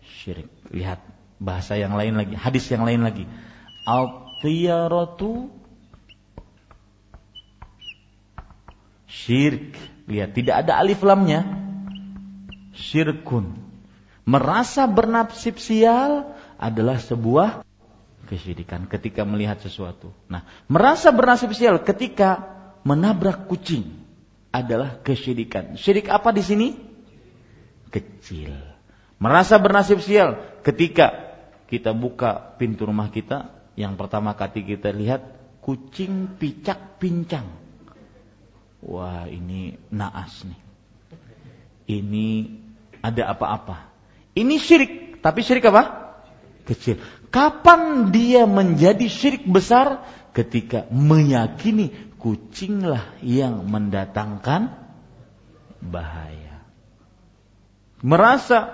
syirik." 0.04 0.52
Lihat 0.68 1.00
bahasa 1.40 1.80
yang 1.80 1.96
lain 1.96 2.20
lagi, 2.20 2.36
hadis 2.36 2.68
yang 2.68 2.84
lain 2.84 3.08
lagi. 3.08 3.24
Al-tiyaratu 3.88 5.48
syirik. 9.08 9.80
Lihat, 10.12 10.36
tidak 10.36 10.68
ada 10.68 10.84
alif 10.84 11.00
lamnya. 11.00 11.48
Syirkun 12.76 13.63
Merasa 14.24 14.88
bernasib 14.88 15.60
sial 15.60 16.32
adalah 16.56 16.96
sebuah 16.96 17.68
kesyirikan 18.32 18.88
ketika 18.88 19.28
melihat 19.28 19.60
sesuatu. 19.60 20.16
Nah, 20.32 20.48
merasa 20.72 21.12
bernasib 21.12 21.52
sial 21.52 21.84
ketika 21.84 22.40
menabrak 22.88 23.52
kucing 23.52 24.00
adalah 24.56 25.02
kesyirikan. 25.04 25.76
Syirik 25.76 26.08
apa 26.08 26.32
di 26.32 26.44
sini? 26.46 26.68
Kecil. 27.92 28.56
Merasa 29.20 29.60
bernasib 29.60 30.00
sial 30.00 30.40
ketika 30.64 31.36
kita 31.68 31.92
buka 31.92 32.56
pintu 32.56 32.88
rumah 32.88 33.12
kita, 33.12 33.52
yang 33.76 34.00
pertama 34.00 34.38
kali 34.40 34.64
kita 34.64 34.94
lihat 34.96 35.26
kucing 35.60 36.40
picak 36.40 37.00
pincang. 37.00 37.48
Wah, 38.84 39.28
ini 39.32 39.80
naas 39.92 40.44
nih. 40.44 40.62
Ini 41.88 42.28
ada 43.00 43.32
apa-apa. 43.32 43.93
Ini 44.34 44.56
syirik, 44.58 45.22
tapi 45.22 45.46
syirik 45.46 45.70
apa? 45.70 46.14
Kecil. 46.66 46.98
Kapan 47.30 48.10
dia 48.10 48.50
menjadi 48.50 49.06
syirik 49.10 49.46
besar? 49.46 50.06
Ketika 50.34 50.90
meyakini 50.90 51.94
kucinglah 52.18 53.14
yang 53.22 53.70
mendatangkan 53.70 54.74
bahaya. 55.78 56.66
Merasa 58.02 58.74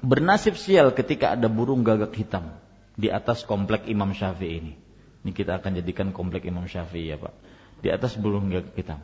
bernasib 0.00 0.56
sial 0.56 0.96
ketika 0.96 1.36
ada 1.36 1.52
burung 1.52 1.84
gagak 1.84 2.16
hitam 2.16 2.56
di 2.94 3.10
atas 3.10 3.42
komplek 3.44 3.90
Imam 3.90 4.14
Syafi'i 4.16 4.62
ini. 4.62 4.74
Ini 5.24 5.30
kita 5.36 5.60
akan 5.60 5.76
jadikan 5.82 6.16
komplek 6.16 6.48
Imam 6.48 6.64
Syafi'i 6.64 7.12
ya 7.12 7.20
Pak. 7.20 7.34
Di 7.84 7.92
atas 7.92 8.16
burung 8.16 8.48
gagak 8.48 8.72
hitam. 8.72 9.02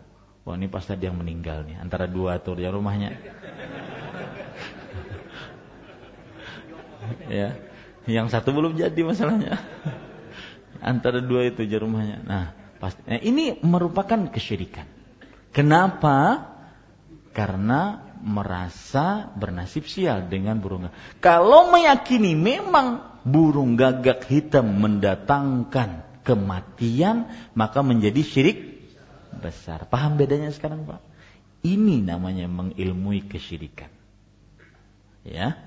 Wah 0.48 0.56
ini 0.56 0.72
pasti 0.72 0.96
ada 0.96 1.12
yang 1.12 1.20
meninggal 1.20 1.68
nih 1.68 1.76
antara 1.76 2.08
dua 2.08 2.40
tur 2.40 2.56
ya 2.56 2.72
rumahnya. 2.72 3.12
ya, 7.40 7.58
yang 8.08 8.30
satu 8.30 8.54
belum 8.54 8.78
jadi 8.78 9.00
masalahnya. 9.02 9.58
antara 10.80 11.20
dua 11.20 11.50
itu 11.50 11.60
aja 11.66 11.76
rumahnya. 11.76 12.24
Nah, 12.24 12.46
Pasti. 12.80 13.04
Nah, 13.04 13.20
ini 13.20 13.60
merupakan 13.60 14.32
kesyirikan. 14.32 14.88
Kenapa? 15.52 16.48
Karena 17.36 18.08
merasa 18.24 19.28
bernasib 19.36 19.84
sial 19.84 20.32
dengan 20.32 20.58
burung 20.58 20.88
gagak. 20.88 20.96
Kalau 21.20 21.68
meyakini 21.68 22.32
memang 22.32 23.20
burung 23.22 23.76
gagak 23.76 24.24
hitam 24.32 24.80
mendatangkan 24.80 26.24
kematian, 26.24 27.28
maka 27.52 27.84
menjadi 27.84 28.24
syirik 28.24 28.58
besar. 29.44 29.84
Paham 29.86 30.16
bedanya 30.16 30.48
sekarang, 30.48 30.88
Pak? 30.88 31.04
Ini 31.60 32.00
namanya 32.00 32.48
mengilmui 32.48 33.28
kesyirikan. 33.28 33.92
Ya. 35.20 35.60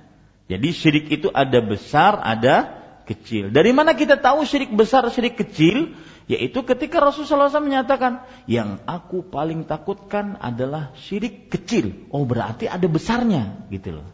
Jadi 0.51 0.69
syirik 0.75 1.07
itu 1.07 1.27
ada 1.31 1.59
besar, 1.63 2.19
ada 2.19 2.83
kecil. 3.07 3.51
Dari 3.51 3.71
mana 3.71 3.95
kita 3.95 4.19
tahu 4.19 4.43
syirik 4.43 4.71
besar, 4.75 5.07
syirik 5.07 5.39
kecil? 5.39 5.95
Yaitu 6.23 6.63
ketika 6.63 7.03
Rasulullah 7.03 7.51
SAW 7.51 7.67
menyatakan, 7.67 8.23
yang 8.47 8.79
aku 8.87 9.27
paling 9.27 9.67
takutkan 9.67 10.39
adalah 10.39 10.95
syirik 10.95 11.51
kecil. 11.51 12.07
Oh 12.11 12.23
berarti 12.23 12.67
ada 12.67 12.87
besarnya, 12.87 13.67
gitu 13.71 13.99
loh. 13.99 14.07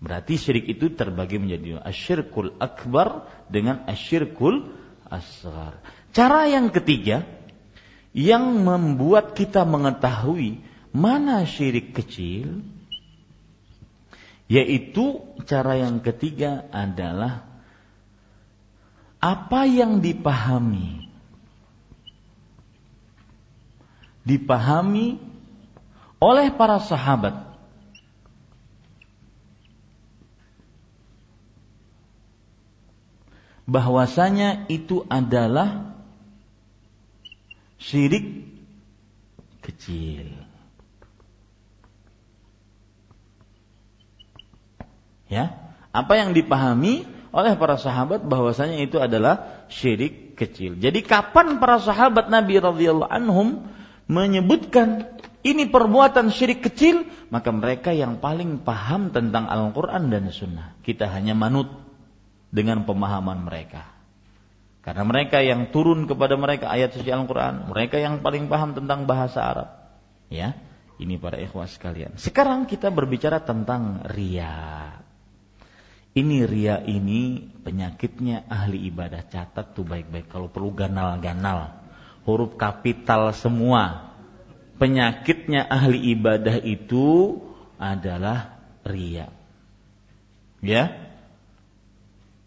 Berarti 0.00 0.36
syirik 0.36 0.68
itu 0.68 0.92
terbagi 0.92 1.40
menjadi 1.40 1.80
asyirkul 1.80 2.60
akbar 2.60 3.24
dengan 3.48 3.88
asyirkul 3.88 4.72
asgar. 5.08 5.80
Cara 6.12 6.44
yang 6.44 6.68
ketiga, 6.68 7.24
yang 8.12 8.44
membuat 8.60 9.32
kita 9.32 9.64
mengetahui 9.64 10.60
mana 10.92 11.48
syirik 11.48 11.96
kecil, 11.96 12.60
yaitu 14.50 15.24
cara 15.48 15.80
yang 15.80 16.04
ketiga 16.04 16.68
adalah 16.68 17.48
apa 19.18 19.64
yang 19.64 20.04
dipahami 20.04 21.08
dipahami 24.24 25.20
oleh 26.20 26.48
para 26.52 26.80
sahabat 26.80 27.44
bahwasanya 33.64 34.68
itu 34.68 35.04
adalah 35.08 35.96
syirik 37.80 38.44
kecil. 39.64 40.43
Ya, 45.34 45.74
apa 45.90 46.14
yang 46.14 46.30
dipahami 46.30 47.10
oleh 47.34 47.58
para 47.58 47.74
sahabat 47.74 48.22
bahwasanya 48.22 48.78
itu 48.78 49.02
adalah 49.02 49.66
syirik 49.66 50.38
kecil. 50.38 50.78
Jadi 50.78 51.02
kapan 51.02 51.58
para 51.58 51.82
sahabat 51.82 52.30
Nabi 52.30 52.62
radhiyallahu 52.62 53.10
anhum 53.10 53.66
menyebutkan 54.06 55.10
ini 55.42 55.66
perbuatan 55.66 56.30
syirik 56.30 56.62
kecil, 56.62 57.04
maka 57.34 57.50
mereka 57.50 57.90
yang 57.90 58.22
paling 58.22 58.62
paham 58.62 59.10
tentang 59.10 59.50
Al-Quran 59.50 60.08
dan 60.08 60.30
Sunnah. 60.30 60.78
Kita 60.86 61.10
hanya 61.10 61.34
manut 61.34 61.68
dengan 62.54 62.86
pemahaman 62.86 63.42
mereka. 63.42 63.90
Karena 64.80 65.04
mereka 65.04 65.44
yang 65.44 65.68
turun 65.68 66.08
kepada 66.08 66.38
mereka 66.38 66.72
ayat 66.72 66.96
suci 66.96 67.10
Al-Quran, 67.10 67.68
mereka 67.68 68.00
yang 68.00 68.22
paling 68.24 68.46
paham 68.46 68.72
tentang 68.78 69.04
bahasa 69.04 69.42
Arab. 69.42 69.68
Ya, 70.30 70.56
ini 70.96 71.20
para 71.20 71.36
ikhwas 71.36 71.76
sekalian. 71.76 72.16
Sekarang 72.16 72.64
kita 72.64 72.88
berbicara 72.88 73.42
tentang 73.42 74.06
ria. 74.06 75.03
Ini 76.14 76.46
ria 76.46 76.78
ini 76.78 77.42
penyakitnya 77.42 78.46
ahli 78.46 78.86
ibadah. 78.86 79.26
Catat 79.26 79.74
tuh 79.74 79.82
baik-baik. 79.82 80.30
Kalau 80.30 80.46
perlu 80.46 80.70
ganal-ganal. 80.70 81.74
Huruf 82.22 82.54
kapital 82.54 83.34
semua. 83.34 84.14
Penyakitnya 84.78 85.66
ahli 85.66 86.14
ibadah 86.14 86.62
itu 86.62 87.42
adalah 87.82 88.62
ria. 88.86 89.26
Ya. 90.62 91.02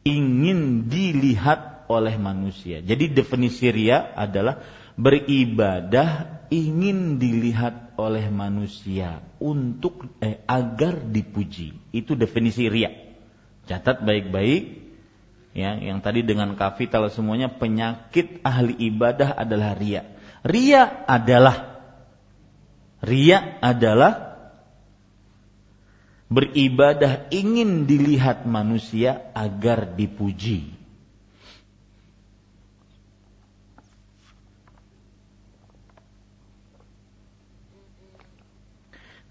Ingin 0.08 0.88
dilihat 0.88 1.92
oleh 1.92 2.16
manusia. 2.16 2.80
Jadi 2.80 3.12
definisi 3.12 3.68
ria 3.68 4.16
adalah 4.16 4.64
beribadah 4.96 6.40
ingin 6.48 7.20
dilihat 7.20 8.00
oleh 8.00 8.32
manusia 8.32 9.20
untuk 9.44 10.08
eh, 10.24 10.40
agar 10.48 11.04
dipuji. 11.04 11.76
Itu 11.92 12.16
definisi 12.16 12.72
ria. 12.72 13.07
Catat 13.68 14.02
baik-baik. 14.02 14.88
Ya, 15.58 15.74
yang 15.76 16.00
tadi 16.06 16.22
dengan 16.22 16.54
kapital 16.54 17.10
semuanya 17.10 17.50
penyakit 17.50 18.40
ahli 18.46 18.78
ibadah 18.94 19.34
adalah 19.36 19.74
ria. 19.74 20.06
Ria 20.46 21.04
adalah 21.10 21.82
ria 23.02 23.58
adalah 23.58 24.38
beribadah 26.30 27.32
ingin 27.34 27.90
dilihat 27.90 28.46
manusia 28.46 29.34
agar 29.34 29.98
dipuji. 29.98 30.77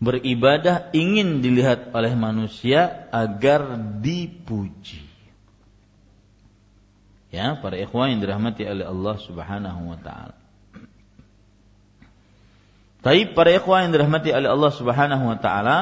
Beribadah 0.06 0.94
ingin 0.94 1.42
dilihat 1.42 1.90
oleh 1.90 2.14
manusia 2.14 3.10
agar 3.10 3.74
dipuji. 3.98 5.02
Ya, 7.34 7.58
para 7.58 7.74
ikhwan 7.74 8.14
yang 8.14 8.20
dirahmati 8.22 8.62
oleh 8.62 8.86
Allah 8.86 9.16
Subhanahu 9.18 9.82
wa 9.90 9.98
taala. 9.98 10.38
Tapi 13.02 13.34
para 13.34 13.50
ikhwan 13.50 13.90
yang 13.90 13.92
dirahmati 13.98 14.30
oleh 14.30 14.46
Allah 14.46 14.72
Subhanahu 14.72 15.24
wa 15.26 15.38
taala, 15.42 15.78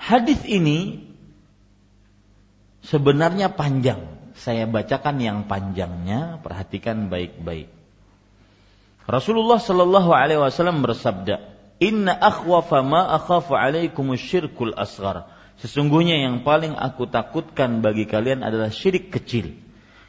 hadis 0.00 0.40
ini 0.48 1.12
sebenarnya 2.80 3.52
panjang. 3.52 4.08
Saya 4.32 4.64
bacakan 4.64 5.20
yang 5.20 5.38
panjangnya, 5.44 6.40
perhatikan 6.40 7.12
baik-baik. 7.12 7.81
Rasulullah 9.10 9.58
Shallallahu 9.58 10.14
Alaihi 10.14 10.38
Wasallam 10.38 10.86
bersabda, 10.86 11.42
Inna 11.82 12.14
akhwafa 12.14 12.86
ma 12.86 13.10
akhafu 13.18 13.58
alaikum 13.58 14.14
syirkul 14.14 14.70
asghar. 14.78 15.26
Sesungguhnya 15.58 16.22
yang 16.22 16.46
paling 16.46 16.78
aku 16.78 17.10
takutkan 17.10 17.82
bagi 17.82 18.06
kalian 18.06 18.46
adalah 18.46 18.70
syirik 18.70 19.10
kecil. 19.10 19.58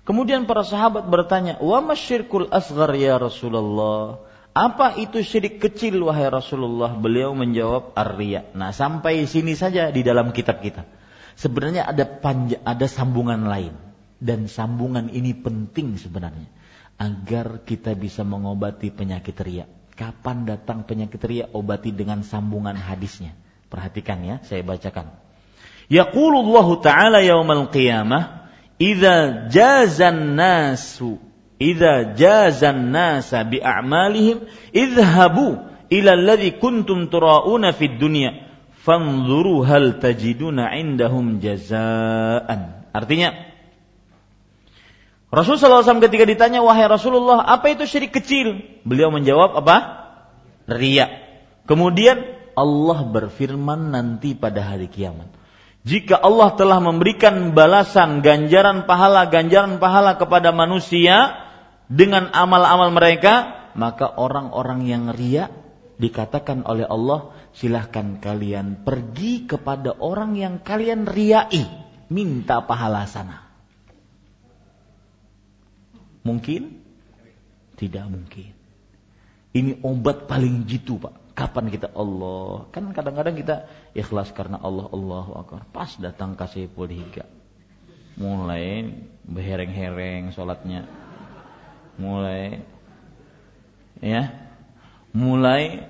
Kemudian 0.05 0.45
para 0.45 0.61
sahabat 0.61 1.09
bertanya, 1.09 1.57
"Wa 1.57 1.81
masyirkul 1.81 2.53
asghar 2.53 2.93
ya 2.93 3.17
Rasulullah?" 3.17 4.21
Apa 4.53 5.01
itu 5.01 5.25
syirik 5.25 5.57
kecil 5.57 5.97
wahai 6.05 6.29
Rasulullah? 6.29 6.93
Beliau 6.93 7.33
menjawab 7.33 7.97
ar-riya. 7.97 8.45
Nah, 8.53 8.69
sampai 8.69 9.25
sini 9.25 9.57
saja 9.57 9.89
di 9.89 10.05
dalam 10.05 10.29
kitab 10.29 10.61
kita. 10.61 10.85
Sebenarnya 11.33 11.89
ada 11.89 12.05
panja, 12.05 12.61
ada 12.61 12.85
sambungan 12.85 13.49
lain 13.49 13.73
dan 14.21 14.45
sambungan 14.45 15.09
ini 15.09 15.33
penting 15.33 15.97
sebenarnya 15.97 16.45
agar 17.03 17.67
kita 17.67 17.91
bisa 17.99 18.23
mengobati 18.23 18.87
penyakit 18.93 19.35
riak. 19.43 19.69
Kapan 19.93 20.47
datang 20.47 20.87
penyakit 20.87 21.19
riak? 21.19 21.51
Obati 21.51 21.91
dengan 21.91 22.23
sambungan 22.23 22.79
hadisnya. 22.79 23.35
Perhatikan 23.67 24.23
ya, 24.23 24.39
saya 24.47 24.63
bacakan. 24.63 25.11
Yaqulullahu 25.91 26.79
ta'ala 26.79 27.19
yaumal 27.19 27.67
qiyamah, 27.67 28.49
"Idza 28.79 29.49
jazan 29.51 30.39
nasu 30.39 31.19
idza 31.63 32.17
jazan 32.17 32.91
nasa 32.91 33.47
bi 33.47 33.63
a'malihim 33.63 34.43
idhabu 34.75 35.63
ila 35.87 36.11
alladhi 36.11 36.59
kuntum 36.59 37.07
turauna 37.07 37.71
fid 37.71 37.95
dunya 38.01 38.49
fanzuru 38.83 39.63
hal 39.63 40.03
tajiduna 40.03 40.75
indahum 40.75 41.39
jazaan. 41.39 42.83
Artinya 42.91 43.52
Rasulullah 45.33 45.81
SAW 45.81 45.97
ketika 45.97 46.29
ditanya 46.29 46.61
wahai 46.61 46.85
Rasulullah 46.85 47.41
apa 47.41 47.73
itu 47.73 47.89
syirik 47.89 48.13
kecil? 48.13 48.61
Beliau 48.85 49.09
menjawab 49.09 49.57
apa? 49.57 49.77
Ria. 50.69 51.09
Kemudian 51.65 52.21
Allah 52.53 53.01
berfirman 53.01 53.89
nanti 53.97 54.37
pada 54.37 54.61
hari 54.61 54.85
kiamat. 54.93 55.25
Jika 55.83 56.21
Allah 56.21 56.53
telah 56.53 56.77
memberikan 56.79 57.57
balasan 57.57 58.21
ganjaran 58.21 58.85
pahala 58.85 59.27
ganjaran 59.27 59.81
pahala 59.81 60.21
kepada 60.21 60.53
manusia 60.53 61.33
dengan 61.89 62.29
amal-amal 62.29 62.93
mereka, 62.93 63.67
maka 63.73 64.07
orang-orang 64.07 64.85
yang 64.85 65.11
ria 65.11 65.49
dikatakan 65.97 66.61
oleh 66.63 66.85
Allah 66.85 67.33
silahkan 67.57 68.21
kalian 68.21 68.85
pergi 68.85 69.49
kepada 69.49 69.97
orang 69.97 70.37
yang 70.37 70.61
kalian 70.61 71.09
riai, 71.09 71.67
minta 72.13 72.63
pahala 72.63 73.09
sana. 73.09 73.42
Mungkin? 76.23 76.81
Tidak 77.75 78.05
mungkin. 78.07 78.51
Ini 79.53 79.85
obat 79.85 80.25
paling 80.25 80.65
jitu 80.65 80.97
pak. 80.97 81.35
Kapan 81.37 81.69
kita 81.69 81.89
Allah? 81.93 82.69
Kan 82.69 82.93
kadang-kadang 82.93 83.35
kita 83.37 83.55
ikhlas 83.93 84.33
karena 84.33 84.57
Allah, 84.61 84.89
Allah 84.89 85.25
Akbar. 85.43 85.65
Pas 85.69 85.89
datang 85.97 86.33
kasih 86.33 86.69
higa. 86.69 87.25
Mulai 88.17 88.93
berhereng-hereng 89.25 90.33
sholatnya. 90.33 90.85
Mulai 91.97 92.61
ya 94.01 94.33
mulai 95.13 95.85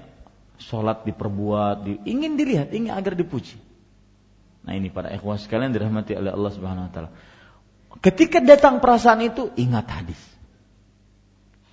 sholat 0.60 1.08
diperbuat, 1.08 1.76
di, 1.88 1.94
ingin 2.08 2.36
dilihat, 2.36 2.72
ingin 2.76 2.94
agar 2.94 3.16
dipuji. 3.16 3.58
Nah 4.64 4.76
ini 4.76 4.88
para 4.88 5.12
ikhwah 5.12 5.36
sekalian 5.36 5.76
dirahmati 5.76 6.16
oleh 6.16 6.32
Allah 6.32 6.52
Subhanahu 6.52 6.88
wa 6.88 6.92
taala. 6.92 7.12
Ketika 8.02 8.42
datang 8.42 8.82
perasaan 8.82 9.22
itu, 9.22 9.54
ingat 9.60 9.86
hadis. 9.92 10.22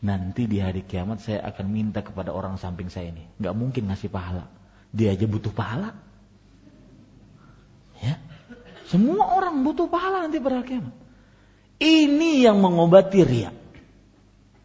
Nanti 0.01 0.49
di 0.49 0.61
hari 0.61 0.85
kiamat 0.85 1.21
saya 1.21 1.45
akan 1.49 1.67
minta 1.69 2.01
kepada 2.01 2.33
orang 2.33 2.57
samping 2.57 2.89
saya 2.89 3.13
ini. 3.13 3.25
Gak 3.41 3.57
mungkin 3.57 3.89
ngasih 3.89 4.09
pahala. 4.09 4.49
Dia 4.93 5.13
aja 5.13 5.25
butuh 5.29 5.53
pahala. 5.53 5.97
Ya. 8.01 8.17
Semua 8.89 9.29
orang 9.37 9.61
butuh 9.65 9.89
pahala 9.93 10.25
nanti 10.25 10.41
pada 10.41 10.61
hari 10.61 10.69
kiamat. 10.77 10.95
Ini 11.81 12.49
yang 12.49 12.61
mengobati 12.61 13.21
ria. 13.25 13.53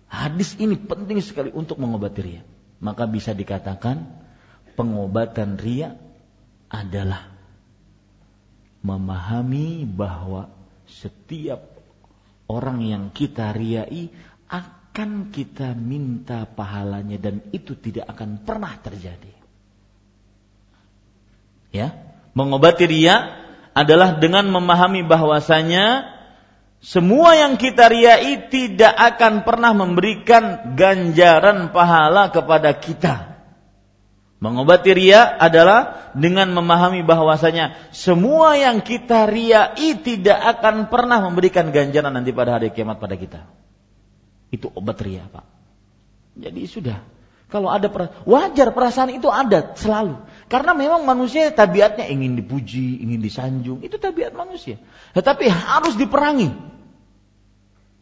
Hadis 0.07 0.55
ini 0.59 0.79
penting 0.79 1.19
sekali 1.19 1.51
untuk 1.51 1.79
mengobati 1.79 2.21
ria 2.23 2.43
maka 2.85 3.07
bisa 3.07 3.31
dikatakan 3.31 4.03
pengobatan 4.75 5.55
ria 5.55 5.95
adalah 6.67 7.31
memahami 8.85 9.87
bahwa 9.87 10.51
setiap 10.85 11.61
orang 12.49 12.81
yang 12.85 13.03
kita 13.09 13.51
riai 13.51 14.09
akan 14.49 15.33
kita 15.33 15.75
minta 15.75 16.47
pahalanya 16.47 17.19
dan 17.19 17.43
itu 17.51 17.75
tidak 17.75 18.07
akan 18.15 18.41
pernah 18.45 18.73
terjadi. 18.79 19.33
Ya, 21.75 21.91
mengobati 22.31 22.87
ria 22.87 23.43
adalah 23.75 24.15
dengan 24.23 24.47
memahami 24.47 25.03
bahwasanya 25.03 26.15
semua 26.79 27.35
yang 27.35 27.59
kita 27.59 27.91
riai 27.91 28.47
tidak 28.47 28.95
akan 28.95 29.43
pernah 29.43 29.75
memberikan 29.75 30.77
ganjaran 30.79 31.75
pahala 31.75 32.31
kepada 32.31 32.71
kita. 32.79 33.34
Mengobati 34.35 34.91
ria 34.91 35.39
adalah 35.39 36.11
dengan 36.11 36.51
memahami 36.51 37.07
bahwasanya 37.07 37.91
semua 37.95 38.59
yang 38.59 38.83
kita 38.83 39.31
riai 39.31 39.95
tidak 40.03 40.59
akan 40.59 40.91
pernah 40.91 41.23
memberikan 41.23 41.71
ganjaran 41.71 42.11
nanti 42.11 42.35
pada 42.35 42.59
hari 42.59 42.75
kiamat 42.75 42.99
pada 42.99 43.15
kita. 43.15 43.47
Itu 44.51 44.67
obat 44.75 44.99
ria, 44.99 45.23
Pak. 45.31 45.45
Jadi 46.35 46.61
sudah. 46.67 46.99
Kalau 47.47 47.71
ada 47.71 47.87
wajar 48.27 48.75
perasaan 48.75 49.15
itu 49.15 49.31
ada 49.31 49.71
selalu. 49.79 50.19
Karena 50.51 50.75
memang 50.75 51.07
manusia 51.07 51.47
tabiatnya 51.55 52.09
ingin 52.11 52.35
dipuji, 52.35 52.99
ingin 53.05 53.23
disanjung, 53.23 53.79
itu 53.85 53.95
tabiat 53.95 54.35
manusia. 54.35 54.81
Tetapi 55.15 55.47
harus 55.47 55.95
diperangi. 55.95 56.51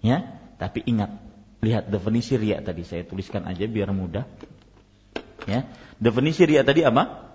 Ya, 0.01 0.41
tapi 0.57 0.81
ingat, 0.83 1.13
lihat 1.61 1.87
definisi 1.87 2.35
ria 2.35 2.59
tadi 2.59 2.81
saya 2.83 3.05
tuliskan 3.05 3.45
aja 3.45 3.63
biar 3.69 3.93
mudah. 3.93 4.25
Ya, 5.43 5.67
definisi 5.99 6.47
ria 6.47 6.63
tadi 6.63 6.83
apa? 6.87 7.33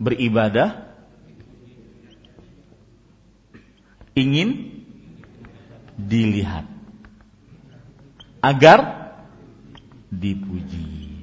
Beribadah 0.00 0.90
ingin 4.16 4.80
dilihat 5.96 6.64
agar 8.40 9.12
dipuji. 10.08 11.22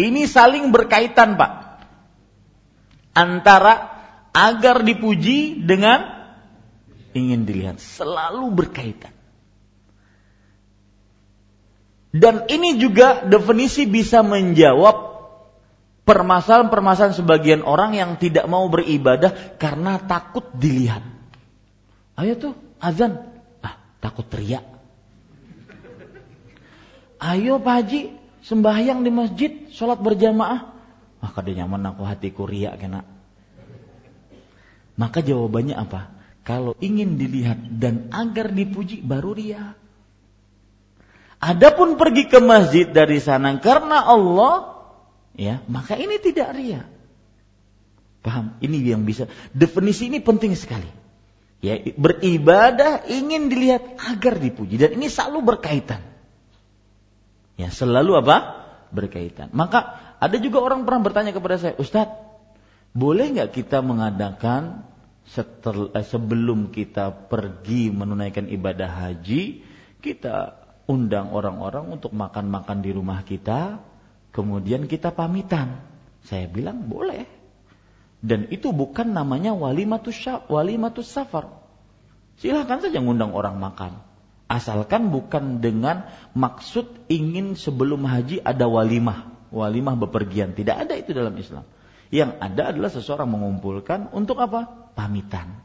Ini 0.00 0.22
saling 0.24 0.72
berkaitan, 0.72 1.36
Pak. 1.36 1.52
Antara 3.12 4.00
agar 4.32 4.80
dipuji 4.86 5.60
dengan 5.60 6.06
ingin 7.12 7.44
dilihat 7.44 7.82
selalu 7.82 8.48
berkaitan. 8.54 9.12
Dan 12.10 12.50
ini 12.50 12.74
juga 12.82 13.22
definisi 13.22 13.86
bisa 13.86 14.26
menjawab 14.26 15.10
permasalahan-permasalahan 16.02 17.14
sebagian 17.14 17.62
orang 17.62 17.94
yang 17.94 18.18
tidak 18.18 18.50
mau 18.50 18.66
beribadah 18.66 19.54
karena 19.62 20.02
takut 20.02 20.42
dilihat. 20.58 21.06
Ayo 22.18 22.34
tuh 22.34 22.52
azan, 22.82 23.30
ah 23.62 23.78
takut 24.02 24.26
teriak. 24.26 24.66
Ayo 27.20 27.62
Pak 27.62 27.74
Haji, 27.78 28.00
sembahyang 28.42 29.06
di 29.06 29.10
masjid, 29.14 29.52
sholat 29.70 30.02
berjamaah. 30.02 30.72
Maka 31.20 31.38
dia 31.44 31.62
nyaman 31.62 31.94
aku 31.94 32.02
hatiku 32.08 32.48
riak 32.48 32.80
kena. 32.80 33.04
Maka 34.96 35.20
jawabannya 35.20 35.76
apa? 35.76 36.12
Kalau 36.42 36.72
ingin 36.80 37.20
dilihat 37.20 37.60
dan 37.78 38.08
agar 38.10 38.50
dipuji 38.50 39.04
baru 39.04 39.36
ria. 39.36 39.78
Adapun 41.40 41.96
pergi 41.96 42.28
ke 42.28 42.36
masjid 42.36 42.84
dari 42.84 43.16
sana 43.16 43.56
karena 43.64 44.04
Allah, 44.04 44.84
ya 45.32 45.64
maka 45.72 45.96
ini 45.96 46.20
tidak 46.20 46.52
ria. 46.52 46.84
Paham? 48.20 48.60
Ini 48.60 48.92
yang 48.92 49.08
bisa. 49.08 49.24
Definisi 49.56 50.12
ini 50.12 50.20
penting 50.20 50.52
sekali. 50.52 50.88
Ya, 51.64 51.80
beribadah 51.80 53.08
ingin 53.08 53.48
dilihat 53.48 54.00
agar 54.00 54.36
dipuji 54.36 54.76
dan 54.76 54.96
ini 54.96 55.08
selalu 55.08 55.56
berkaitan. 55.56 56.04
Ya, 57.56 57.72
selalu 57.72 58.20
apa? 58.20 58.64
Berkaitan. 58.92 59.52
Maka 59.52 59.96
ada 60.20 60.36
juga 60.36 60.60
orang 60.60 60.84
pernah 60.84 61.04
bertanya 61.04 61.32
kepada 61.32 61.56
saya, 61.56 61.76
Ustadz, 61.76 62.16
boleh 62.92 63.32
nggak 63.32 63.56
kita 63.56 63.80
mengadakan 63.80 64.84
setel, 65.24 65.92
eh, 65.96 66.04
sebelum 66.04 66.72
kita 66.72 67.32
pergi 67.32 67.88
menunaikan 67.88 68.48
ibadah 68.48 68.88
haji, 68.88 69.64
kita 70.04 70.59
undang 70.90 71.30
orang-orang 71.30 71.86
untuk 71.94 72.10
makan-makan 72.10 72.82
di 72.82 72.90
rumah 72.90 73.22
kita, 73.22 73.78
kemudian 74.34 74.90
kita 74.90 75.14
pamitan. 75.14 75.78
Saya 76.26 76.50
bilang 76.50 76.90
boleh. 76.90 77.30
Dan 78.20 78.50
itu 78.50 78.74
bukan 78.74 79.14
namanya 79.14 79.54
walimatus 79.54 80.18
walimatus 80.50 81.06
safar. 81.06 81.48
Silahkan 82.42 82.82
saja 82.82 82.98
ngundang 82.98 83.30
orang 83.32 83.56
makan. 83.62 84.02
Asalkan 84.50 85.14
bukan 85.14 85.62
dengan 85.62 86.10
maksud 86.34 87.06
ingin 87.06 87.54
sebelum 87.54 88.02
haji 88.04 88.42
ada 88.42 88.66
walimah. 88.66 89.30
Walimah 89.54 89.94
bepergian. 89.94 90.58
Tidak 90.58 90.74
ada 90.74 90.98
itu 90.98 91.14
dalam 91.14 91.38
Islam. 91.38 91.64
Yang 92.10 92.30
ada 92.42 92.62
adalah 92.74 92.90
seseorang 92.90 93.30
mengumpulkan 93.30 94.10
untuk 94.10 94.42
apa? 94.42 94.90
pamitan. 94.90 95.62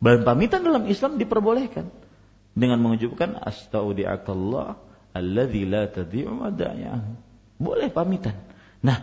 Dan 0.00 0.24
pamitan 0.24 0.64
dalam 0.64 0.88
Islam 0.88 1.20
diperbolehkan 1.20 2.07
dengan 2.58 2.82
mengucapkan 2.82 3.38
astaudiakallah 3.38 4.74
alladzi 5.14 5.62
la 5.62 5.86
tadhi'u 5.86 6.34
Boleh 7.58 7.88
pamitan. 7.94 8.34
Nah, 8.82 8.98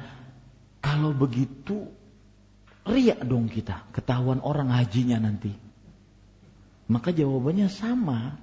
kalau 0.83 1.15
begitu 1.15 1.87
riak 2.83 3.23
dong 3.23 3.47
kita, 3.47 3.87
ketahuan 3.95 4.43
orang 4.43 4.71
hajinya 4.75 5.23
nanti. 5.23 5.55
Maka 6.91 7.15
jawabannya 7.15 7.71
sama. 7.71 8.37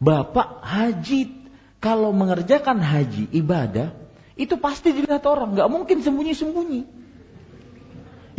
Bapak 0.00 0.64
haji 0.64 1.28
kalau 1.80 2.12
mengerjakan 2.12 2.80
haji 2.80 3.28
ibadah 3.36 3.92
itu 4.36 4.56
pasti 4.56 4.96
dilihat 4.96 5.24
orang, 5.28 5.52
nggak 5.52 5.68
mungkin 5.68 6.00
sembunyi-sembunyi. 6.00 6.82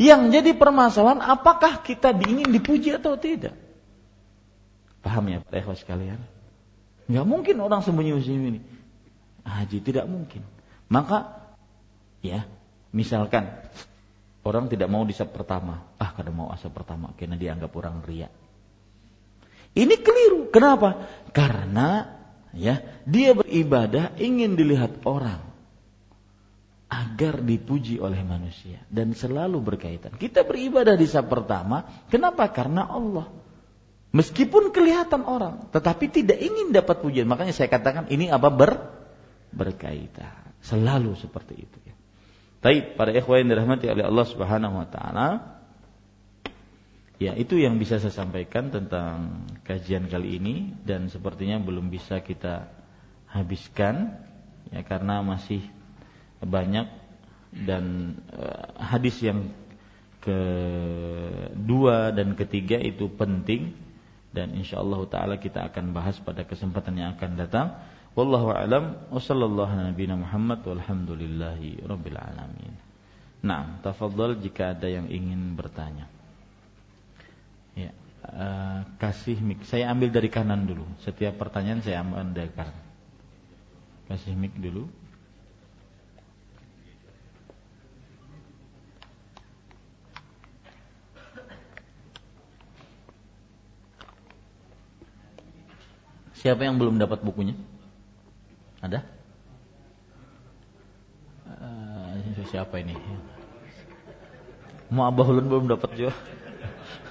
Yang 0.01 0.21
jadi 0.33 0.51
permasalahan 0.57 1.21
apakah 1.21 1.85
kita 1.85 2.09
ingin 2.17 2.49
dipuji 2.49 2.97
atau 2.97 3.13
tidak? 3.21 3.60
Paham 5.01 5.33
ya 5.33 5.41
Pak 5.41 5.57
Ikhwas 5.65 5.81
sekalian? 5.81 6.21
Nggak 7.09 7.27
mungkin 7.27 7.55
orang 7.59 7.81
sembunyi-sembunyi 7.81 8.49
ini. 8.55 8.61
Haji 9.41 9.77
tidak 9.81 10.05
mungkin. 10.05 10.45
Maka 10.87 11.41
ya, 12.21 12.45
misalkan 12.93 13.49
orang 14.45 14.69
tidak 14.69 14.87
mau 14.87 15.01
di 15.01 15.11
sab 15.17 15.33
pertama. 15.33 15.81
Ah, 15.97 16.13
kada 16.13 16.29
mau 16.29 16.53
asap 16.53 16.77
pertama 16.77 17.11
karena 17.17 17.35
dianggap 17.35 17.73
orang 17.73 18.05
ria. 18.05 18.29
Ini 19.73 19.95
keliru. 20.03 20.53
Kenapa? 20.53 21.09
Karena 21.33 22.19
ya, 22.53 22.83
dia 23.07 23.33
beribadah 23.33 24.13
ingin 24.21 24.53
dilihat 24.53 25.01
orang 25.07 25.41
agar 26.91 27.39
dipuji 27.39 28.03
oleh 28.03 28.19
manusia 28.21 28.83
dan 28.91 29.15
selalu 29.15 29.63
berkaitan. 29.63 30.11
Kita 30.19 30.43
beribadah 30.43 30.99
di 30.99 31.07
sab 31.07 31.31
pertama, 31.31 31.87
kenapa? 32.11 32.51
Karena 32.51 32.83
Allah. 32.91 33.40
Meskipun 34.11 34.75
kelihatan 34.75 35.23
orang, 35.23 35.71
tetapi 35.71 36.11
tidak 36.11 36.35
ingin 36.35 36.75
dapat 36.75 36.99
pujian. 36.99 37.31
Makanya 37.31 37.55
saya 37.55 37.71
katakan 37.71 38.11
ini 38.11 38.27
apa 38.27 38.51
ber 38.51 38.71
berkaitan. 39.55 40.51
Selalu 40.59 41.15
seperti 41.15 41.63
itu 41.63 41.77
ya. 41.87 41.95
Baik, 42.61 42.99
para 42.99 43.15
ikhwan 43.15 43.47
yang 43.47 43.55
dirahmati 43.55 43.87
oleh 43.87 44.03
Allah 44.03 44.27
Subhanahu 44.27 44.75
wa 44.83 44.87
taala. 44.91 45.27
Ya, 47.23 47.37
itu 47.37 47.55
yang 47.55 47.79
bisa 47.79 48.01
saya 48.01 48.11
sampaikan 48.11 48.73
tentang 48.73 49.47
kajian 49.63 50.09
kali 50.11 50.41
ini 50.41 50.75
dan 50.83 51.07
sepertinya 51.07 51.61
belum 51.61 51.87
bisa 51.87 52.19
kita 52.19 52.67
habiskan 53.31 54.19
ya 54.73 54.83
karena 54.83 55.23
masih 55.23 55.63
banyak 56.43 56.89
dan 57.53 58.17
uh, 58.33 58.75
hadis 58.81 59.21
yang 59.23 59.53
kedua 60.21 62.09
dan 62.11 62.33
ketiga 62.33 62.81
itu 62.81 63.05
penting 63.13 63.77
dan 64.31 64.55
insyaallah 64.55 64.99
taala 65.11 65.35
kita 65.35 65.67
akan 65.67 65.91
bahas 65.91 66.15
pada 66.23 66.47
kesempatan 66.47 66.95
yang 66.95 67.09
akan 67.19 67.31
datang. 67.35 67.67
Wallahu 68.11 68.51
a'lam 68.51 69.07
wa 69.07 69.19
nabiyana 69.71 70.19
Muhammad 70.19 70.63
walhamdulillahi 70.67 71.83
rabbil 71.87 72.19
alamin. 72.19 72.75
Nah, 73.41 73.79
tafadhal 73.79 74.35
jika 74.37 74.75
ada 74.75 74.85
yang 74.85 75.07
ingin 75.07 75.55
bertanya. 75.55 76.05
Ya, 77.73 77.95
uh, 78.27 78.83
kasih 78.99 79.39
mic. 79.39 79.63
Saya 79.65 79.89
ambil 79.89 80.11
dari 80.11 80.27
kanan 80.27 80.67
dulu. 80.67 80.83
Setiap 81.01 81.39
pertanyaan 81.39 81.79
saya 81.81 82.03
ambil 82.03 82.35
dari 82.35 82.51
kanan. 82.51 82.77
Kasih 84.11 84.35
mic 84.35 84.53
dulu. 84.59 84.91
Siapa 96.41 96.65
yang 96.65 96.81
belum 96.81 96.97
dapat 96.97 97.21
bukunya? 97.21 97.53
Ada? 98.81 99.05
Uh, 101.45 102.41
siapa 102.49 102.81
ini? 102.81 102.97
Mau 104.89 105.05
Abah 105.05 105.29
Ulun 105.29 105.45
belum 105.45 105.65
dapat 105.69 105.93
juga. 105.93 106.17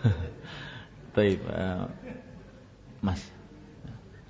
Taib, 1.14 1.46
uh, 1.46 1.86
Mas. 2.98 3.22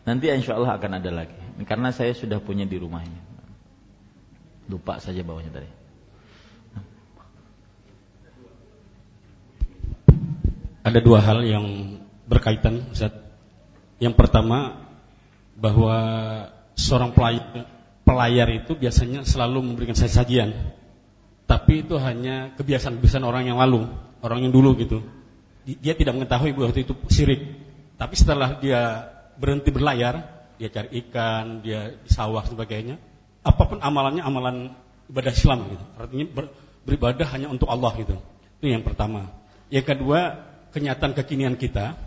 Nanti 0.05 0.29
insya 0.29 0.61
Allah 0.61 0.77
akan 0.77 1.01
ada 1.01 1.09
lagi. 1.09 1.37
Karena 1.65 1.97
saya 1.97 2.13
sudah 2.13 2.37
punya 2.37 2.69
di 2.69 2.77
rumah 2.77 3.01
ini. 3.01 3.21
Lupa 4.69 5.01
saja 5.01 5.25
bawahnya 5.25 5.49
tadi. 5.49 5.71
Ada 10.85 11.01
dua 11.01 11.25
hal 11.25 11.41
yang 11.41 11.67
berkaitan. 12.29 12.85
Yang 14.01 14.15
pertama, 14.17 14.90
bahwa 15.61 15.97
seorang 16.73 17.13
pelayar, 17.13 17.69
pelayar 18.09 18.49
itu 18.49 18.73
biasanya 18.75 19.29
selalu 19.29 19.61
memberikan 19.61 19.95
sajian. 19.95 20.57
Tapi 21.45 21.85
itu 21.85 22.01
hanya 22.01 22.57
kebiasaan-kebiasaan 22.57 23.27
orang 23.27 23.53
yang 23.53 23.61
lalu, 23.61 23.85
orang 24.25 24.49
yang 24.49 24.53
dulu 24.55 24.75
gitu. 24.81 25.05
Dia 25.69 25.93
tidak 25.93 26.17
mengetahui 26.17 26.57
bahwa 26.57 26.73
itu 26.73 26.97
syirik. 27.13 27.61
Tapi 28.01 28.15
setelah 28.17 28.57
dia 28.57 29.13
berhenti 29.37 29.69
berlayar, 29.69 30.25
dia 30.57 30.73
cari 30.73 30.89
ikan, 31.05 31.61
dia 31.61 31.93
di 31.93 32.09
sawah 32.09 32.41
sebagainya, 32.49 32.97
apa 33.45 33.63
pun 33.69 33.79
amalannya 33.85 34.25
amalan 34.25 34.57
ibadah 35.13 35.33
Islam 35.35 35.69
gitu. 35.69 35.85
Artinya 36.01 36.27
ber, 36.33 36.45
beribadah 36.89 37.27
hanya 37.37 37.49
untuk 37.53 37.69
Allah 37.69 37.93
gitu. 38.01 38.17
Itu 38.61 38.67
yang 38.71 38.87
pertama. 38.87 39.29
Yang 39.69 39.97
kedua, 39.97 40.49
kenyataan 40.73 41.13
kekinian 41.19 41.59
kita 41.59 41.99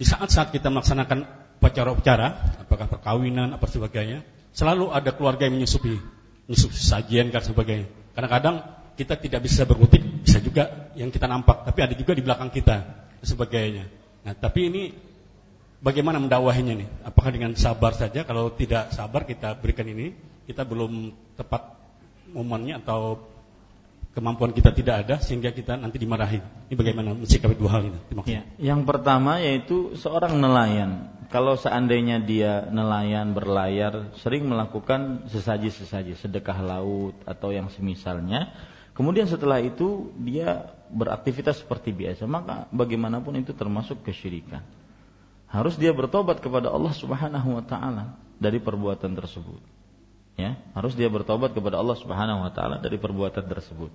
di 0.00 0.04
saat-saat 0.08 0.50
kita 0.50 0.72
melaksanakan 0.72 1.28
upacara-upacara, 1.60 2.56
apakah 2.64 2.88
perkawinan, 2.88 3.52
apa 3.52 3.68
sebagainya, 3.68 4.24
selalu 4.56 4.96
ada 4.96 5.12
keluarga 5.12 5.44
yang 5.44 5.60
menyusupi, 5.60 6.00
menyusupi 6.48 6.76
sajian 6.80 7.28
dan 7.28 7.44
sebagainya. 7.44 7.86
Kadang-kadang 8.16 8.64
kita 8.96 9.20
tidak 9.20 9.44
bisa 9.44 9.68
berkutik, 9.68 10.00
bisa 10.24 10.40
juga 10.40 10.90
yang 10.96 11.12
kita 11.12 11.28
nampak, 11.28 11.68
tapi 11.68 11.84
ada 11.84 11.92
juga 11.92 12.16
di 12.16 12.24
belakang 12.24 12.48
kita 12.48 12.80
sebagainya. 13.20 13.84
Nah, 14.24 14.32
tapi 14.32 14.72
ini 14.72 14.82
bagaimana 15.84 16.16
mendakwahinya 16.16 16.80
nih? 16.80 16.88
Apakah 17.04 17.28
dengan 17.28 17.52
sabar 17.56 17.92
saja? 17.92 18.24
Kalau 18.24 18.52
tidak 18.56 18.96
sabar 18.96 19.28
kita 19.28 19.52
berikan 19.60 19.84
ini, 19.84 20.16
kita 20.48 20.64
belum 20.64 21.12
tepat 21.36 21.76
momennya 22.32 22.80
atau 22.80 23.20
kemampuan 24.10 24.50
kita 24.50 24.74
tidak 24.74 25.06
ada 25.06 25.16
sehingga 25.22 25.54
kita 25.54 25.78
nanti 25.78 25.98
dimarahi. 26.02 26.42
Ini 26.70 26.74
bagaimana 26.74 27.14
mensikapi 27.14 27.54
dua 27.54 27.78
hal 27.78 27.82
ini? 27.90 27.98
Ya, 28.26 28.42
yang 28.58 28.82
pertama 28.82 29.38
yaitu 29.38 29.94
seorang 29.94 30.38
nelayan. 30.38 31.14
Kalau 31.30 31.54
seandainya 31.54 32.18
dia 32.18 32.66
nelayan 32.74 33.30
berlayar 33.30 34.10
sering 34.18 34.50
melakukan 34.50 35.30
sesaji-sesaji, 35.30 36.18
sedekah 36.18 36.58
laut 36.58 37.14
atau 37.22 37.54
yang 37.54 37.70
semisalnya, 37.70 38.50
kemudian 38.98 39.30
setelah 39.30 39.62
itu 39.62 40.10
dia 40.18 40.74
beraktivitas 40.90 41.62
seperti 41.62 41.94
biasa, 41.94 42.26
maka 42.26 42.66
bagaimanapun 42.74 43.38
itu 43.38 43.54
termasuk 43.54 44.02
kesyirikan. 44.02 44.66
Harus 45.46 45.78
dia 45.78 45.94
bertobat 45.94 46.42
kepada 46.42 46.66
Allah 46.66 46.90
Subhanahu 46.98 47.62
wa 47.62 47.62
taala 47.62 48.18
dari 48.42 48.58
perbuatan 48.58 49.14
tersebut 49.14 49.79
ya 50.40 50.56
harus 50.72 50.96
dia 50.96 51.12
bertobat 51.12 51.52
kepada 51.52 51.76
Allah 51.76 51.96
Subhanahu 52.00 52.40
wa 52.40 52.50
taala 52.50 52.80
dari 52.80 52.96
perbuatan 52.96 53.44
tersebut. 53.44 53.92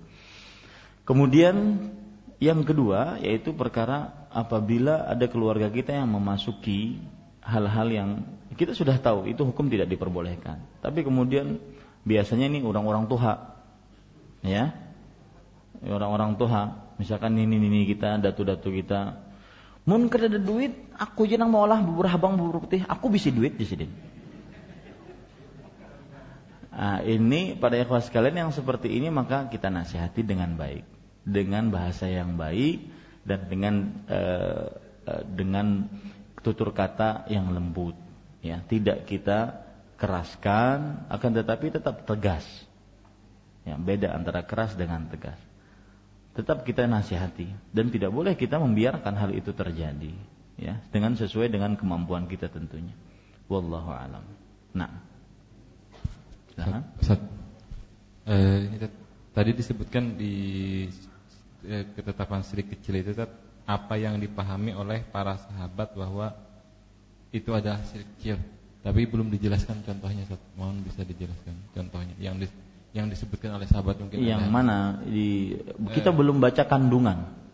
Kemudian 1.02 1.82
yang 2.38 2.62
kedua 2.62 3.18
yaitu 3.18 3.50
perkara 3.50 4.28
apabila 4.30 5.10
ada 5.10 5.26
keluarga 5.26 5.66
kita 5.66 5.90
yang 5.98 6.06
memasuki 6.06 7.02
hal-hal 7.42 7.88
yang 7.90 8.10
kita 8.54 8.72
sudah 8.72 8.96
tahu 9.02 9.26
itu 9.26 9.42
hukum 9.42 9.66
tidak 9.66 9.90
diperbolehkan. 9.90 10.62
Tapi 10.80 11.02
kemudian 11.02 11.58
biasanya 12.06 12.46
ini 12.46 12.62
orang-orang 12.62 13.10
tua 13.10 13.58
ya. 14.46 14.74
Orang-orang 15.86 16.40
tua, 16.40 16.72
misalkan 16.96 17.36
ini 17.36 17.60
ini 17.60 17.84
kita, 17.84 18.16
datu-datu 18.16 18.72
kita, 18.72 19.20
mun 19.84 20.08
kada 20.08 20.32
ada 20.32 20.40
duit, 20.40 20.72
aku 20.96 21.28
jenang 21.28 21.52
mau 21.52 21.68
olah 21.68 21.84
bubur 21.84 22.08
habang 22.08 22.40
bubur 22.40 22.64
putih, 22.64 22.82
aku 22.88 23.12
bisa 23.12 23.28
duit 23.28 23.60
di 23.60 23.68
sini. 23.68 23.86
Nah, 26.76 27.00
ini 27.00 27.56
pada 27.56 27.80
ikhwas 27.80 28.12
sekalian 28.12 28.36
yang 28.36 28.52
seperti 28.52 28.92
ini 28.92 29.08
maka 29.08 29.48
kita 29.48 29.72
nasihati 29.72 30.20
dengan 30.20 30.60
baik, 30.60 30.84
dengan 31.24 31.72
bahasa 31.72 32.04
yang 32.04 32.36
baik 32.36 32.84
dan 33.24 33.48
dengan 33.48 33.74
uh, 34.12 34.76
uh, 35.08 35.22
dengan 35.24 35.88
tutur 36.44 36.76
kata 36.76 37.32
yang 37.32 37.48
lembut, 37.56 37.96
ya 38.44 38.60
tidak 38.68 39.08
kita 39.08 39.64
keraskan, 39.96 41.08
akan 41.08 41.30
tetapi 41.40 41.72
tetap 41.72 42.04
tegas. 42.04 42.44
Ya, 43.64 43.80
beda 43.80 44.12
antara 44.12 44.44
keras 44.44 44.76
dengan 44.76 45.08
tegas. 45.08 45.40
Tetap 46.36 46.68
kita 46.68 46.84
nasihati 46.84 47.48
dan 47.72 47.88
tidak 47.88 48.12
boleh 48.12 48.36
kita 48.36 48.60
membiarkan 48.60 49.16
hal 49.16 49.32
itu 49.32 49.56
terjadi, 49.56 50.12
ya, 50.60 50.76
dengan 50.92 51.16
sesuai 51.16 51.48
dengan 51.48 51.72
kemampuan 51.72 52.28
kita 52.28 52.52
tentunya. 52.52 52.92
Wallahu 53.48 53.96
alam. 53.96 54.28
Nah. 54.76 55.05
Ustaz, 56.96 57.20
eh, 58.24 58.58
ini 58.64 58.76
tadi 59.36 59.50
disebutkan 59.52 60.16
di 60.16 60.34
eh, 61.68 61.84
ketetapan 61.92 62.40
syirik 62.40 62.72
kecil 62.72 62.96
itu 63.00 63.12
Ustaz, 63.12 63.28
apa 63.68 63.94
yang 64.00 64.16
dipahami 64.16 64.72
oleh 64.72 65.04
para 65.04 65.36
sahabat 65.36 65.92
bahwa 65.92 66.32
itu 67.30 67.52
adalah 67.52 67.84
syirik 67.92 68.08
kecil. 68.16 68.36
Tapi 68.80 69.02
belum 69.04 69.28
dijelaskan 69.34 69.84
contohnya 69.84 70.24
Ustaz. 70.24 70.40
Mohon 70.56 70.86
bisa 70.86 71.02
dijelaskan 71.04 71.54
contohnya 71.76 72.14
yang 72.16 72.40
di, 72.40 72.48
yang 72.96 73.12
disebutkan 73.12 73.52
oleh 73.58 73.68
sahabat 73.68 74.00
mungkin 74.00 74.24
Yang 74.24 74.46
ada. 74.46 74.52
mana? 74.52 74.78
Di 75.04 75.60
kita 75.92 76.10
eh, 76.10 76.16
belum 76.16 76.40
baca 76.40 76.62
kandungan. 76.64 77.45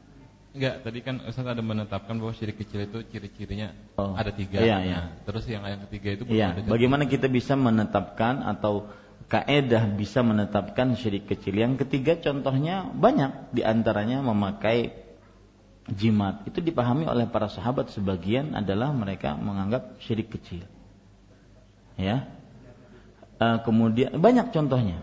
Enggak, 0.52 0.84
tadi 0.84 1.00
kan 1.00 1.16
Ustaz 1.24 1.48
ada 1.48 1.64
menetapkan 1.64 2.20
bahwa 2.20 2.36
syirik 2.36 2.60
kecil 2.60 2.84
itu 2.84 3.00
ciri-cirinya 3.08 3.72
oh, 3.96 4.12
ada 4.12 4.28
tiga. 4.36 4.60
Iya, 4.60 4.76
iya. 4.84 4.98
Nah, 5.00 5.06
terus 5.24 5.48
yang 5.48 5.64
yang 5.64 5.80
ketiga 5.88 6.08
itu 6.12 6.22
iya. 6.28 6.52
ada 6.52 6.68
Bagaimana 6.68 7.08
kita 7.08 7.32
bisa 7.32 7.56
menetapkan 7.56 8.44
atau 8.44 8.92
kaedah 9.32 9.96
bisa 9.96 10.20
menetapkan 10.20 10.92
syirik 10.92 11.24
kecil? 11.24 11.56
Yang 11.56 11.88
ketiga 11.88 12.20
contohnya 12.20 12.84
banyak 12.92 13.56
di 13.56 13.64
antaranya 13.64 14.20
memakai 14.20 14.92
jimat. 15.88 16.44
Itu 16.44 16.60
dipahami 16.60 17.08
oleh 17.08 17.32
para 17.32 17.48
sahabat 17.48 17.88
sebagian 17.88 18.52
adalah 18.52 18.92
mereka 18.92 19.32
menganggap 19.40 19.96
syirik 20.04 20.36
kecil. 20.36 20.68
Ya. 21.96 22.28
Uh, 23.40 23.56
kemudian 23.64 24.20
banyak 24.20 24.52
contohnya. 24.52 25.00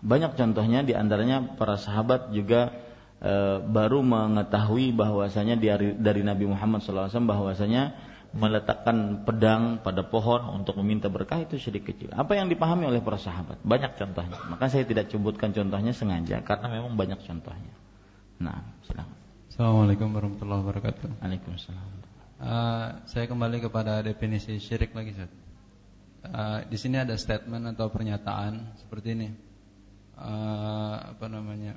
Banyak 0.00 0.32
contohnya 0.34 0.80
di 0.80 0.96
antaranya 0.96 1.60
para 1.60 1.76
sahabat 1.76 2.32
juga 2.32 2.81
uh, 3.22 3.62
baru 3.62 4.02
mengetahui 4.02 4.90
bahwasanya 4.92 5.54
dari, 5.56 5.94
dari 5.96 6.22
Nabi 6.26 6.44
Muhammad 6.50 6.82
SAW 6.82 7.08
bahwasanya 7.08 7.94
meletakkan 8.32 9.28
pedang 9.28 9.84
pada 9.84 10.08
pohon 10.08 10.56
untuk 10.56 10.80
meminta 10.80 11.12
berkah 11.12 11.44
itu 11.44 11.60
syirik 11.60 11.84
kecil. 11.84 12.16
Apa 12.16 12.32
yang 12.32 12.48
dipahami 12.48 12.88
oleh 12.88 13.04
para 13.04 13.20
sahabat? 13.20 13.60
Banyak 13.60 14.00
contohnya. 14.00 14.40
Maka 14.48 14.72
saya 14.72 14.88
tidak 14.88 15.12
sebutkan 15.12 15.52
contohnya 15.52 15.92
sengaja 15.92 16.40
karena 16.40 16.66
memang 16.72 16.96
banyak 16.96 17.20
contohnya. 17.20 17.76
Nah, 18.40 18.72
silakan. 18.88 19.20
Assalamualaikum 19.52 20.08
warahmatullahi 20.16 20.60
wabarakatuh. 20.64 21.08
Waalaikumsalam. 21.20 21.88
Uh, 22.40 23.04
saya 23.04 23.28
kembali 23.28 23.60
kepada 23.60 24.00
definisi 24.00 24.56
syirik 24.56 24.96
lagi, 24.96 25.12
Ustaz. 25.12 25.30
Uh, 26.24 26.64
di 26.72 26.80
sini 26.80 26.96
ada 26.96 27.12
statement 27.20 27.76
atau 27.76 27.92
pernyataan 27.92 28.80
seperti 28.80 29.12
ini. 29.12 29.28
Uh, 30.16 31.12
apa 31.12 31.28
namanya? 31.28 31.76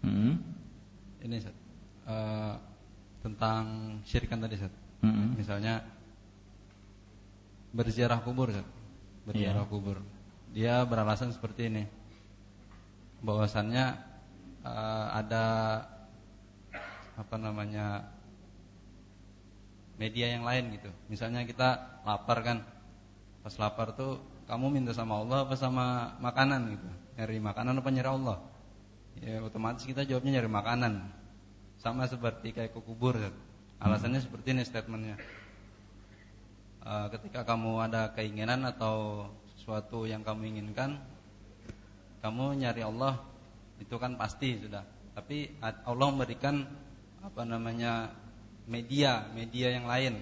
Hmm. 0.00 0.40
Ini 1.20 1.34
Ustaz. 1.40 1.56
Uh, 2.08 2.54
tentang 3.20 3.64
syirikan 4.04 4.40
tadi, 4.40 4.56
Ustaz. 4.56 4.72
Hmm. 5.04 5.36
Misalnya 5.36 5.84
berziarah 7.72 8.20
kubur, 8.24 8.50
Ustaz. 8.52 8.66
Berziarah 9.28 9.64
yeah. 9.64 9.70
kubur 9.70 9.98
dia 10.50 10.82
beralasan 10.82 11.30
seperti 11.30 11.70
ini 11.70 11.84
bahwasannya 13.22 13.86
uh, 14.66 15.06
ada 15.14 15.44
apa 17.14 17.36
namanya 17.38 18.10
media 20.00 20.32
yang 20.32 20.42
lain 20.42 20.74
gitu 20.74 20.90
misalnya 21.06 21.44
kita 21.46 22.00
lapar 22.02 22.40
kan 22.42 22.58
pas 23.44 23.54
lapar 23.60 23.92
tuh 23.94 24.18
kamu 24.48 24.72
minta 24.72 24.92
sama 24.96 25.20
Allah 25.20 25.46
apa 25.46 25.54
sama 25.54 26.16
makanan 26.18 26.74
gitu 26.74 26.88
nyari 27.20 27.38
makanan 27.38 27.78
apa 27.78 27.88
nyari 27.92 28.10
Allah 28.10 28.38
ya 29.20 29.44
otomatis 29.44 29.84
kita 29.84 30.04
jawabnya 30.08 30.40
nyari 30.40 30.50
makanan. 30.50 30.94
Sama 31.80 32.04
seperti 32.04 32.52
kayak 32.52 32.76
ke 32.76 32.80
kubur 32.84 33.16
kan? 33.16 33.32
alasannya 33.80 34.20
seperti 34.20 34.52
ini 34.52 34.62
statementnya. 34.64 35.16
Uh, 36.80 37.08
ketika 37.12 37.44
kamu 37.44 37.80
ada 37.80 38.12
keinginan 38.12 38.64
atau 38.64 39.28
sesuatu 39.56 40.08
yang 40.08 40.24
kamu 40.24 40.48
inginkan 40.56 40.96
kamu 42.20 42.56
nyari 42.60 42.84
Allah 42.84 43.20
itu 43.80 43.96
kan 43.96 44.16
pasti 44.20 44.60
sudah. 44.60 44.84
Tapi 45.16 45.60
Allah 45.60 46.06
memberikan 46.12 46.64
apa 47.20 47.42
namanya 47.44 48.12
media 48.68 49.28
media 49.32 49.72
yang 49.72 49.88
lain. 49.88 50.20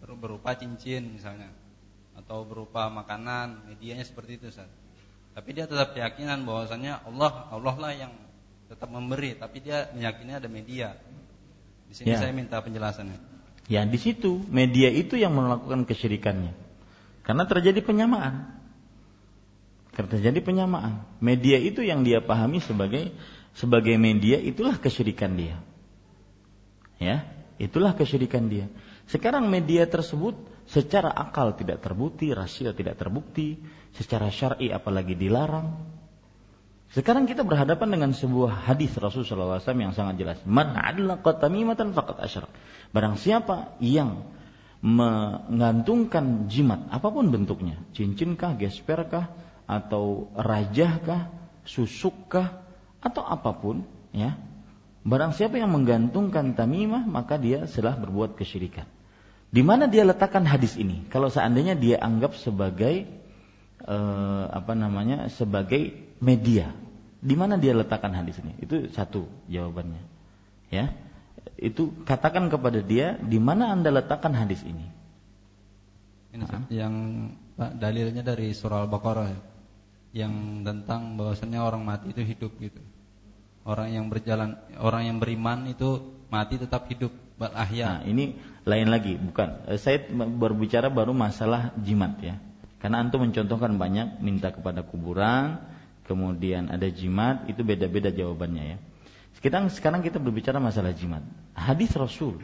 Berupa 0.00 0.56
cincin 0.56 1.12
misalnya 1.12 1.52
atau 2.16 2.44
berupa 2.44 2.88
makanan 2.88 3.68
medianya 3.68 4.04
seperti 4.04 4.40
itu 4.40 4.48
Ustaz. 4.48 4.68
Tapi 5.36 5.54
dia 5.54 5.64
tetap 5.66 5.94
keyakinan 5.94 6.42
bahwasanya 6.42 7.06
Allah 7.06 7.50
Allah 7.54 7.74
lah 7.78 7.92
yang 7.94 8.12
tetap 8.70 8.90
memberi 8.90 9.34
tapi 9.34 9.62
dia 9.62 9.90
meyakini 9.94 10.32
ada 10.34 10.48
media 10.50 10.98
di 11.90 11.94
sini 11.94 12.14
ya. 12.14 12.22
saya 12.22 12.32
minta 12.34 12.58
penjelasannya 12.62 13.18
ya 13.66 13.82
di 13.86 13.98
situ 13.98 14.42
media 14.50 14.90
itu 14.90 15.18
yang 15.18 15.34
melakukan 15.34 15.86
kesyirikannya 15.86 16.70
karena 17.30 17.46
terjadi 17.46 17.80
penyamaan. 17.84 18.58
Karena 19.94 20.08
terjadi 20.18 20.40
penyamaan. 20.42 21.06
Media 21.22 21.62
itu 21.62 21.84
yang 21.84 22.02
dia 22.02 22.18
pahami 22.18 22.58
sebagai 22.58 23.14
sebagai 23.54 23.94
media 24.00 24.34
itulah 24.42 24.74
kesyirikan 24.74 25.38
dia. 25.38 25.62
Ya, 26.98 27.30
itulah 27.62 27.94
kesyirikan 27.94 28.50
dia. 28.50 28.66
Sekarang 29.06 29.46
media 29.46 29.86
tersebut 29.86 30.34
secara 30.70 31.10
akal 31.10 31.58
tidak 31.58 31.82
terbukti, 31.82 32.30
rasio 32.30 32.70
tidak 32.70 32.94
terbukti, 32.94 33.58
secara 33.90 34.30
syar'i 34.30 34.70
apalagi 34.70 35.18
dilarang. 35.18 35.98
Sekarang 36.90 37.26
kita 37.26 37.46
berhadapan 37.46 37.94
dengan 37.94 38.10
sebuah 38.10 38.66
hadis 38.66 38.90
Rasulullah 38.98 39.62
SAW 39.62 39.78
yang 39.78 39.94
sangat 39.94 40.18
jelas. 40.18 40.38
Man 40.42 40.74
adlaqa 40.74 41.38
tamimatan 41.38 41.94
faqad 41.94 42.18
asyrak. 42.18 42.50
Barang 42.90 43.14
siapa 43.14 43.78
yang 43.78 44.26
mengantungkan 44.82 46.50
jimat 46.50 46.90
apa 46.90 47.14
pun 47.14 47.30
bentuknya, 47.30 47.78
cincinkah, 47.94 48.58
gesperkah, 48.58 49.30
atau 49.70 50.34
rajahkah, 50.34 51.30
susukkah, 51.62 52.58
atau 52.98 53.22
apa 53.22 53.54
pun, 53.54 53.86
ya. 54.10 54.34
Barang 55.06 55.30
siapa 55.30 55.62
yang 55.62 55.70
menggantungkan 55.70 56.58
tamimah, 56.58 57.06
maka 57.06 57.38
dia 57.38 57.70
telah 57.70 57.94
berbuat 57.94 58.34
kesyirikan. 58.34 58.84
Di 59.50 59.62
mana 59.66 59.90
dia 59.90 60.06
letakkan 60.06 60.46
hadis 60.46 60.78
ini? 60.78 61.06
Kalau 61.10 61.26
seandainya 61.26 61.74
dia 61.74 61.98
anggap 61.98 62.38
sebagai 62.38 63.06
eh, 63.82 64.44
apa 64.46 64.72
namanya, 64.78 65.26
sebagai 65.26 65.90
media, 66.22 66.70
di 67.18 67.34
mana 67.34 67.58
dia 67.58 67.74
letakkan 67.74 68.14
hadis 68.14 68.38
ini? 68.38 68.54
Itu 68.62 68.86
satu 68.94 69.26
jawabannya, 69.50 70.02
ya 70.70 70.94
itu 71.60 71.92
katakan 72.08 72.48
kepada 72.48 72.80
dia 72.80 73.20
di 73.20 73.36
mana 73.36 73.72
anda 73.72 73.92
letakkan 73.92 74.32
hadis 74.32 74.64
ini. 74.64 74.88
Ini 76.32 76.46
yang 76.72 76.94
Pak 77.60 77.76
dalilnya 77.76 78.24
dari 78.24 78.56
surah 78.56 78.88
Al-Baqarah 78.88 79.28
ya. 79.28 79.40
yang 80.24 80.64
tentang 80.64 81.20
bahwasanya 81.20 81.60
orang 81.60 81.84
mati 81.84 82.10
itu 82.16 82.22
hidup 82.24 82.56
gitu. 82.58 82.80
Orang 83.68 83.92
yang 83.92 84.08
berjalan, 84.08 84.56
orang 84.80 85.12
yang 85.12 85.16
beriman 85.20 85.68
itu 85.68 86.00
mati 86.32 86.56
tetap 86.56 86.88
hidup 86.88 87.12
bal 87.36 87.52
ahya. 87.52 88.00
Nah, 88.00 88.08
ini 88.08 88.40
lain 88.64 88.88
lagi, 88.92 89.16
bukan. 89.16 89.64
Eh, 89.70 89.80
saya 89.80 90.04
berbicara 90.12 90.92
baru 90.92 91.16
masalah 91.16 91.72
jimat 91.80 92.16
ya. 92.20 92.36
Karena 92.80 93.04
antum 93.04 93.24
mencontohkan 93.24 93.76
banyak 93.76 94.24
minta 94.24 94.52
kepada 94.52 94.80
kuburan, 94.84 95.60
kemudian 96.08 96.72
ada 96.72 96.88
jimat, 96.88 97.44
itu 97.48 97.60
beda-beda 97.60 98.08
jawabannya 98.08 98.64
ya. 98.76 98.78
Sekarang 99.36 99.68
sekarang 99.72 100.00
kita 100.00 100.20
berbicara 100.20 100.60
masalah 100.60 100.92
jimat. 100.92 101.24
Hadis 101.56 101.92
Rasul 101.96 102.40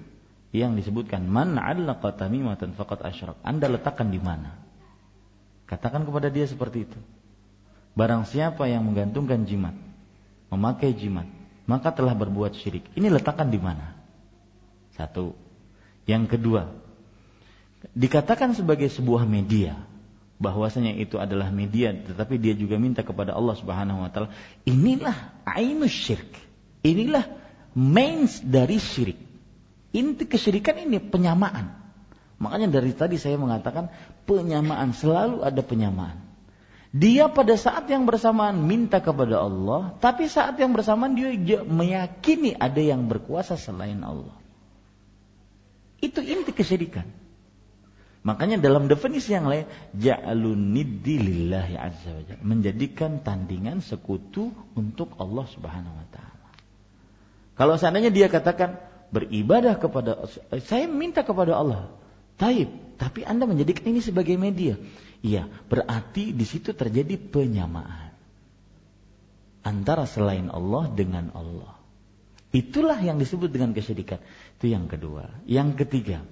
yang 0.52 0.76
disebutkan 0.76 1.24
man 1.24 1.56
'allaqa 1.60 2.16
tamimatan 2.16 2.72
faqad 2.72 3.04
asyrak. 3.04 3.36
Anda 3.44 3.68
letakkan 3.68 4.08
di 4.08 4.20
mana? 4.20 4.56
Katakan 5.66 6.06
kepada 6.06 6.30
dia 6.30 6.46
seperti 6.46 6.86
itu. 6.86 7.00
Barang 7.96 8.28
siapa 8.28 8.68
yang 8.68 8.84
menggantungkan 8.84 9.48
jimat, 9.48 9.72
memakai 10.52 10.92
jimat, 10.92 11.26
maka 11.64 11.90
telah 11.90 12.12
berbuat 12.12 12.54
syirik. 12.54 12.86
Ini 12.92 13.08
letakkan 13.08 13.48
di 13.48 13.56
mana? 13.56 13.96
Satu. 14.94 15.45
Yang 16.06 16.38
kedua, 16.38 16.70
dikatakan 17.92 18.54
sebagai 18.54 18.86
sebuah 18.88 19.26
media 19.26 19.76
bahwasanya 20.38 20.94
itu 20.96 21.18
adalah 21.18 21.50
media 21.50 21.96
tetapi 21.96 22.36
dia 22.38 22.52
juga 22.52 22.76
minta 22.76 23.00
kepada 23.00 23.32
Allah 23.32 23.56
Subhanahu 23.56 24.04
wa 24.04 24.10
taala 24.12 24.28
inilah 24.68 25.32
ainus 25.48 25.96
syirk 25.96 26.28
Inilah 26.86 27.26
main 27.74 28.30
dari 28.46 28.78
syirik. 28.78 29.18
Inti 29.90 30.24
kesyirikan 30.30 30.78
ini 30.78 31.02
penyamaan. 31.02 31.74
Makanya 32.38 32.70
dari 32.70 32.94
tadi 32.94 33.18
saya 33.18 33.34
mengatakan 33.40 33.90
penyamaan 34.28 34.94
selalu 34.94 35.42
ada 35.42 35.62
penyamaan. 35.66 36.22
Dia 36.94 37.26
pada 37.28 37.58
saat 37.58 37.90
yang 37.90 38.06
bersamaan 38.06 38.62
minta 38.62 39.02
kepada 39.02 39.42
Allah, 39.42 39.98
tapi 39.98 40.30
saat 40.30 40.56
yang 40.56 40.72
bersamaan 40.72 41.18
dia 41.18 41.64
meyakini 41.66 42.54
ada 42.56 42.78
yang 42.78 43.10
berkuasa 43.10 43.58
selain 43.58 44.00
Allah. 44.06 44.36
Itu 46.06 46.22
inti 46.22 46.54
kesyirikan. 46.54 47.06
Makanya 48.26 48.58
dalam 48.58 48.90
definisi 48.90 49.34
yang 49.34 49.46
lain, 49.46 49.70
ja'alun 49.94 50.74
lillahi 50.74 51.78
azza 51.78 52.10
wa 52.10 52.22
Menjadikan 52.42 53.22
tandingan 53.22 53.78
sekutu 53.82 54.50
untuk 54.74 55.14
Allah 55.18 55.46
subhanahu 55.46 55.94
wa 55.94 56.06
ta'ala. 56.10 56.48
Kalau 57.54 57.74
seandainya 57.78 58.10
dia 58.10 58.26
katakan 58.26 58.82
beribadah 59.14 59.78
kepada 59.78 60.26
saya 60.58 60.90
minta 60.90 61.22
kepada 61.22 61.54
Allah. 61.54 61.94
Taib, 62.36 62.68
tapi 62.98 63.22
Anda 63.22 63.46
menjadikan 63.46 63.94
ini 63.94 64.02
sebagai 64.02 64.34
media. 64.34 64.74
Iya, 65.22 65.48
berarti 65.70 66.34
di 66.34 66.44
situ 66.44 66.74
terjadi 66.74 67.16
penyamaan 67.16 68.12
antara 69.62 70.04
selain 70.04 70.50
Allah 70.50 70.90
dengan 70.90 71.30
Allah. 71.30 71.75
Itulah 72.54 72.98
yang 73.02 73.18
disebut 73.18 73.50
dengan 73.50 73.74
kesyirikan. 73.74 74.22
Itu 74.58 74.70
yang 74.70 74.86
kedua. 74.86 75.42
Yang 75.44 75.84
ketiga, 75.84 76.22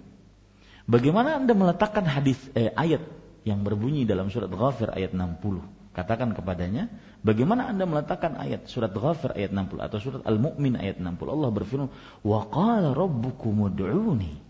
bagaimana 0.86 1.43
Anda 1.43 1.53
meletakkan 1.53 2.07
hadis 2.07 2.39
eh, 2.55 2.70
ayat 2.74 3.03
yang 3.45 3.66
berbunyi 3.66 4.07
dalam 4.07 4.31
surat 4.31 4.49
Ghafir 4.49 4.95
ayat 4.95 5.12
60? 5.12 5.85
Katakan 5.95 6.35
kepadanya, 6.35 6.91
bagaimana 7.23 7.70
Anda 7.70 7.86
meletakkan 7.86 8.35
ayat 8.35 8.66
surat 8.66 8.91
Ghafir 8.91 9.31
ayat 9.39 9.55
60 9.55 9.78
atau 9.78 9.99
surat 10.03 10.23
Al-Mu'min 10.27 10.74
ayat 10.74 10.99
60. 10.99 11.07
Allah 11.31 11.51
berfirman, 11.55 11.89
"Wa 12.27 12.51
qala 12.51 12.91
rabbukum 12.99 13.70
ud'uni." 13.70 14.43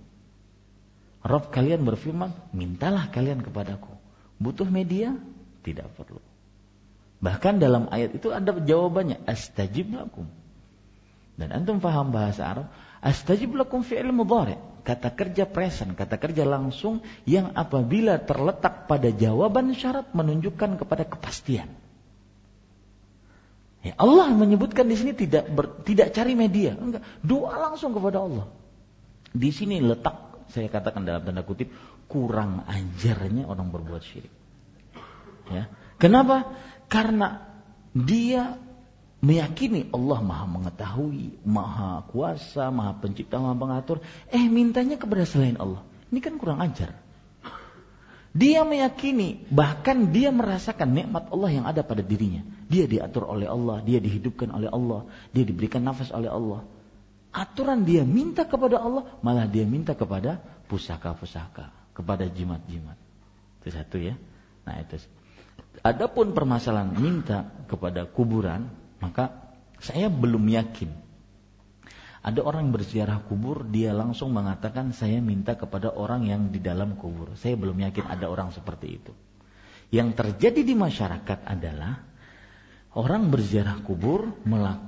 Rabb 1.24 1.52
kalian 1.52 1.84
berfirman, 1.84 2.32
"Mintalah 2.56 3.12
kalian 3.12 3.44
kepadaku." 3.44 3.92
Butuh 4.40 4.68
media? 4.68 5.16
Tidak 5.64 5.88
perlu. 5.96 6.20
Bahkan 7.24 7.60
dalam 7.60 7.88
ayat 7.88 8.16
itu 8.16 8.32
ada 8.32 8.52
jawabannya, 8.56 9.24
"Astajib 9.24 9.92
lakum." 9.92 10.28
Dan 11.34 11.50
antum 11.50 11.82
paham 11.82 12.14
bahasa 12.14 12.46
Arab, 12.46 12.66
Astajib 13.04 13.52
lakum 13.52 13.84
fi'il 13.84 14.08
mudhari. 14.14 14.56
Kata 14.84 15.12
kerja 15.12 15.48
present, 15.48 15.92
kata 15.96 16.20
kerja 16.20 16.44
langsung 16.44 17.00
yang 17.24 17.52
apabila 17.56 18.20
terletak 18.20 18.84
pada 18.84 19.08
jawaban 19.08 19.72
syarat 19.72 20.12
menunjukkan 20.12 20.76
kepada 20.80 21.08
kepastian. 21.08 21.72
Ya, 23.84 23.92
Allah 24.00 24.32
menyebutkan 24.32 24.88
di 24.88 24.96
sini 24.96 25.12
tidak 25.12 25.52
ber, 25.52 25.84
tidak 25.84 26.16
cari 26.16 26.32
media, 26.32 26.72
enggak. 26.72 27.04
Doa 27.20 27.60
langsung 27.60 27.92
kepada 27.92 28.24
Allah. 28.24 28.48
Di 29.32 29.52
sini 29.52 29.80
letak 29.84 30.48
saya 30.48 30.68
katakan 30.72 31.04
dalam 31.04 31.24
tanda 31.24 31.44
kutip 31.44 31.72
kurang 32.08 32.64
ajarnya 32.64 33.44
orang 33.44 33.68
berbuat 33.68 34.00
syirik. 34.00 34.32
Ya. 35.52 35.68
Kenapa? 36.00 36.56
Karena 36.88 37.44
dia 37.92 38.56
meyakini 39.24 39.88
Allah 39.88 40.20
maha 40.20 40.44
mengetahui, 40.44 41.40
maha 41.48 42.04
kuasa, 42.12 42.68
maha 42.68 42.92
pencipta, 43.00 43.40
maha 43.40 43.56
pengatur. 43.56 44.04
Eh 44.28 44.44
mintanya 44.52 45.00
kepada 45.00 45.24
selain 45.24 45.56
Allah. 45.56 45.80
Ini 46.12 46.20
kan 46.20 46.36
kurang 46.36 46.60
ajar. 46.60 46.92
Dia 48.34 48.66
meyakini, 48.66 49.46
bahkan 49.48 50.10
dia 50.10 50.34
merasakan 50.34 50.90
nikmat 50.90 51.30
Allah 51.30 51.50
yang 51.54 51.64
ada 51.70 51.86
pada 51.86 52.02
dirinya. 52.02 52.42
Dia 52.66 52.84
diatur 52.90 53.30
oleh 53.30 53.46
Allah, 53.46 53.78
dia 53.80 54.02
dihidupkan 54.02 54.50
oleh 54.50 54.66
Allah, 54.66 55.06
dia 55.30 55.46
diberikan 55.46 55.86
nafas 55.86 56.10
oleh 56.10 56.28
Allah. 56.28 56.66
Aturan 57.30 57.86
dia 57.86 58.02
minta 58.02 58.42
kepada 58.42 58.82
Allah, 58.82 59.06
malah 59.22 59.46
dia 59.46 59.62
minta 59.62 59.94
kepada 59.94 60.42
pusaka-pusaka, 60.66 61.70
kepada 61.94 62.26
jimat-jimat. 62.26 62.98
Itu 63.62 63.70
satu 63.70 64.02
ya. 64.02 64.18
Nah 64.66 64.82
itu. 64.82 64.98
Adapun 65.86 66.34
permasalahan 66.34 66.90
minta 66.90 67.54
kepada 67.70 68.02
kuburan, 68.02 68.66
maka 69.04 69.52
saya 69.84 70.08
belum 70.08 70.48
yakin. 70.48 70.88
Ada 72.24 72.40
orang 72.40 72.72
berziarah 72.72 73.20
kubur, 73.28 73.68
dia 73.68 73.92
langsung 73.92 74.32
mengatakan 74.32 74.96
saya 74.96 75.20
minta 75.20 75.60
kepada 75.60 75.92
orang 75.92 76.24
yang 76.24 76.48
di 76.48 76.56
dalam 76.56 76.96
kubur. 76.96 77.36
Saya 77.36 77.52
belum 77.60 77.84
yakin 77.84 78.08
ada 78.08 78.32
orang 78.32 78.48
seperti 78.48 78.96
itu. 78.96 79.12
Yang 79.92 80.16
terjadi 80.16 80.64
di 80.64 80.72
masyarakat 80.72 81.44
adalah 81.44 82.00
orang 82.96 83.28
berziarah 83.28 83.84
kubur, 83.84 84.40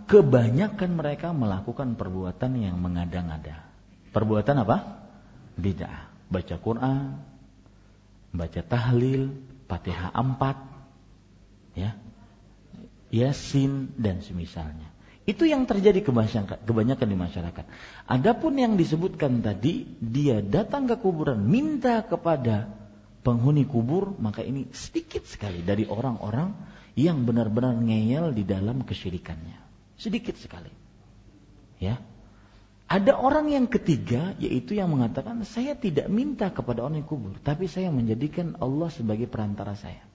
kebanyakan 0.09 0.91
mereka 0.97 1.37
melakukan 1.37 2.01
perbuatan 2.01 2.57
yang 2.57 2.81
mengada-ngada. 2.81 3.69
Perbuatan 4.17 4.57
apa? 4.65 4.77
Bid'ah. 5.61 6.09
Baca 6.33 6.57
Quran, 6.57 7.21
baca 8.33 8.61
tahlil, 8.65 9.31
Fatihah 9.69 10.11
empat, 10.11 10.57
ya, 11.77 11.95
Yasin 13.11 13.95
dan 13.97 14.23
semisalnya. 14.23 14.97
Itu 15.27 15.43
yang 15.43 15.67
terjadi 15.67 16.07
kebanyakan 16.07 17.09
di 17.11 17.19
masyarakat. 17.19 17.65
Adapun 18.07 18.63
yang 18.63 18.79
disebutkan 18.79 19.43
tadi, 19.43 19.83
dia 19.99 20.39
datang 20.39 20.87
ke 20.87 20.95
kuburan 21.03 21.43
minta 21.43 21.99
kepada 22.07 22.71
penghuni 23.27 23.67
kubur, 23.67 24.15
maka 24.23 24.47
ini 24.47 24.71
sedikit 24.71 25.27
sekali 25.27 25.67
dari 25.67 25.83
orang-orang 25.83 26.55
yang 26.95 27.27
benar-benar 27.27 27.75
ngeyel 27.75 28.31
di 28.39 28.47
dalam 28.47 28.87
kesyirikannya. 28.87 29.59
Sedikit 29.99 30.39
sekali. 30.39 30.71
Ya. 31.83 31.99
Ada 32.87 33.19
orang 33.19 33.51
yang 33.51 33.67
ketiga 33.67 34.39
yaitu 34.39 34.79
yang 34.79 34.95
mengatakan 34.95 35.43
saya 35.43 35.75
tidak 35.75 36.07
minta 36.07 36.55
kepada 36.55 36.87
orang 36.87 37.03
yang 37.03 37.11
kubur, 37.11 37.35
tapi 37.43 37.67
saya 37.67 37.91
menjadikan 37.91 38.55
Allah 38.63 38.95
sebagai 38.95 39.27
perantara 39.27 39.75
saya. 39.75 40.07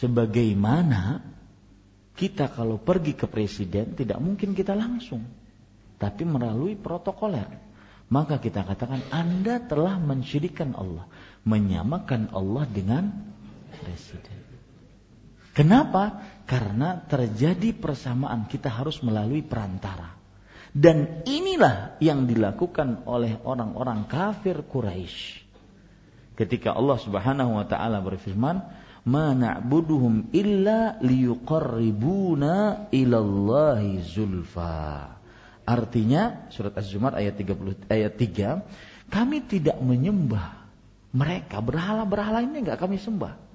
Sebagaimana 0.00 1.20
kita 2.16 2.48
kalau 2.48 2.80
pergi 2.80 3.12
ke 3.12 3.28
presiden 3.28 3.92
tidak 3.92 4.16
mungkin 4.18 4.56
kita 4.56 4.72
langsung, 4.72 5.20
tapi 6.00 6.24
melalui 6.24 6.74
protokoler. 6.74 7.68
Maka 8.08 8.38
kita 8.40 8.64
katakan 8.64 9.04
Anda 9.12 9.60
telah 9.60 10.00
mensyirikan 10.00 10.72
Allah, 10.72 11.04
menyamakan 11.44 12.32
Allah 12.32 12.64
dengan 12.64 13.12
presiden. 13.82 14.40
Kenapa? 15.52 16.24
Karena 16.46 17.00
terjadi 17.00 17.76
persamaan 17.76 18.46
kita 18.48 18.70
harus 18.70 19.02
melalui 19.02 19.42
perantara. 19.42 20.14
Dan 20.76 21.24
inilah 21.24 21.96
yang 22.04 22.28
dilakukan 22.28 23.08
oleh 23.08 23.40
orang-orang 23.40 24.04
kafir 24.04 24.60
Quraisy. 24.60 25.40
Ketika 26.36 26.76
Allah 26.76 27.00
Subhanahu 27.00 27.56
wa 27.56 27.64
taala 27.64 28.04
berfirman, 28.04 28.60
ma 29.06 29.32
na'buduhum 29.32 30.34
illa 30.34 30.98
liyuqarribuna 30.98 32.86
ilallahi 32.90 34.02
zulfa. 34.02 35.14
Artinya 35.66 36.46
surat 36.50 36.78
Az-Zumar 36.78 37.18
ayat 37.18 37.38
30 37.38 37.90
ayat 37.90 38.12
3, 38.18 39.10
kami 39.10 39.42
tidak 39.46 39.78
menyembah 39.82 40.66
mereka 41.14 41.62
berhala-berhala 41.62 42.42
ini 42.42 42.66
enggak 42.66 42.82
kami 42.82 42.98
sembah 42.98 43.46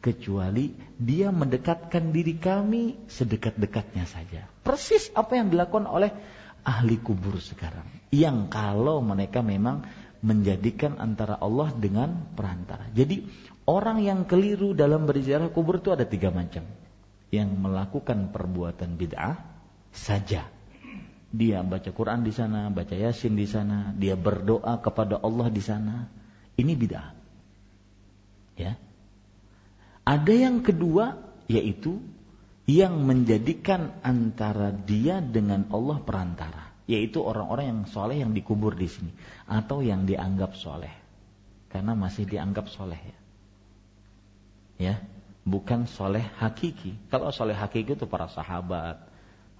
kecuali 0.00 0.72
dia 0.96 1.28
mendekatkan 1.28 2.12
diri 2.12 2.40
kami 2.40 2.96
sedekat-dekatnya 3.08 4.08
saja. 4.08 4.48
Persis 4.64 5.12
apa 5.12 5.36
yang 5.36 5.52
dilakukan 5.52 5.84
oleh 5.84 6.08
ahli 6.64 6.96
kubur 7.00 7.36
sekarang. 7.36 7.84
Yang 8.08 8.48
kalau 8.48 9.04
mereka 9.04 9.44
memang 9.44 9.84
menjadikan 10.20 11.00
antara 11.00 11.36
Allah 11.40 11.72
dengan 11.76 12.32
perantara. 12.36 12.88
Jadi 12.92 13.24
Orang 13.70 14.02
yang 14.02 14.26
keliru 14.26 14.74
dalam 14.74 15.06
berziarah 15.06 15.46
kubur 15.54 15.78
itu 15.78 15.94
ada 15.94 16.02
tiga 16.02 16.34
macam. 16.34 16.66
Yang 17.30 17.50
melakukan 17.54 18.34
perbuatan 18.34 18.98
bid'ah 18.98 19.38
saja. 19.94 20.50
Dia 21.30 21.62
baca 21.62 21.94
Quran 21.94 22.26
di 22.26 22.34
sana, 22.34 22.66
baca 22.74 22.90
Yasin 22.90 23.38
di 23.38 23.46
sana, 23.46 23.94
dia 23.94 24.18
berdoa 24.18 24.82
kepada 24.82 25.22
Allah 25.22 25.46
di 25.54 25.62
sana. 25.62 26.10
Ini 26.58 26.72
bid'ah. 26.74 27.08
Ya. 28.58 28.74
Ada 30.02 30.34
yang 30.34 30.66
kedua 30.66 31.22
yaitu 31.46 32.02
yang 32.66 33.06
menjadikan 33.06 34.02
antara 34.02 34.74
dia 34.74 35.22
dengan 35.22 35.70
Allah 35.70 36.02
perantara, 36.02 36.74
yaitu 36.90 37.22
orang-orang 37.22 37.66
yang 37.70 37.82
soleh 37.86 38.18
yang 38.18 38.34
dikubur 38.34 38.74
di 38.74 38.90
sini 38.90 39.14
atau 39.46 39.78
yang 39.82 40.06
dianggap 40.06 40.58
soleh, 40.58 40.94
karena 41.70 41.98
masih 41.98 42.26
dianggap 42.30 42.70
soleh 42.70 42.98
ya 42.98 43.19
ya 44.80 44.96
bukan 45.44 45.84
soleh 45.84 46.24
hakiki. 46.40 46.96
Kalau 47.12 47.28
soleh 47.28 47.52
hakiki 47.52 47.92
itu 47.92 48.08
para 48.08 48.32
sahabat 48.32 49.04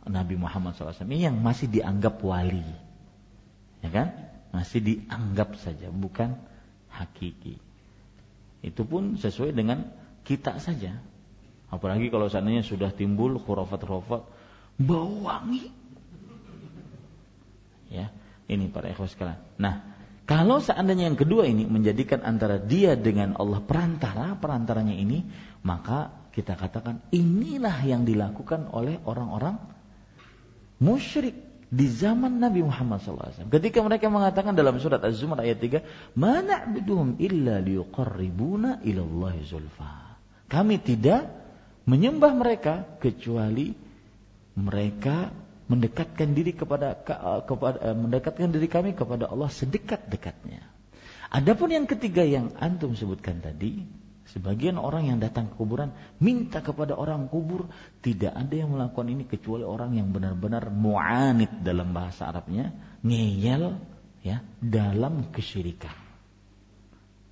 Nabi 0.08 0.40
Muhammad 0.40 0.72
SAW 0.72 1.04
ini 1.04 1.28
yang 1.28 1.36
masih 1.36 1.68
dianggap 1.68 2.24
wali. 2.24 2.64
Ya 3.84 3.92
kan? 3.92 4.08
Masih 4.56 4.80
dianggap 4.80 5.60
saja 5.60 5.92
bukan 5.92 6.40
hakiki. 6.88 7.60
Itu 8.64 8.88
pun 8.88 9.20
sesuai 9.20 9.52
dengan 9.52 9.92
kita 10.24 10.56
saja. 10.56 10.96
Apalagi 11.70 12.08
kalau 12.08 12.26
seandainya 12.26 12.64
sudah 12.64 12.90
timbul 12.90 13.36
khurafat-khurafat 13.36 14.22
bau 14.80 15.14
wangi. 15.28 15.68
Ya 17.92 18.08
ini 18.48 18.72
para 18.72 18.90
ikhwas 18.90 19.14
sekalian. 19.14 19.38
Nah 19.60 19.89
kalau 20.30 20.62
seandainya 20.62 21.10
yang 21.10 21.18
kedua 21.18 21.42
ini 21.42 21.66
menjadikan 21.66 22.22
antara 22.22 22.62
dia 22.62 22.94
dengan 22.94 23.34
Allah 23.34 23.58
perantara, 23.66 24.38
perantaranya 24.38 24.94
ini, 24.94 25.26
maka 25.66 26.30
kita 26.30 26.54
katakan 26.54 27.02
inilah 27.10 27.82
yang 27.82 28.06
dilakukan 28.06 28.70
oleh 28.70 29.02
orang-orang 29.02 29.58
musyrik 30.78 31.34
di 31.66 31.86
zaman 31.90 32.38
Nabi 32.38 32.62
Muhammad 32.62 33.02
SAW. 33.02 33.50
Ketika 33.50 33.82
mereka 33.82 34.06
mengatakan 34.06 34.54
dalam 34.54 34.78
surat 34.78 35.02
Az-Zumar 35.02 35.42
ayat 35.42 35.58
3, 35.58 35.82
"Mana 36.14 36.62
biduhum 36.62 37.18
illa 37.18 37.58
liqarribuna 37.58 38.86
ilallahi 38.86 39.42
zulfa." 39.42 40.14
Kami 40.46 40.78
tidak 40.78 41.26
menyembah 41.90 42.30
mereka 42.38 42.86
kecuali 43.02 43.74
mereka 44.54 45.34
mendekatkan 45.70 46.34
diri 46.34 46.50
kepada, 46.50 46.98
kepada 47.46 47.78
eh, 47.78 47.94
mendekatkan 47.94 48.50
diri 48.50 48.66
kami 48.66 48.98
kepada 48.98 49.30
Allah 49.30 49.46
sedekat-dekatnya. 49.46 50.66
Adapun 51.30 51.70
yang 51.70 51.86
ketiga 51.86 52.26
yang 52.26 52.50
antum 52.58 52.98
sebutkan 52.98 53.38
tadi, 53.38 53.86
sebagian 54.34 54.82
orang 54.82 55.14
yang 55.14 55.18
datang 55.22 55.46
ke 55.46 55.54
kuburan 55.54 55.94
minta 56.18 56.58
kepada 56.58 56.98
orang 56.98 57.30
kubur, 57.30 57.70
tidak 58.02 58.34
ada 58.34 58.50
yang 58.50 58.74
melakukan 58.74 59.06
ini 59.14 59.30
kecuali 59.30 59.62
orang 59.62 59.94
yang 59.94 60.10
benar-benar 60.10 60.74
mu'anid 60.74 61.62
dalam 61.62 61.94
bahasa 61.94 62.26
Arabnya, 62.26 62.74
ngeyel 63.06 63.78
ya 64.26 64.42
dalam 64.58 65.30
kesyirikan. 65.30 65.94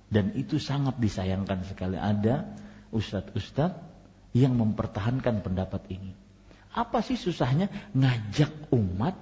Dan 0.07 0.31
itu 0.39 0.63
sangat 0.63 0.95
disayangkan 0.95 1.67
sekali 1.67 1.99
ada 1.99 2.55
ustadz-ustadz 2.95 3.83
yang 4.31 4.55
mempertahankan 4.55 5.43
pendapat 5.43 5.91
ini. 5.91 6.28
Apa 6.73 7.01
sih 7.01 7.17
susahnya 7.17 7.69
ngajak 7.97 8.69
umat 8.73 9.17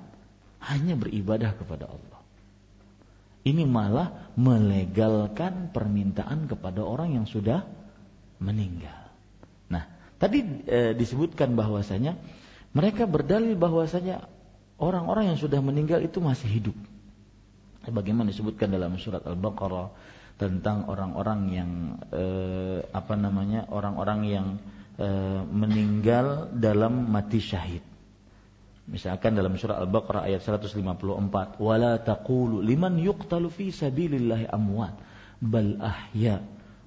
hanya 0.68 0.99
beribadah 0.99 1.56
kepada 1.56 1.88
Allah? 1.88 2.19
Ini 3.48 3.64
malah 3.64 4.36
melegalkan 4.36 5.72
permintaan 5.72 6.52
kepada 6.52 6.84
orang 6.84 7.15
yang 7.15 7.26
sudah 7.26 7.64
meninggal. 8.44 9.07
Nah, 9.72 9.88
tadi 10.19 10.44
e, 10.68 10.91
disebutkan 10.91 11.56
bahwasanya 11.56 12.19
mereka 12.76 13.07
berdalil 13.07 13.56
bahwasanya 13.56 14.28
orang-orang 14.78 15.34
yang 15.34 15.40
sudah 15.40 15.64
meninggal 15.64 16.03
itu 16.03 16.19
masih 16.19 16.52
hidup. 16.52 16.78
Bagaimana 17.88 18.36
disebutkan 18.36 18.68
dalam 18.68 18.99
surat 18.99 19.24
Al-Baqarah 19.24 19.88
tentang 20.38 20.86
orang-orang 20.86 21.40
yang 21.49 21.72
eh, 22.14 22.80
apa 22.94 23.18
namanya 23.18 23.65
orang-orang 23.74 24.19
yang 24.28 24.48
eh, 24.98 25.41
meninggal 25.45 26.52
dalam 26.53 27.07
mati 27.10 27.40
syahid. 27.41 27.86
Misalkan 28.88 29.36
dalam 29.36 29.60
surah 29.60 29.84
Al-Baqarah 29.84 30.32
ayat 30.32 30.41
154, 30.41 31.60
"Wala 31.60 31.99
taqulu 31.99 32.64
liman 32.64 32.95
yuqtalu 32.95 33.52
fi 33.52 33.65
sabilillahi 33.68 34.48
amwat, 34.48 34.95
bal 35.44 35.76
ahya, 35.84 36.40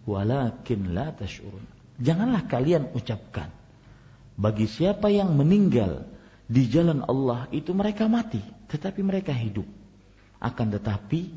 walakin 0.09 0.97
la 0.97 1.13
tash'urun." 1.13 1.63
Janganlah 2.01 2.49
kalian 2.49 2.97
ucapkan 2.97 3.53
bagi 4.41 4.65
siapa 4.65 5.13
yang 5.13 5.37
meninggal 5.37 6.09
di 6.49 6.65
jalan 6.73 7.05
Allah 7.05 7.45
itu 7.53 7.77
mereka 7.77 8.09
mati, 8.09 8.41
tetapi 8.73 9.05
mereka 9.05 9.37
hidup. 9.37 9.69
Akan 10.41 10.73
tetapi 10.73 11.29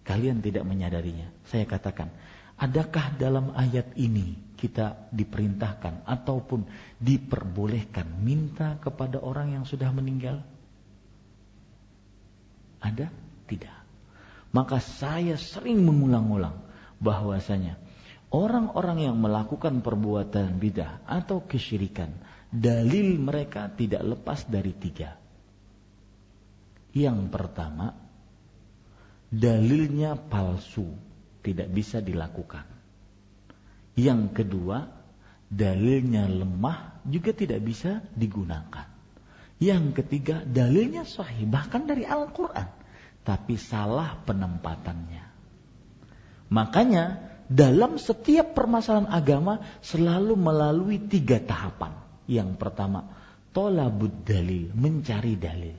kalian 0.00 0.40
tidak 0.40 0.64
menyadarinya. 0.64 1.28
Saya 1.44 1.68
katakan, 1.68 2.08
adakah 2.56 3.16
dalam 3.20 3.52
ayat 3.52 3.92
ini 3.96 4.56
kita 4.56 5.12
diperintahkan 5.12 6.08
ataupun 6.08 6.64
diperbolehkan 6.96 8.08
minta 8.24 8.80
kepada 8.80 9.20
orang 9.20 9.60
yang 9.60 9.64
sudah 9.68 9.92
meninggal? 9.92 10.40
Ada? 12.80 13.12
Tidak. 13.46 13.78
Maka 14.56 14.80
saya 14.80 15.36
sering 15.36 15.84
mengulang-ulang 15.84 16.56
bahwasanya 16.96 17.76
orang-orang 18.32 19.04
yang 19.04 19.16
melakukan 19.20 19.84
perbuatan 19.84 20.56
bidah 20.56 21.04
atau 21.04 21.44
kesyirikan, 21.44 22.16
dalil 22.48 23.20
mereka 23.20 23.68
tidak 23.68 24.02
lepas 24.02 24.48
dari 24.48 24.72
tiga. 24.72 25.20
Yang 26.96 27.28
pertama, 27.28 27.92
dalilnya 29.28 30.16
palsu, 30.16 30.88
tidak 31.46 31.70
bisa 31.70 32.02
dilakukan. 32.02 32.66
Yang 33.94 34.42
kedua, 34.42 34.90
dalilnya 35.46 36.26
lemah 36.26 37.06
juga 37.06 37.30
tidak 37.30 37.62
bisa 37.62 38.02
digunakan. 38.18 38.90
Yang 39.62 40.02
ketiga, 40.02 40.42
dalilnya 40.42 41.06
sahih 41.06 41.46
bahkan 41.46 41.86
dari 41.86 42.02
Al-Qur'an, 42.04 42.68
tapi 43.22 43.54
salah 43.56 44.18
penempatannya. 44.26 45.24
Makanya 46.52 47.04
dalam 47.46 47.96
setiap 47.96 48.52
permasalahan 48.52 49.08
agama 49.08 49.62
selalu 49.80 50.34
melalui 50.34 50.98
tiga 51.06 51.40
tahapan. 51.40 51.94
Yang 52.26 52.58
pertama, 52.58 53.06
tolabud 53.56 54.12
dalil, 54.26 54.74
mencari 54.76 55.38
dalil. 55.38 55.78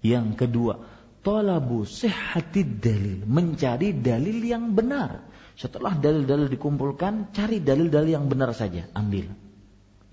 Yang 0.00 0.28
kedua, 0.38 0.95
tolabu 1.26 1.82
sehatid 1.82 2.78
dalil, 2.78 3.26
mencari 3.26 3.90
dalil 3.98 4.38
yang 4.46 4.78
benar. 4.78 5.26
Setelah 5.58 5.98
dalil-dalil 5.98 6.46
dikumpulkan, 6.46 7.34
cari 7.34 7.58
dalil-dalil 7.58 8.14
yang 8.14 8.30
benar 8.30 8.54
saja, 8.54 8.86
ambil. 8.94 9.26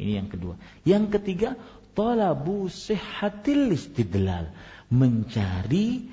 Ini 0.02 0.26
yang 0.26 0.28
kedua. 0.34 0.58
Yang 0.82 1.22
ketiga, 1.22 1.54
talabu 1.94 2.66
sihhatil 2.66 3.78
istidlal, 3.78 4.50
mencari 4.90 6.10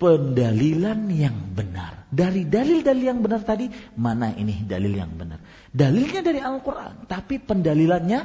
pendalilan 0.00 1.12
yang 1.12 1.52
benar. 1.52 2.08
Dari 2.08 2.48
dalil-dalil 2.48 3.04
yang 3.04 3.20
benar 3.20 3.44
tadi, 3.44 3.68
mana 4.00 4.32
ini 4.32 4.64
dalil 4.64 4.96
yang 4.96 5.12
benar? 5.12 5.44
Dalilnya 5.68 6.24
dari 6.24 6.40
Al-Qur'an, 6.40 7.04
tapi 7.04 7.36
pendalilannya 7.36 8.24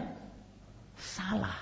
salah. 0.95 1.60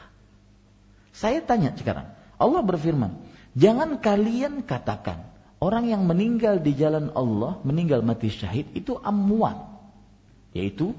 Saya 1.10 1.41
tanya 1.41 1.74
sekarang, 1.74 2.14
Allah 2.38 2.62
berfirman, 2.62 3.23
"Jangan 3.54 4.02
kalian 4.02 4.66
katakan 4.66 5.34
Orang 5.64 5.88
yang 5.88 6.04
meninggal 6.04 6.60
di 6.60 6.76
jalan 6.76 7.16
Allah, 7.16 7.64
meninggal 7.64 8.04
mati 8.04 8.28
syahid 8.28 8.68
itu 8.76 9.00
amwat. 9.00 9.56
Yaitu 10.52 10.92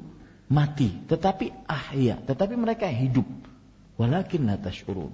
mati, 0.49 0.89
tetapi 1.05 1.53
ahya, 1.69 2.17
tetapi 2.25 2.57
mereka 2.57 2.89
hidup. 2.89 3.29
Walakin 4.01 4.49
la 4.49 4.57
tash'urun. 4.57 5.13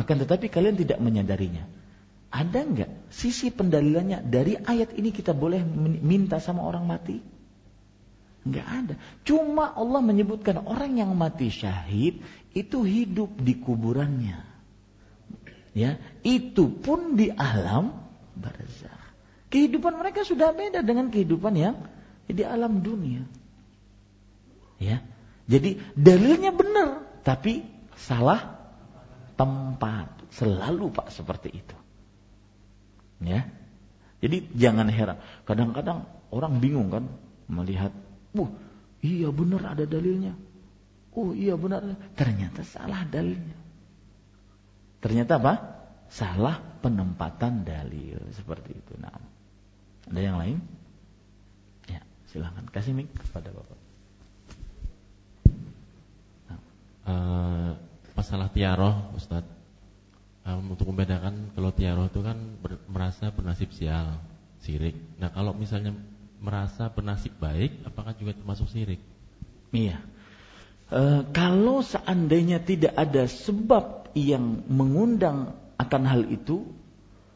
Akan 0.00 0.16
tetapi 0.16 0.48
kalian 0.48 0.80
tidak 0.80 0.96
menyadarinya. 0.96 1.68
Ada 2.32 2.58
enggak 2.64 2.90
sisi 3.12 3.52
pendalilannya 3.52 4.24
dari 4.24 4.56
ayat 4.56 4.96
ini 4.96 5.12
kita 5.12 5.36
boleh 5.36 5.60
minta 6.00 6.40
sama 6.40 6.64
orang 6.64 6.88
mati? 6.88 7.20
Enggak 8.48 8.66
ada. 8.66 8.94
Cuma 9.28 9.76
Allah 9.76 10.00
menyebutkan 10.00 10.64
orang 10.64 10.96
yang 10.96 11.12
mati 11.12 11.52
syahid 11.52 12.24
itu 12.56 12.80
hidup 12.80 13.28
di 13.44 13.60
kuburannya. 13.60 14.53
Ya, 15.74 15.98
itu 16.22 16.70
pun 16.70 17.18
di 17.18 17.34
alam 17.34 17.98
barzakh. 18.38 19.04
Kehidupan 19.50 19.98
mereka 19.98 20.22
sudah 20.22 20.54
beda 20.54 20.86
dengan 20.86 21.10
kehidupan 21.10 21.54
yang 21.58 21.76
di 22.30 22.46
alam 22.46 22.78
dunia. 22.78 23.26
Ya. 24.78 25.02
Jadi 25.50 25.76
dalilnya 25.98 26.54
benar, 26.54 27.04
tapi 27.26 27.66
salah 27.98 28.54
tempat. 29.34 30.14
Selalu 30.34 30.90
Pak 30.94 31.14
seperti 31.14 31.50
itu. 31.54 31.76
Ya. 33.22 33.46
Jadi 34.18 34.50
jangan 34.54 34.90
heran. 34.90 35.18
Kadang-kadang 35.46 36.06
orang 36.34 36.58
bingung 36.58 36.90
kan 36.90 37.06
melihat, 37.46 37.94
"Uh, 38.34 38.50
iya 39.02 39.30
benar 39.30 39.74
ada 39.74 39.86
dalilnya." 39.86 40.34
Oh 41.14 41.30
iya 41.30 41.54
benar. 41.54 41.82
Ternyata 42.18 42.66
salah 42.66 43.06
dalilnya. 43.06 43.63
Ternyata 45.04 45.36
apa? 45.36 45.74
salah 46.14 46.62
penempatan 46.78 47.66
dalil 47.66 48.22
seperti 48.30 48.70
itu. 48.76 48.94
Nah, 49.02 49.18
ada 50.06 50.20
yang 50.20 50.38
lain? 50.38 50.62
Ya, 51.90 51.98
silahkan 52.30 52.62
kasih 52.70 52.94
mic 52.94 53.10
kepada 53.10 53.50
bapak. 53.50 53.80
Nah. 56.46 56.60
Uh, 57.02 57.70
masalah 58.14 58.46
tiaroh, 58.54 59.10
Ustadz. 59.18 59.50
Um, 60.44 60.76
untuk 60.76 60.92
membedakan 60.92 61.56
kalau 61.56 61.72
tiaroh 61.72 62.06
itu 62.12 62.20
kan 62.20 62.36
ber, 62.60 62.76
merasa 62.84 63.32
bernasib 63.32 63.72
sial, 63.72 64.20
sirik. 64.60 64.92
Nah 65.16 65.32
kalau 65.32 65.56
misalnya 65.56 65.96
merasa 66.36 66.92
bernasib 66.92 67.32
baik, 67.40 67.80
apakah 67.88 68.12
juga 68.12 68.36
termasuk 68.36 68.68
sirik? 68.68 69.00
Iya. 69.72 70.04
Uh, 70.92 71.24
kalau 71.32 71.80
seandainya 71.80 72.60
tidak 72.60 72.92
ada 72.92 73.24
sebab 73.24 74.03
yang 74.14 74.62
mengundang 74.70 75.58
akan 75.76 76.02
hal 76.06 76.22
itu, 76.30 76.64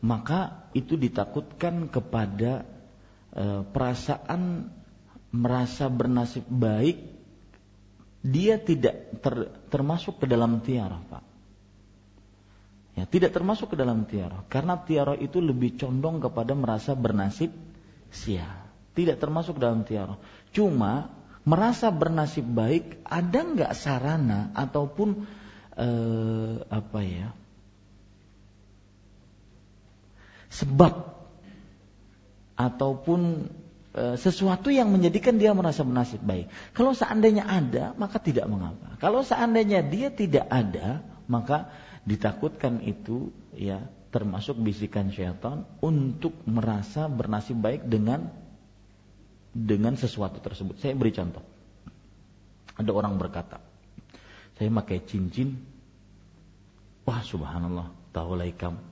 maka 0.00 0.70
itu 0.72 0.94
ditakutkan 0.94 1.90
kepada 1.90 2.62
e, 3.34 3.66
perasaan 3.66 4.70
merasa 5.34 5.90
bernasib 5.90 6.46
baik, 6.46 7.02
dia 8.22 8.62
tidak 8.62 9.20
ter, 9.20 9.50
termasuk 9.68 10.22
ke 10.22 10.26
dalam 10.30 10.62
tiara, 10.62 11.02
Pak. 11.02 11.24
Ya, 12.98 13.06
tidak 13.06 13.30
termasuk 13.30 13.74
ke 13.74 13.76
dalam 13.78 14.10
tiara, 14.10 14.42
karena 14.50 14.74
tiara 14.82 15.14
itu 15.14 15.38
lebih 15.38 15.78
condong 15.78 16.18
kepada 16.18 16.54
merasa 16.58 16.98
bernasib 16.98 17.54
sial. 18.10 18.66
Tidak 18.98 19.14
termasuk 19.22 19.62
dalam 19.62 19.86
tiara. 19.86 20.18
Cuma 20.50 21.14
merasa 21.46 21.94
bernasib 21.94 22.42
baik, 22.42 23.06
ada 23.06 23.38
nggak 23.46 23.72
sarana 23.78 24.50
ataupun 24.58 25.22
eh, 25.78 26.52
apa 26.68 27.00
ya? 27.06 27.28
sebab 30.48 31.14
ataupun 32.58 33.46
e, 33.94 34.02
sesuatu 34.18 34.72
yang 34.72 34.90
menjadikan 34.90 35.36
dia 35.38 35.54
merasa 35.54 35.86
bernasib 35.86 36.24
baik. 36.24 36.50
Kalau 36.74 36.96
seandainya 36.96 37.46
ada, 37.46 37.94
maka 37.94 38.18
tidak 38.18 38.48
mengapa. 38.50 38.98
Kalau 38.98 39.22
seandainya 39.22 39.84
dia 39.86 40.10
tidak 40.10 40.48
ada, 40.50 41.04
maka 41.30 41.70
ditakutkan 42.08 42.82
itu 42.82 43.30
ya 43.54 43.84
termasuk 44.08 44.56
bisikan 44.58 45.12
syaitan 45.12 45.68
untuk 45.84 46.32
merasa 46.48 47.06
bernasib 47.06 47.60
baik 47.60 47.84
dengan 47.86 48.32
dengan 49.52 49.94
sesuatu 49.94 50.40
tersebut. 50.40 50.80
Saya 50.80 50.96
beri 50.96 51.12
contoh. 51.12 51.44
Ada 52.78 52.90
orang 52.94 53.18
berkata, 53.20 53.60
saya 54.58 54.74
pakai 54.74 54.98
cincin, 55.06 55.54
wah 57.06 57.22
subhanallah, 57.22 57.94
tahu 58.10 58.34
kamu 58.58 58.82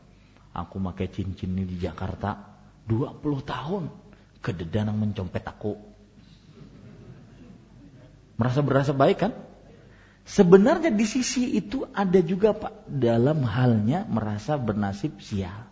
Aku 0.57 0.81
pakai 0.81 1.13
cincin 1.13 1.53
ini 1.53 1.69
di 1.69 1.77
Jakarta 1.77 2.57
20 2.89 3.21
tahun. 3.45 3.93
Kededanang 4.41 4.97
mencompet 4.97 5.45
aku. 5.45 5.77
Merasa 8.41 8.65
berasa 8.65 8.97
baik 8.97 9.19
kan? 9.21 9.33
Sebenarnya 10.25 10.89
di 10.89 11.05
sisi 11.05 11.61
itu 11.61 11.85
ada 11.93 12.19
juga 12.25 12.57
Pak 12.57 12.89
dalam 12.89 13.45
halnya 13.45 14.09
merasa 14.09 14.57
bernasib 14.57 15.21
sial. 15.21 15.69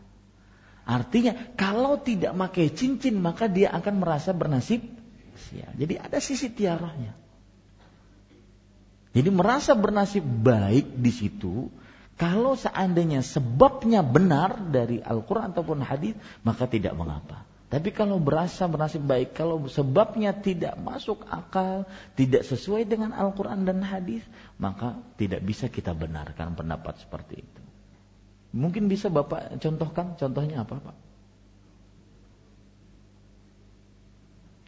Artinya 0.85 1.33
kalau 1.57 1.97
tidak 1.97 2.37
pakai 2.37 2.69
cincin 2.77 3.17
maka 3.25 3.49
dia 3.49 3.73
akan 3.73 4.05
merasa 4.05 4.37
bernasib 4.37 4.85
sial. 5.49 5.73
Jadi 5.81 5.97
ada 5.97 6.21
sisi 6.21 6.53
tiarahnya. 6.53 7.24
Jadi 9.15 9.31
merasa 9.31 9.79
bernasib 9.79 10.27
baik 10.27 10.99
di 10.99 11.13
situ 11.15 11.71
Kalau 12.15 12.55
seandainya 12.55 13.27
sebabnya 13.27 14.07
benar 14.07 14.71
dari 14.71 15.03
Al-Quran 15.03 15.51
ataupun 15.51 15.83
hadis, 15.83 16.15
maka 16.47 16.71
tidak 16.71 16.95
mengapa. 16.95 17.43
Tapi 17.75 17.91
kalau 17.91 18.23
berasa 18.23 18.71
bernasib 18.71 19.03
baik, 19.03 19.35
kalau 19.35 19.67
sebabnya 19.67 20.31
tidak 20.31 20.79
masuk 20.79 21.27
akal, 21.27 21.91
tidak 22.15 22.47
sesuai 22.47 22.87
dengan 22.87 23.11
Al-Quran 23.11 23.67
dan 23.67 23.83
hadis, 23.83 24.23
maka 24.63 25.03
tidak 25.19 25.43
bisa 25.43 25.67
kita 25.67 25.91
benarkan 25.91 26.55
pendapat 26.55 27.03
seperti 27.03 27.43
itu. 27.43 27.63
Mungkin 28.55 28.87
bisa 28.87 29.11
Bapak 29.11 29.59
contohkan, 29.59 30.15
contohnya 30.15 30.63
apa 30.63 30.79
Pak? 30.79 30.97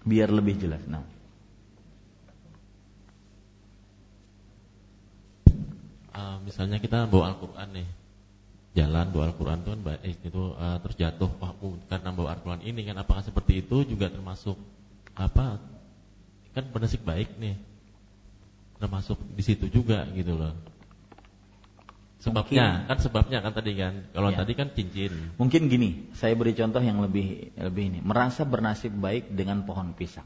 Biar 0.03 0.35
lebih 0.35 0.59
jelas. 0.59 0.83
Nah. 0.91 1.16
Uh, 6.17 6.41
misalnya 6.49 6.81
kita 6.81 7.05
bawa 7.05 7.37
Al-Quran 7.37 7.77
nih, 7.77 7.89
jalan 8.73 9.13
bawa 9.13 9.25
Al-Quran 9.29 9.59
itu 9.61 9.69
kan 9.69 9.81
eh, 10.01 10.17
itu 10.17 10.43
uh, 10.57 10.79
terjatuh 10.81 11.29
oh, 11.45 11.77
karena 11.93 12.09
bawa 12.17 12.41
Al-Quran 12.41 12.65
ini 12.65 12.89
kan 12.89 12.97
apakah 12.97 13.21
seperti 13.21 13.61
itu 13.61 13.85
juga 13.85 14.09
termasuk 14.09 14.57
apa 15.13 15.61
kan 16.57 16.65
bernasib 16.73 17.05
baik 17.05 17.37
nih. 17.37 17.61
Termasuk 18.81 19.21
di 19.37 19.45
situ 19.45 19.69
juga 19.69 20.09
gitu 20.17 20.41
loh. 20.41 20.57
Sebabnya 22.17 22.81
mungkin, 22.81 22.89
kan 22.89 22.99
sebabnya 23.01 23.39
kan 23.45 23.53
tadi 23.53 23.73
kan. 23.77 23.95
Kalau 24.17 24.31
ya. 24.33 24.37
tadi 24.41 24.53
kan 24.57 24.69
cincin. 24.73 25.13
Mungkin 25.37 25.69
gini 25.69 26.09
saya 26.17 26.33
beri 26.33 26.57
contoh 26.57 26.81
yang 26.81 27.05
lebih 27.05 27.53
lebih 27.61 27.85
ini. 27.93 28.01
Merasa 28.01 28.49
bernasib 28.49 28.97
baik 28.97 29.37
dengan 29.37 29.69
pohon 29.69 29.93
pisang. 29.93 30.25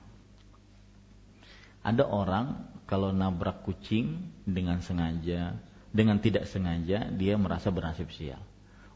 Ada 1.82 2.06
orang 2.06 2.78
kalau 2.86 3.10
nabrak 3.10 3.66
kucing 3.66 4.22
dengan 4.46 4.78
sengaja 4.82 5.58
dengan 5.90 6.22
tidak 6.22 6.46
sengaja 6.46 7.10
dia 7.10 7.34
merasa 7.34 7.74
bernasib 7.74 8.10
sial. 8.14 8.40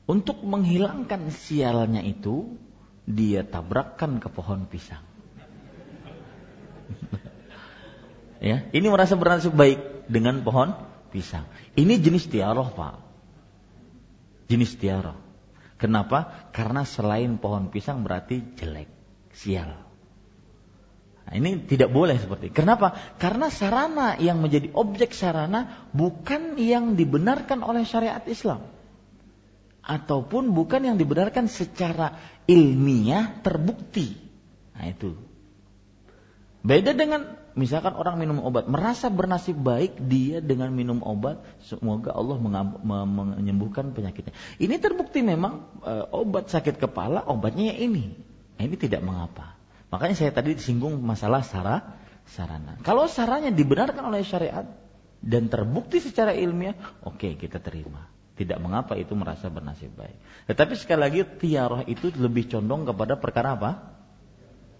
Untuk 0.04 0.44
menghilangkan 0.44 1.32
sialnya 1.32 2.04
itu, 2.04 2.60
dia 3.08 3.44
tabrakkan 3.44 4.20
ke 4.20 4.28
pohon 4.28 4.68
pisang. 4.68 5.00
ya, 8.48 8.68
ini 8.68 8.86
merasa 8.88 9.16
bernasib 9.16 9.56
baik 9.56 10.08
dengan 10.08 10.44
pohon 10.44 10.76
pisang. 11.08 11.48
Ini 11.72 12.00
jenis 12.00 12.28
tiaroh, 12.28 12.68
Pak. 12.72 13.00
Jenis 14.52 14.76
tiaroh. 14.76 15.16
Kenapa? 15.80 16.48
Karena 16.52 16.84
selain 16.84 17.40
pohon 17.40 17.72
pisang 17.72 18.04
berarti 18.04 18.40
jelek, 18.60 18.88
sial. 19.32 19.83
Nah, 21.24 21.32
ini 21.40 21.64
tidak 21.64 21.88
boleh 21.88 22.20
seperti 22.20 22.52
itu. 22.52 22.56
Kenapa? 22.60 23.16
Karena 23.16 23.48
sarana 23.48 24.20
yang 24.20 24.44
menjadi 24.44 24.68
objek 24.76 25.16
sarana 25.16 25.88
bukan 25.96 26.60
yang 26.60 27.00
dibenarkan 27.00 27.64
oleh 27.64 27.88
syariat 27.88 28.20
Islam. 28.28 28.68
Ataupun 29.84 30.52
bukan 30.52 30.84
yang 30.84 30.96
dibenarkan 30.96 31.48
secara 31.48 32.16
ilmiah 32.48 33.40
terbukti. 33.40 34.16
Nah 34.76 34.88
itu. 34.88 35.16
Beda 36.64 36.96
dengan 36.96 37.36
misalkan 37.54 37.94
orang 37.94 38.16
minum 38.16 38.40
obat, 38.42 38.66
merasa 38.66 39.08
bernasib 39.08 39.60
baik 39.60 40.00
dia 40.00 40.40
dengan 40.40 40.72
minum 40.74 41.00
obat, 41.04 41.40
semoga 41.68 42.12
Allah 42.16 42.40
menyembuhkan 42.40 43.94
penyakitnya. 43.94 44.34
Ini 44.58 44.80
terbukti 44.80 45.22
memang 45.22 45.68
e, 45.84 45.92
obat 46.10 46.50
sakit 46.50 46.80
kepala, 46.80 47.22
obatnya 47.28 47.76
ini. 47.76 48.16
Nah, 48.56 48.62
ini 48.64 48.76
tidak 48.80 49.04
mengapa. 49.04 49.53
Makanya 49.94 50.18
saya 50.18 50.34
tadi 50.34 50.58
disinggung 50.58 50.98
masalah 51.06 51.46
sara, 51.46 51.94
sarana. 52.26 52.74
Kalau 52.82 53.06
saranya 53.06 53.54
dibenarkan 53.54 54.10
oleh 54.10 54.26
syariat 54.26 54.66
dan 55.22 55.46
terbukti 55.46 56.02
secara 56.02 56.34
ilmiah, 56.34 56.74
oke 57.06 57.14
okay, 57.14 57.32
kita 57.38 57.62
terima. 57.62 58.10
Tidak 58.34 58.58
mengapa 58.58 58.98
itu 58.98 59.14
merasa 59.14 59.46
bernasib 59.46 59.94
baik. 59.94 60.18
Tetapi 60.50 60.74
sekali 60.74 60.98
lagi 60.98 61.20
tiarah 61.22 61.86
itu 61.86 62.10
lebih 62.10 62.50
condong 62.50 62.82
kepada 62.90 63.14
perkara 63.22 63.54
apa? 63.54 63.70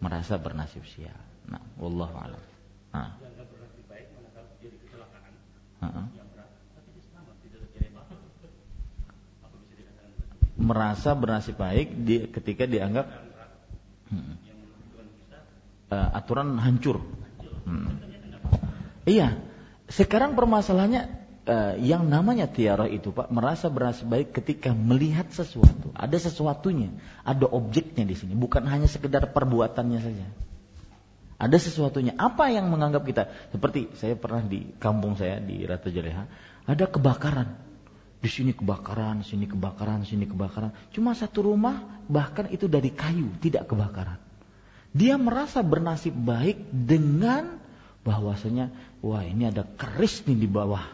Merasa 0.02 0.34
bernasib 0.34 0.82
sial. 0.82 1.14
Nah, 1.46 1.62
wallahu 1.78 2.18
a'lam. 2.18 2.42
Nah. 2.90 3.14
Merasa 10.58 11.14
bernasib 11.14 11.54
baik 11.54 12.02
di, 12.02 12.26
ketika 12.34 12.66
dianggap 12.66 13.06
hmm 14.10 14.43
uh, 15.90 16.08
aturan 16.16 16.56
hancur. 16.60 17.02
Hmm. 17.64 18.00
Iya, 19.04 19.40
sekarang 19.88 20.32
permasalahannya 20.36 21.02
uh, 21.44 21.74
yang 21.80 22.08
namanya 22.08 22.48
tiara 22.48 22.88
itu 22.88 23.12
Pak 23.12 23.28
merasa 23.28 23.68
berasa 23.68 24.04
baik 24.04 24.32
ketika 24.32 24.72
melihat 24.72 25.28
sesuatu, 25.28 25.92
ada 25.92 26.16
sesuatunya, 26.16 26.92
ada 27.24 27.44
objeknya 27.48 28.08
di 28.08 28.16
sini, 28.16 28.32
bukan 28.32 28.64
hanya 28.64 28.88
sekedar 28.88 29.28
perbuatannya 29.32 30.00
saja. 30.00 30.26
Ada 31.34 31.60
sesuatunya. 31.60 32.14
Apa 32.16 32.48
yang 32.48 32.70
menganggap 32.70 33.04
kita? 33.04 33.28
Seperti 33.52 33.92
saya 33.98 34.14
pernah 34.16 34.46
di 34.46 34.70
kampung 34.78 35.18
saya 35.18 35.42
di 35.42 35.66
Ratu 35.66 35.92
Jaleha, 35.92 36.24
ada 36.64 36.84
kebakaran. 36.88 37.60
Di 38.24 38.32
sini 38.32 38.56
kebakaran, 38.56 39.20
sini 39.20 39.44
kebakaran, 39.44 40.08
sini 40.08 40.24
kebakaran. 40.24 40.72
Cuma 40.96 41.12
satu 41.12 41.44
rumah, 41.44 42.00
bahkan 42.08 42.48
itu 42.48 42.64
dari 42.64 42.88
kayu, 42.88 43.28
tidak 43.44 43.68
kebakaran. 43.68 44.23
Dia 44.94 45.18
merasa 45.18 45.66
bernasib 45.66 46.14
baik 46.14 46.70
dengan 46.70 47.58
bahwasanya 48.06 48.70
wah 49.02 49.26
ini 49.26 49.50
ada 49.50 49.66
keris 49.66 50.22
nih 50.22 50.38
di 50.38 50.48
bawah. 50.48 50.86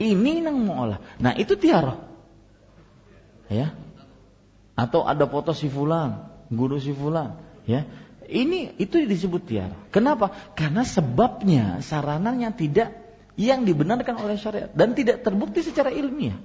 Ini 0.00 0.42
yang 0.42 0.58
mau 0.66 0.88
olah. 0.88 0.98
Nah 1.22 1.38
itu 1.38 1.54
tiara. 1.54 2.02
Ya. 3.46 3.78
Atau 4.74 5.06
ada 5.06 5.22
foto 5.28 5.54
si 5.54 5.70
fulan, 5.70 6.24
guru 6.50 6.80
si 6.82 6.90
fulan, 6.90 7.38
ya. 7.68 7.86
Ini 8.26 8.80
itu 8.80 8.96
disebut 9.06 9.42
tiara. 9.44 9.76
Kenapa? 9.92 10.32
Karena 10.56 10.82
sebabnya 10.82 11.84
sarananya 11.84 12.54
tidak 12.54 12.96
yang 13.36 13.68
dibenarkan 13.68 14.18
oleh 14.18 14.40
syariat 14.40 14.70
dan 14.72 14.96
tidak 14.96 15.22
terbukti 15.22 15.62
secara 15.62 15.92
ilmiah. 15.92 16.38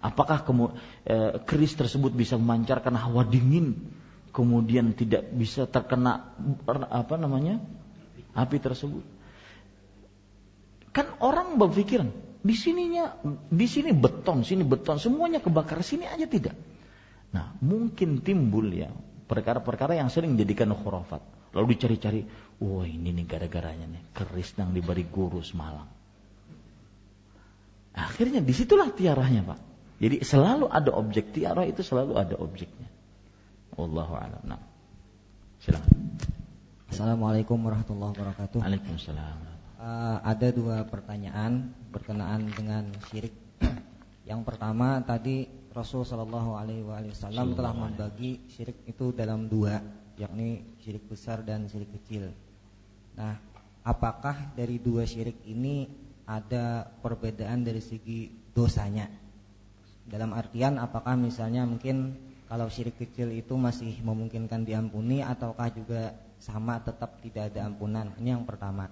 Apakah 0.00 0.46
kemu, 0.46 0.72
eh, 1.04 1.42
keris 1.44 1.74
tersebut 1.74 2.14
bisa 2.14 2.38
memancarkan 2.38 2.94
hawa 2.94 3.26
dingin 3.26 3.90
kemudian 4.36 4.92
tidak 4.92 5.32
bisa 5.32 5.64
terkena 5.64 6.36
apa 6.68 7.16
namanya 7.16 7.56
api 8.36 8.60
tersebut. 8.60 9.00
Kan 10.92 11.16
orang 11.24 11.56
berpikiran 11.56 12.12
di 12.44 12.52
sininya 12.52 13.16
di 13.48 13.64
sini 13.64 13.96
beton, 13.96 14.44
sini 14.44 14.60
beton, 14.60 15.00
semuanya 15.00 15.40
kebakar, 15.40 15.80
sini 15.80 16.04
aja 16.04 16.28
tidak. 16.28 16.52
Nah, 17.32 17.56
mungkin 17.64 18.20
timbul 18.20 18.68
ya 18.76 18.92
perkara-perkara 19.24 19.96
yang 19.96 20.12
sering 20.12 20.36
dijadikan 20.36 20.76
khurafat. 20.76 21.24
Lalu 21.56 21.72
dicari-cari, 21.72 22.20
wah 22.60 22.84
ini 22.84 23.16
nih 23.16 23.24
gara-garanya 23.24 23.88
nih, 23.88 24.02
keris 24.12 24.52
yang 24.60 24.76
diberi 24.76 25.08
guru 25.08 25.40
semalam. 25.40 25.88
Akhirnya 27.96 28.44
di 28.44 28.52
situlah 28.52 28.92
tiarahnya 28.92 29.40
pak. 29.40 29.58
Jadi 29.96 30.20
selalu 30.20 30.68
ada 30.68 30.92
objek 30.92 31.32
tiarah 31.32 31.64
itu 31.64 31.80
selalu 31.80 32.20
ada 32.20 32.36
objeknya. 32.36 32.92
Wallahu 33.76 34.16
a'lam. 34.16 34.42
Nah. 34.48 34.60
Silakan. 35.60 36.16
Assalamualaikum 36.88 37.60
warahmatullahi 37.60 38.16
wabarakatuh. 38.16 38.64
Waalaikumsalam. 38.64 39.36
Uh, 39.76 40.16
ada 40.24 40.48
dua 40.48 40.88
pertanyaan 40.88 41.76
berkenaan 41.92 42.48
dengan 42.56 42.88
syirik. 43.12 43.36
Yang 44.24 44.40
pertama 44.48 45.04
tadi 45.04 45.44
Rasul 45.76 46.08
Shallallahu 46.08 46.56
Alaihi 46.56 46.82
Wasallam 46.88 47.52
telah 47.52 47.76
membagi 47.76 48.48
syirik 48.48 48.80
itu 48.88 49.12
dalam 49.12 49.44
dua, 49.44 49.76
yakni 50.16 50.64
syirik 50.80 51.04
besar 51.04 51.44
dan 51.44 51.68
syirik 51.68 51.92
kecil. 52.00 52.32
Nah, 53.12 53.36
apakah 53.84 54.56
dari 54.56 54.80
dua 54.80 55.04
syirik 55.04 55.44
ini 55.44 55.84
ada 56.24 56.88
perbedaan 57.04 57.60
dari 57.60 57.84
segi 57.84 58.32
dosanya? 58.56 59.04
Dalam 60.08 60.32
artian, 60.32 60.80
apakah 60.80 61.12
misalnya 61.12 61.68
mungkin 61.68 62.16
kalau 62.46 62.70
syirik 62.70 62.94
kecil 62.94 63.34
itu 63.34 63.58
masih 63.58 63.98
memungkinkan 64.06 64.62
diampuni 64.62 65.18
ataukah 65.18 65.66
juga 65.74 66.14
sama 66.38 66.78
tetap 66.78 67.18
tidak 67.18 67.50
ada 67.50 67.66
ampunan? 67.66 68.14
Ini 68.22 68.38
yang 68.38 68.46
pertama. 68.46 68.86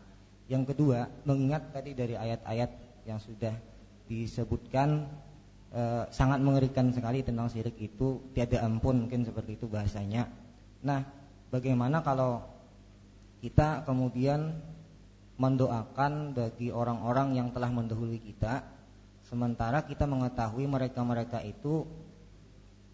Yang 0.51 0.75
kedua 0.75 1.07
mengingat 1.23 1.71
tadi 1.71 1.95
dari 1.95 2.19
ayat-ayat 2.19 2.71
yang 3.07 3.23
sudah 3.23 3.55
disebutkan 4.11 5.07
e, 5.73 5.83
sangat 6.11 6.43
mengerikan 6.43 6.91
sekali 6.91 7.23
tentang 7.23 7.49
syirik 7.49 7.79
itu 7.79 8.21
tiada 8.37 8.61
ampun 8.67 9.07
mungkin 9.07 9.23
seperti 9.23 9.57
itu 9.57 9.71
bahasanya. 9.71 10.29
Nah 10.83 11.07
bagaimana 11.49 12.03
kalau 12.03 12.43
kita 13.41 13.87
kemudian 13.87 14.51
mendoakan 15.39 16.35
bagi 16.35 16.75
orang-orang 16.75 17.39
yang 17.39 17.49
telah 17.55 17.71
mendahului 17.71 18.19
kita 18.19 18.67
sementara 19.25 19.83
kita 19.83 20.05
mengetahui 20.05 20.69
mereka-mereka 20.69 21.43
itu 21.43 21.89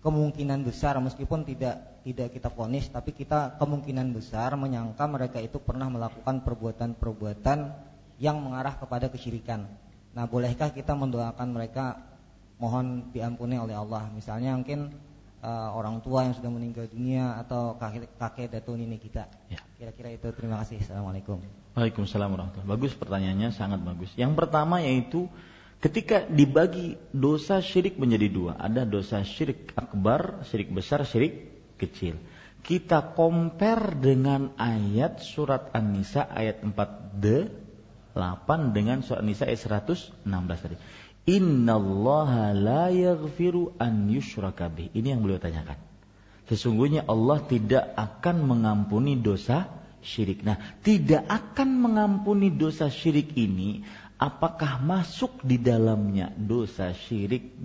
kemungkinan 0.01 0.65
besar 0.65 0.97
meskipun 0.99 1.45
tidak 1.45 2.01
tidak 2.01 2.33
kita 2.33 2.49
ponis 2.49 2.89
tapi 2.89 3.13
kita 3.13 3.61
kemungkinan 3.61 4.17
besar 4.17 4.57
menyangka 4.57 5.05
mereka 5.05 5.39
itu 5.45 5.61
pernah 5.61 5.93
melakukan 5.93 6.41
perbuatan-perbuatan 6.41 7.59
yang 8.21 8.37
mengarah 8.41 8.77
kepada 8.77 9.09
kesyirikan. 9.09 9.65
Nah, 10.13 10.29
bolehkah 10.29 10.69
kita 10.71 10.93
mendoakan 10.93 11.49
mereka 11.57 11.97
mohon 12.61 13.09
diampuni 13.17 13.57
oleh 13.57 13.73
Allah? 13.73 14.13
Misalnya 14.13 14.53
mungkin 14.53 14.93
uh, 15.41 15.71
orang 15.73 16.05
tua 16.05 16.29
yang 16.29 16.37
sudah 16.37 16.53
meninggal 16.53 16.85
dunia 16.93 17.41
atau 17.41 17.81
kakek, 17.81 18.13
kakek 18.21 18.47
datu 18.53 18.77
nini 18.77 19.01
kita. 19.01 19.25
Ya. 19.49 19.65
Kira-kira 19.81 20.13
itu. 20.13 20.29
Terima 20.37 20.61
kasih. 20.61 20.85
Assalamualaikum. 20.85 21.41
Waalaikumsalam 21.73 22.29
warahmatullahi 22.29 22.69
Bagus 22.69 22.93
pertanyaannya, 22.99 23.49
sangat 23.57 23.81
bagus. 23.81 24.13
Yang 24.21 24.37
pertama 24.37 24.85
yaitu 24.85 25.25
ketika 25.81 26.29
dibagi 26.29 27.01
dosa 27.11 27.65
syirik 27.65 27.97
menjadi 27.97 28.29
dua. 28.29 28.53
Ada 28.61 28.85
dosa 28.85 29.25
syirik 29.25 29.73
akbar, 29.75 30.45
syirik 30.47 30.71
besar, 30.71 31.03
syirik 31.09 31.49
kecil. 31.81 32.21
Kita 32.61 33.17
compare 33.17 33.97
dengan 33.97 34.53
ayat 34.61 35.25
surat 35.25 35.73
An-Nisa 35.73 36.29
ayat 36.29 36.61
4D 36.61 37.25
8 38.13 38.77
dengan 38.77 39.01
surat 39.01 39.25
An-Nisa 39.25 39.49
ayat 39.49 39.89
116 40.29 40.29
tadi. 40.61 40.77
Innallaha 41.25 42.53
la 42.53 42.93
yaghfiru 42.93 43.81
an 43.81 44.13
yushraka 44.13 44.69
bih. 44.69 44.93
Ini 44.93 45.17
yang 45.17 45.25
beliau 45.25 45.41
tanyakan. 45.41 45.81
Sesungguhnya 46.53 47.07
Allah 47.09 47.41
tidak 47.47 47.95
akan 47.97 48.45
mengampuni 48.45 49.17
dosa 49.17 49.71
syirik. 50.03 50.43
Nah, 50.43 50.59
tidak 50.81 51.25
akan 51.29 51.69
mengampuni 51.81 52.51
dosa 52.51 52.89
syirik 52.91 53.37
ini 53.37 53.85
apakah 54.21 54.77
masuk 54.85 55.41
di 55.41 55.57
dalamnya 55.57 56.29
dosa 56.37 56.93
syirik 56.93 57.57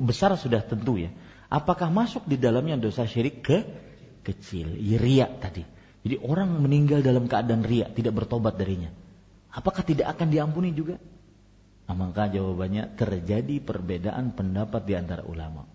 besar 0.00 0.32
sudah 0.40 0.64
tentu 0.64 0.96
ya. 0.96 1.12
Apakah 1.52 1.92
masuk 1.92 2.24
di 2.24 2.40
dalamnya 2.40 2.80
dosa 2.80 3.04
syirik 3.04 3.44
ke 3.44 3.58
kecil, 4.24 4.80
riak 4.80 5.44
tadi. 5.44 5.66
Jadi 6.00 6.16
orang 6.24 6.56
meninggal 6.64 7.04
dalam 7.04 7.28
keadaan 7.28 7.60
riak, 7.60 7.92
tidak 7.92 8.16
bertobat 8.16 8.56
darinya. 8.56 8.88
Apakah 9.52 9.84
tidak 9.84 10.16
akan 10.16 10.32
diampuni 10.32 10.72
juga? 10.72 10.96
Nah, 11.90 11.96
maka 11.98 12.30
jawabannya 12.30 12.94
terjadi 12.94 13.60
perbedaan 13.60 14.32
pendapat 14.32 14.86
di 14.86 14.94
antara 14.94 15.26
ulama. 15.26 15.66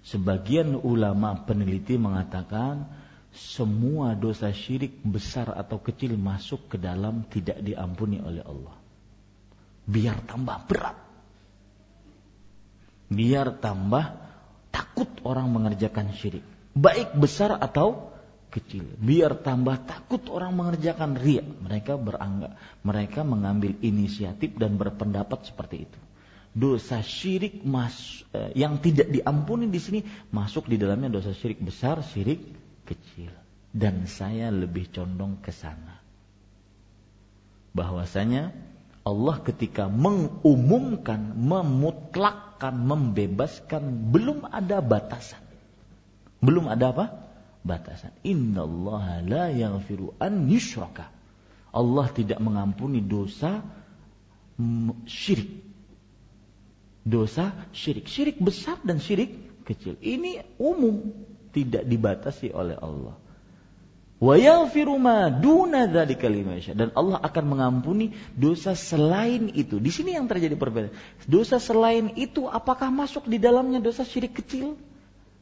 Sebagian 0.00 0.72
ulama 0.72 1.44
peneliti 1.44 2.00
mengatakan 2.00 2.88
semua 3.30 4.16
dosa 4.16 4.50
syirik 4.56 5.04
besar 5.04 5.52
atau 5.52 5.78
kecil 5.84 6.16
masuk 6.16 6.72
ke 6.72 6.76
dalam 6.80 7.28
tidak 7.28 7.60
diampuni 7.60 8.24
oleh 8.24 8.40
Allah. 8.40 8.83
Biar 9.84 10.24
tambah 10.24 10.64
berat. 10.64 10.96
Biar 13.12 13.60
tambah 13.60 14.04
takut 14.72 15.08
orang 15.22 15.52
mengerjakan 15.52 16.10
syirik. 16.16 16.42
Baik 16.74 17.14
besar 17.14 17.54
atau 17.60 18.14
kecil. 18.54 18.86
Biar 18.98 19.42
tambah 19.42 19.82
takut 19.82 20.22
orang 20.30 20.54
mengerjakan 20.54 21.18
ria. 21.18 21.42
Mereka 21.42 21.98
beranggap, 21.98 22.54
mereka 22.86 23.26
mengambil 23.26 23.74
inisiatif 23.82 24.54
dan 24.54 24.78
berpendapat 24.78 25.50
seperti 25.50 25.90
itu. 25.90 26.00
Dosa 26.54 27.02
syirik 27.02 27.66
mas, 27.66 28.22
eh, 28.30 28.54
yang 28.54 28.78
tidak 28.78 29.10
diampuni 29.10 29.66
di 29.66 29.82
sini 29.82 30.00
masuk 30.30 30.70
di 30.70 30.78
dalamnya 30.78 31.10
dosa 31.10 31.34
syirik 31.34 31.58
besar, 31.58 31.98
syirik 32.06 32.40
kecil. 32.86 33.34
Dan 33.74 34.06
saya 34.06 34.54
lebih 34.54 34.86
condong 34.94 35.42
ke 35.42 35.50
sana. 35.50 35.98
Bahwasanya 37.74 38.54
Allah 39.04 39.36
ketika 39.44 39.92
mengumumkan, 39.92 41.36
memutlakkan, 41.36 42.72
membebaskan, 42.72 44.08
belum 44.08 44.48
ada 44.48 44.80
batasan. 44.80 45.44
Belum 46.40 46.72
ada 46.72 46.96
apa? 46.96 47.06
Batasan. 47.60 48.16
Innallaha 48.24 49.20
la 49.20 49.52
yaghfiru 49.52 50.16
an 50.16 50.48
yushraka. 50.48 51.12
Allah 51.68 52.06
tidak 52.16 52.40
mengampuni 52.40 53.04
dosa 53.04 53.60
syirik. 55.04 55.52
Dosa 57.04 57.52
syirik. 57.76 58.08
Syirik 58.08 58.40
besar 58.40 58.80
dan 58.80 59.04
syirik 59.04 59.36
kecil. 59.68 60.00
Ini 60.00 60.56
umum 60.56 61.12
tidak 61.52 61.84
dibatasi 61.84 62.56
oleh 62.56 62.80
Allah. 62.80 63.20
Dan 66.74 66.88
Allah 66.94 67.18
akan 67.18 67.44
mengampuni 67.44 68.14
dosa 68.32 68.78
selain 68.78 69.50
itu. 69.52 69.82
Di 69.82 69.90
sini 69.90 70.14
yang 70.14 70.30
terjadi 70.30 70.54
perbedaan. 70.54 70.94
Dosa 71.26 71.58
selain 71.58 72.14
itu 72.14 72.46
apakah 72.46 72.88
masuk 72.94 73.26
di 73.26 73.42
dalamnya 73.42 73.82
dosa 73.82 74.06
syirik 74.06 74.38
kecil? 74.38 74.78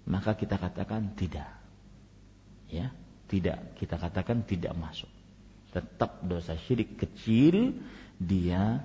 Maka 0.09 0.35
kita 0.35 0.57
katakan 0.57 1.12
tidak. 1.15 1.53
Ya, 2.73 2.90
tidak. 3.28 3.77
Kita 3.77 4.01
katakan 4.01 4.43
tidak 4.49 4.73
masuk. 4.74 5.11
Tetap 5.70 6.24
dosa 6.24 6.57
syirik 6.57 6.97
kecil 6.97 7.77
dia 8.16 8.82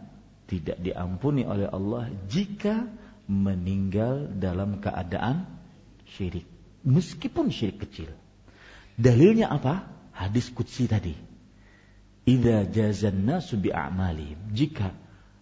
tidak 0.47 0.80
diampuni 0.80 1.43
oleh 1.43 1.68
Allah 1.68 2.11
jika 2.31 2.88
meninggal 3.27 4.31
dalam 4.39 4.80
keadaan 4.80 5.43
syirik 6.15 6.47
meskipun 6.88 7.51
syirik 7.51 7.84
kecil. 7.84 8.07
Dalilnya 8.98 9.53
apa? 9.53 9.86
Hadis 10.18 10.49
kutsi 10.49 10.90
tadi. 10.90 11.14
Idza 12.26 12.65
jazan 12.68 13.24
nasu 13.24 13.56
bi'amalihim. 13.61 14.52
Jika 14.52 14.90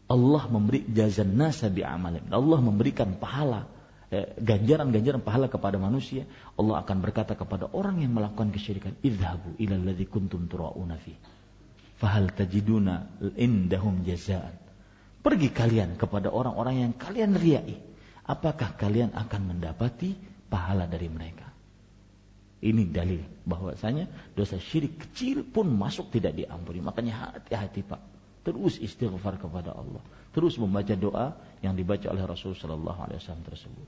Allah 0.06 0.44
memberi 0.52 0.86
jazan 0.92 1.34
nasa 1.34 1.72
bi'amalihim. 1.72 2.30
Allah 2.30 2.60
memberikan 2.62 3.16
pahala 3.18 3.66
eh, 4.14 4.38
ganjaran-ganjaran 4.38 5.24
pahala 5.24 5.50
kepada 5.50 5.82
manusia, 5.82 6.30
Allah 6.60 6.86
akan 6.86 6.98
berkata 7.02 7.34
kepada 7.34 7.72
orang 7.74 8.06
yang 8.06 8.14
melakukan 8.14 8.54
kesyirikan, 8.54 8.94
"Idhabu 9.02 9.58
ila 9.58 9.76
alladhi 9.80 10.06
kuntum 10.06 10.46
tura'una 10.46 11.00
fi." 11.02 11.16
Fahal 11.96 12.36
tajiduna 12.36 13.24
indahum 13.40 14.04
jazaan. 14.04 14.54
Pergi 15.26 15.50
kalian 15.50 15.98
kepada 15.98 16.30
orang-orang 16.30 16.86
yang 16.86 16.94
kalian 16.94 17.34
riai. 17.34 17.82
Apakah 18.30 18.78
kalian 18.78 19.16
akan 19.16 19.42
mendapati 19.56 20.14
pahala 20.52 20.86
dari 20.86 21.10
mereka. 21.10 21.45
Ini 22.66 22.90
dalil 22.90 23.22
bahwasanya 23.46 24.10
dosa 24.34 24.58
syirik 24.58 24.98
kecil 24.98 25.46
pun 25.46 25.70
masuk 25.70 26.10
tidak 26.10 26.34
diampuni. 26.34 26.82
Makanya 26.82 27.38
hati-hati 27.38 27.86
Pak. 27.86 28.02
Terus 28.42 28.82
istighfar 28.82 29.38
kepada 29.38 29.70
Allah. 29.78 30.02
Terus 30.34 30.58
membaca 30.58 30.98
doa 30.98 31.38
yang 31.62 31.78
dibaca 31.78 32.10
oleh 32.10 32.26
Rasulullah 32.26 32.98
Wasallam 33.06 33.46
tersebut. 33.46 33.88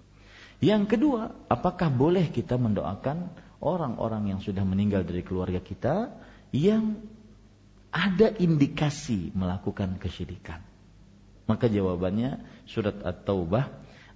Yang 0.61 0.97
kedua, 0.97 1.33
apakah 1.49 1.89
boleh 1.89 2.29
kita 2.29 2.57
mendoakan 2.57 3.33
orang-orang 3.61 4.33
yang 4.33 4.39
sudah 4.41 4.61
meninggal 4.61 5.01
dari 5.05 5.25
keluarga 5.25 5.61
kita 5.61 6.13
yang 6.53 7.01
ada 7.89 8.29
indikasi 8.37 9.33
melakukan 9.33 9.97
kesyirikan? 9.97 10.61
Maka 11.49 11.65
jawabannya 11.65 12.45
surat 12.69 13.01
At-Taubah 13.01 13.65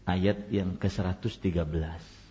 ayat 0.05 0.49
yang 0.53 0.77
ke-113 0.77 2.21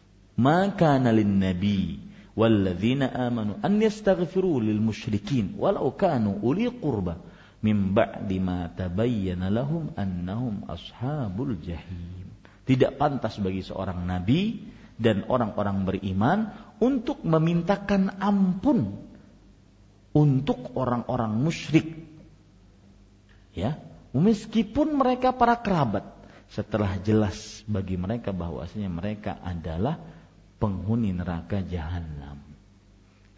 maka 0.40 0.96
nalin 0.96 1.36
nabi 1.36 2.00
amanu 2.36 3.58
an 3.62 3.72
yastaghfiru 3.80 4.62
lil 4.62 4.78
musyrikin 4.78 5.54
walau 5.58 5.94
kanu 5.94 6.38
uli 6.42 6.70
qurba 6.70 7.18
min 7.60 7.92
ba'di 7.92 8.38
ma 8.40 8.72
tabayyana 8.72 9.52
lahum 9.52 9.92
annahum 9.96 10.64
ashabul 10.68 11.56
jahim. 11.60 12.28
Tidak 12.64 12.96
pantas 12.96 13.36
bagi 13.42 13.60
seorang 13.60 14.06
nabi 14.06 14.62
dan 15.00 15.24
orang-orang 15.28 15.84
beriman 15.84 16.38
untuk 16.80 17.24
memintakan 17.24 18.20
ampun 18.20 19.10
untuk 20.16 20.74
orang-orang 20.74 21.36
musyrik. 21.40 21.88
Ya, 23.52 23.82
meskipun 24.14 24.94
mereka 24.94 25.34
para 25.34 25.58
kerabat 25.58 26.06
setelah 26.50 26.98
jelas 27.02 27.62
bagi 27.66 27.98
mereka 27.98 28.30
bahwasanya 28.34 28.90
mereka 28.90 29.38
adalah 29.42 29.98
penghuni 30.60 31.16
neraka 31.16 31.64
jahanam. 31.64 32.38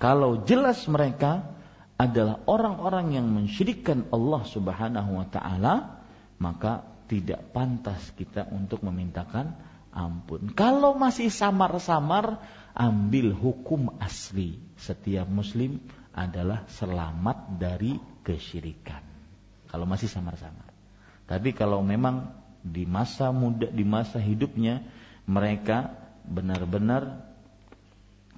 Kalau 0.02 0.42
jelas 0.42 0.82
mereka 0.90 1.46
adalah 1.94 2.42
orang-orang 2.50 3.14
yang 3.14 3.30
mensyirikkan 3.30 4.10
Allah 4.10 4.42
Subhanahu 4.42 5.22
wa 5.22 5.26
taala, 5.30 6.02
maka 6.42 6.82
tidak 7.06 7.54
pantas 7.54 8.10
kita 8.18 8.50
untuk 8.50 8.82
memintakan 8.82 9.54
ampun. 9.94 10.50
Kalau 10.58 10.98
masih 10.98 11.30
samar-samar, 11.30 12.42
ambil 12.74 13.30
hukum 13.36 13.94
asli. 14.02 14.58
Setiap 14.74 15.30
muslim 15.30 15.78
adalah 16.10 16.66
selamat 16.66 17.60
dari 17.62 17.94
kesyirikan. 18.26 19.04
Kalau 19.70 19.86
masih 19.86 20.10
samar-samar. 20.10 20.68
Tapi 21.30 21.54
kalau 21.54 21.80
memang 21.80 22.34
di 22.60 22.84
masa 22.84 23.30
muda, 23.30 23.70
di 23.70 23.86
masa 23.86 24.18
hidupnya 24.18 24.82
mereka 25.24 26.01
benar-benar 26.32 27.32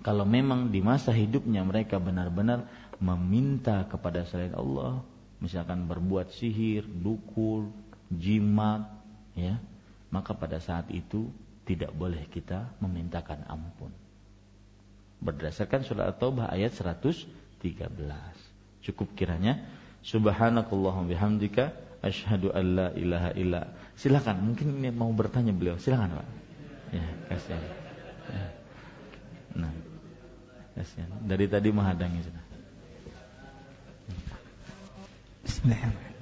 kalau 0.04 0.28
memang 0.28 0.68
di 0.68 0.84
masa 0.84 1.16
hidupnya 1.16 1.64
mereka 1.64 1.96
benar-benar 1.96 2.68
meminta 3.00 3.88
kepada 3.88 4.28
selain 4.28 4.52
Allah, 4.52 5.00
misalkan 5.40 5.88
berbuat 5.88 6.28
sihir, 6.28 6.84
dukul, 6.84 7.72
jimat, 8.12 8.84
ya, 9.32 9.56
maka 10.12 10.36
pada 10.36 10.60
saat 10.60 10.92
itu 10.92 11.32
tidak 11.64 11.96
boleh 11.96 12.28
kita 12.28 12.76
memintakan 12.84 13.48
ampun. 13.48 13.88
Berdasarkan 15.24 15.88
surat 15.88 16.12
At-Taubah 16.12 16.52
ayat 16.52 16.76
113. 16.76 17.24
Cukup 18.84 19.16
kiranya 19.16 19.64
subhanakallahumma 20.04 21.08
bihamdika 21.16 21.72
Asyhadu 22.04 22.52
an 22.52 22.64
la 22.76 22.88
ilaha 22.92 23.32
illa. 23.32 23.72
Silakan, 23.96 24.52
mungkin 24.52 24.76
ini 24.76 24.92
mau 24.92 25.08
bertanya 25.16 25.56
beliau. 25.56 25.80
Silakan, 25.80 26.20
Pak. 26.20 26.28
Ya, 26.92 27.06
kasihan. 27.32 27.83
Nah. 29.54 29.72
Kasihan. 30.74 31.06
Dari 31.22 31.46
tadi 31.46 31.68
menghadangi 31.70 32.20
sudah. 32.26 32.44
Bismillahirrahmanirrahim. 35.44 36.12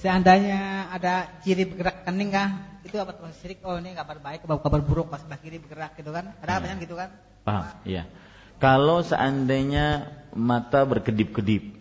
Seandainya 0.00 0.88
ada 0.88 1.28
ciri 1.44 1.68
bergerak 1.68 2.08
kening 2.08 2.32
kah? 2.32 2.48
Itu 2.86 2.96
apa 2.96 3.12
tuh 3.12 3.28
syirik? 3.36 3.60
Oh 3.68 3.76
ini 3.76 3.92
kabar 3.92 4.16
baik, 4.16 4.48
kabar, 4.48 4.56
kabar 4.64 4.80
buruk 4.80 5.12
pas 5.12 5.20
sebelah 5.20 5.36
kiri 5.36 5.60
bergerak 5.60 5.92
gitu 6.00 6.08
kan? 6.14 6.32
Ada 6.40 6.62
apa 6.62 6.72
Hmm. 6.72 6.80
gitu 6.80 6.96
kan? 6.96 7.12
Paham? 7.44 7.64
Iya. 7.84 8.08
Kalau 8.56 9.04
seandainya 9.04 10.08
mata 10.32 10.88
berkedip-kedip, 10.88 11.76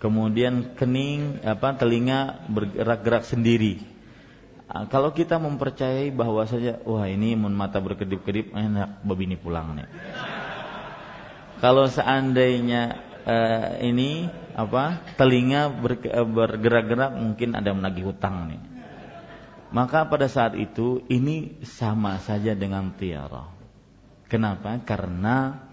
kemudian 0.00 0.76
kening 0.76 1.40
apa 1.44 1.76
telinga 1.80 2.44
bergerak-gerak 2.52 3.24
sendiri. 3.24 3.80
Ah, 4.68 4.84
Kalau 4.84 5.16
kita 5.16 5.40
mempercayai 5.40 6.12
bahwasanya 6.12 6.84
wah 6.84 7.08
ini 7.08 7.32
mun 7.32 7.56
mata 7.56 7.80
berkedip-kedip 7.80 8.52
enak 8.52 9.00
babi 9.00 9.24
ini 9.24 9.40
pulang 9.40 9.80
nih. 9.80 9.88
Kalau 11.64 11.88
seandainya 11.88 13.00
eh, 13.24 13.88
ini 13.88 14.28
apa 14.52 15.00
telinga 15.16 15.72
ber- 15.72 16.04
eh, 16.04 16.28
bergerak-gerak 16.28 17.16
mungkin 17.16 17.56
ada 17.56 17.72
menagih 17.72 18.12
hutang 18.12 18.52
nih. 18.52 18.60
Maka 19.72 20.08
pada 20.08 20.28
saat 20.28 20.56
itu 20.56 21.00
ini 21.12 21.60
sama 21.64 22.20
saja 22.20 22.52
dengan 22.52 22.92
tiara. 22.96 23.48
Kenapa? 24.28 24.80
Karena 24.84 25.64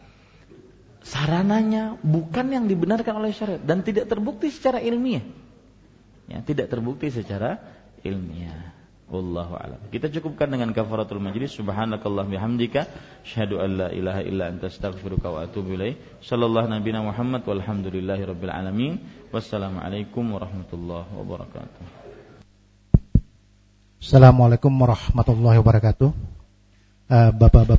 sarananya 1.03 1.99
bukan 1.99 2.47
yang 2.47 2.65
dibenarkan 2.67 3.19
oleh 3.19 3.31
syariat 3.31 3.59
dan 3.59 3.83
tidak 3.83 4.07
terbukti 4.07 4.51
secara 4.51 4.79
ilmiah. 4.79 5.23
Ya, 6.27 6.39
tidak 6.43 6.71
terbukti 6.71 7.07
secara 7.11 7.59
ilmiah. 8.03 8.74
Wallahu 9.05 9.53
a'lam. 9.53 9.79
Kita 9.93 10.09
cukupkan 10.09 10.49
dengan 10.49 10.73
kafaratul 10.73 11.21
majlis. 11.21 11.53
Subhanakallah 11.53 12.25
bihamdika 12.25 12.89
asyhadu 13.21 13.61
an 13.61 13.69
la 13.77 13.87
ilaha 13.93 14.25
illa 14.25 14.49
anta 14.49 14.65
astaghfiruka 14.65 15.29
wa 15.29 15.45
atubu 15.45 15.77
ilaik. 15.77 16.01
Sallallahu 16.25 16.65
nabiyana 16.71 17.05
Muhammad 17.05 17.45
walhamdulillahi 17.45 18.25
rabbil 18.25 18.49
alamin. 18.49 18.97
Wassalamualaikum 19.29 20.25
warahmatullahi 20.25 21.05
wabarakatuh. 21.21 21.83
Assalamualaikum 24.01 24.73
warahmatullahi 24.73 25.57
wabarakatuh. 25.61 26.09
Eh, 27.05 27.29
Bapak-bapak 27.37 27.77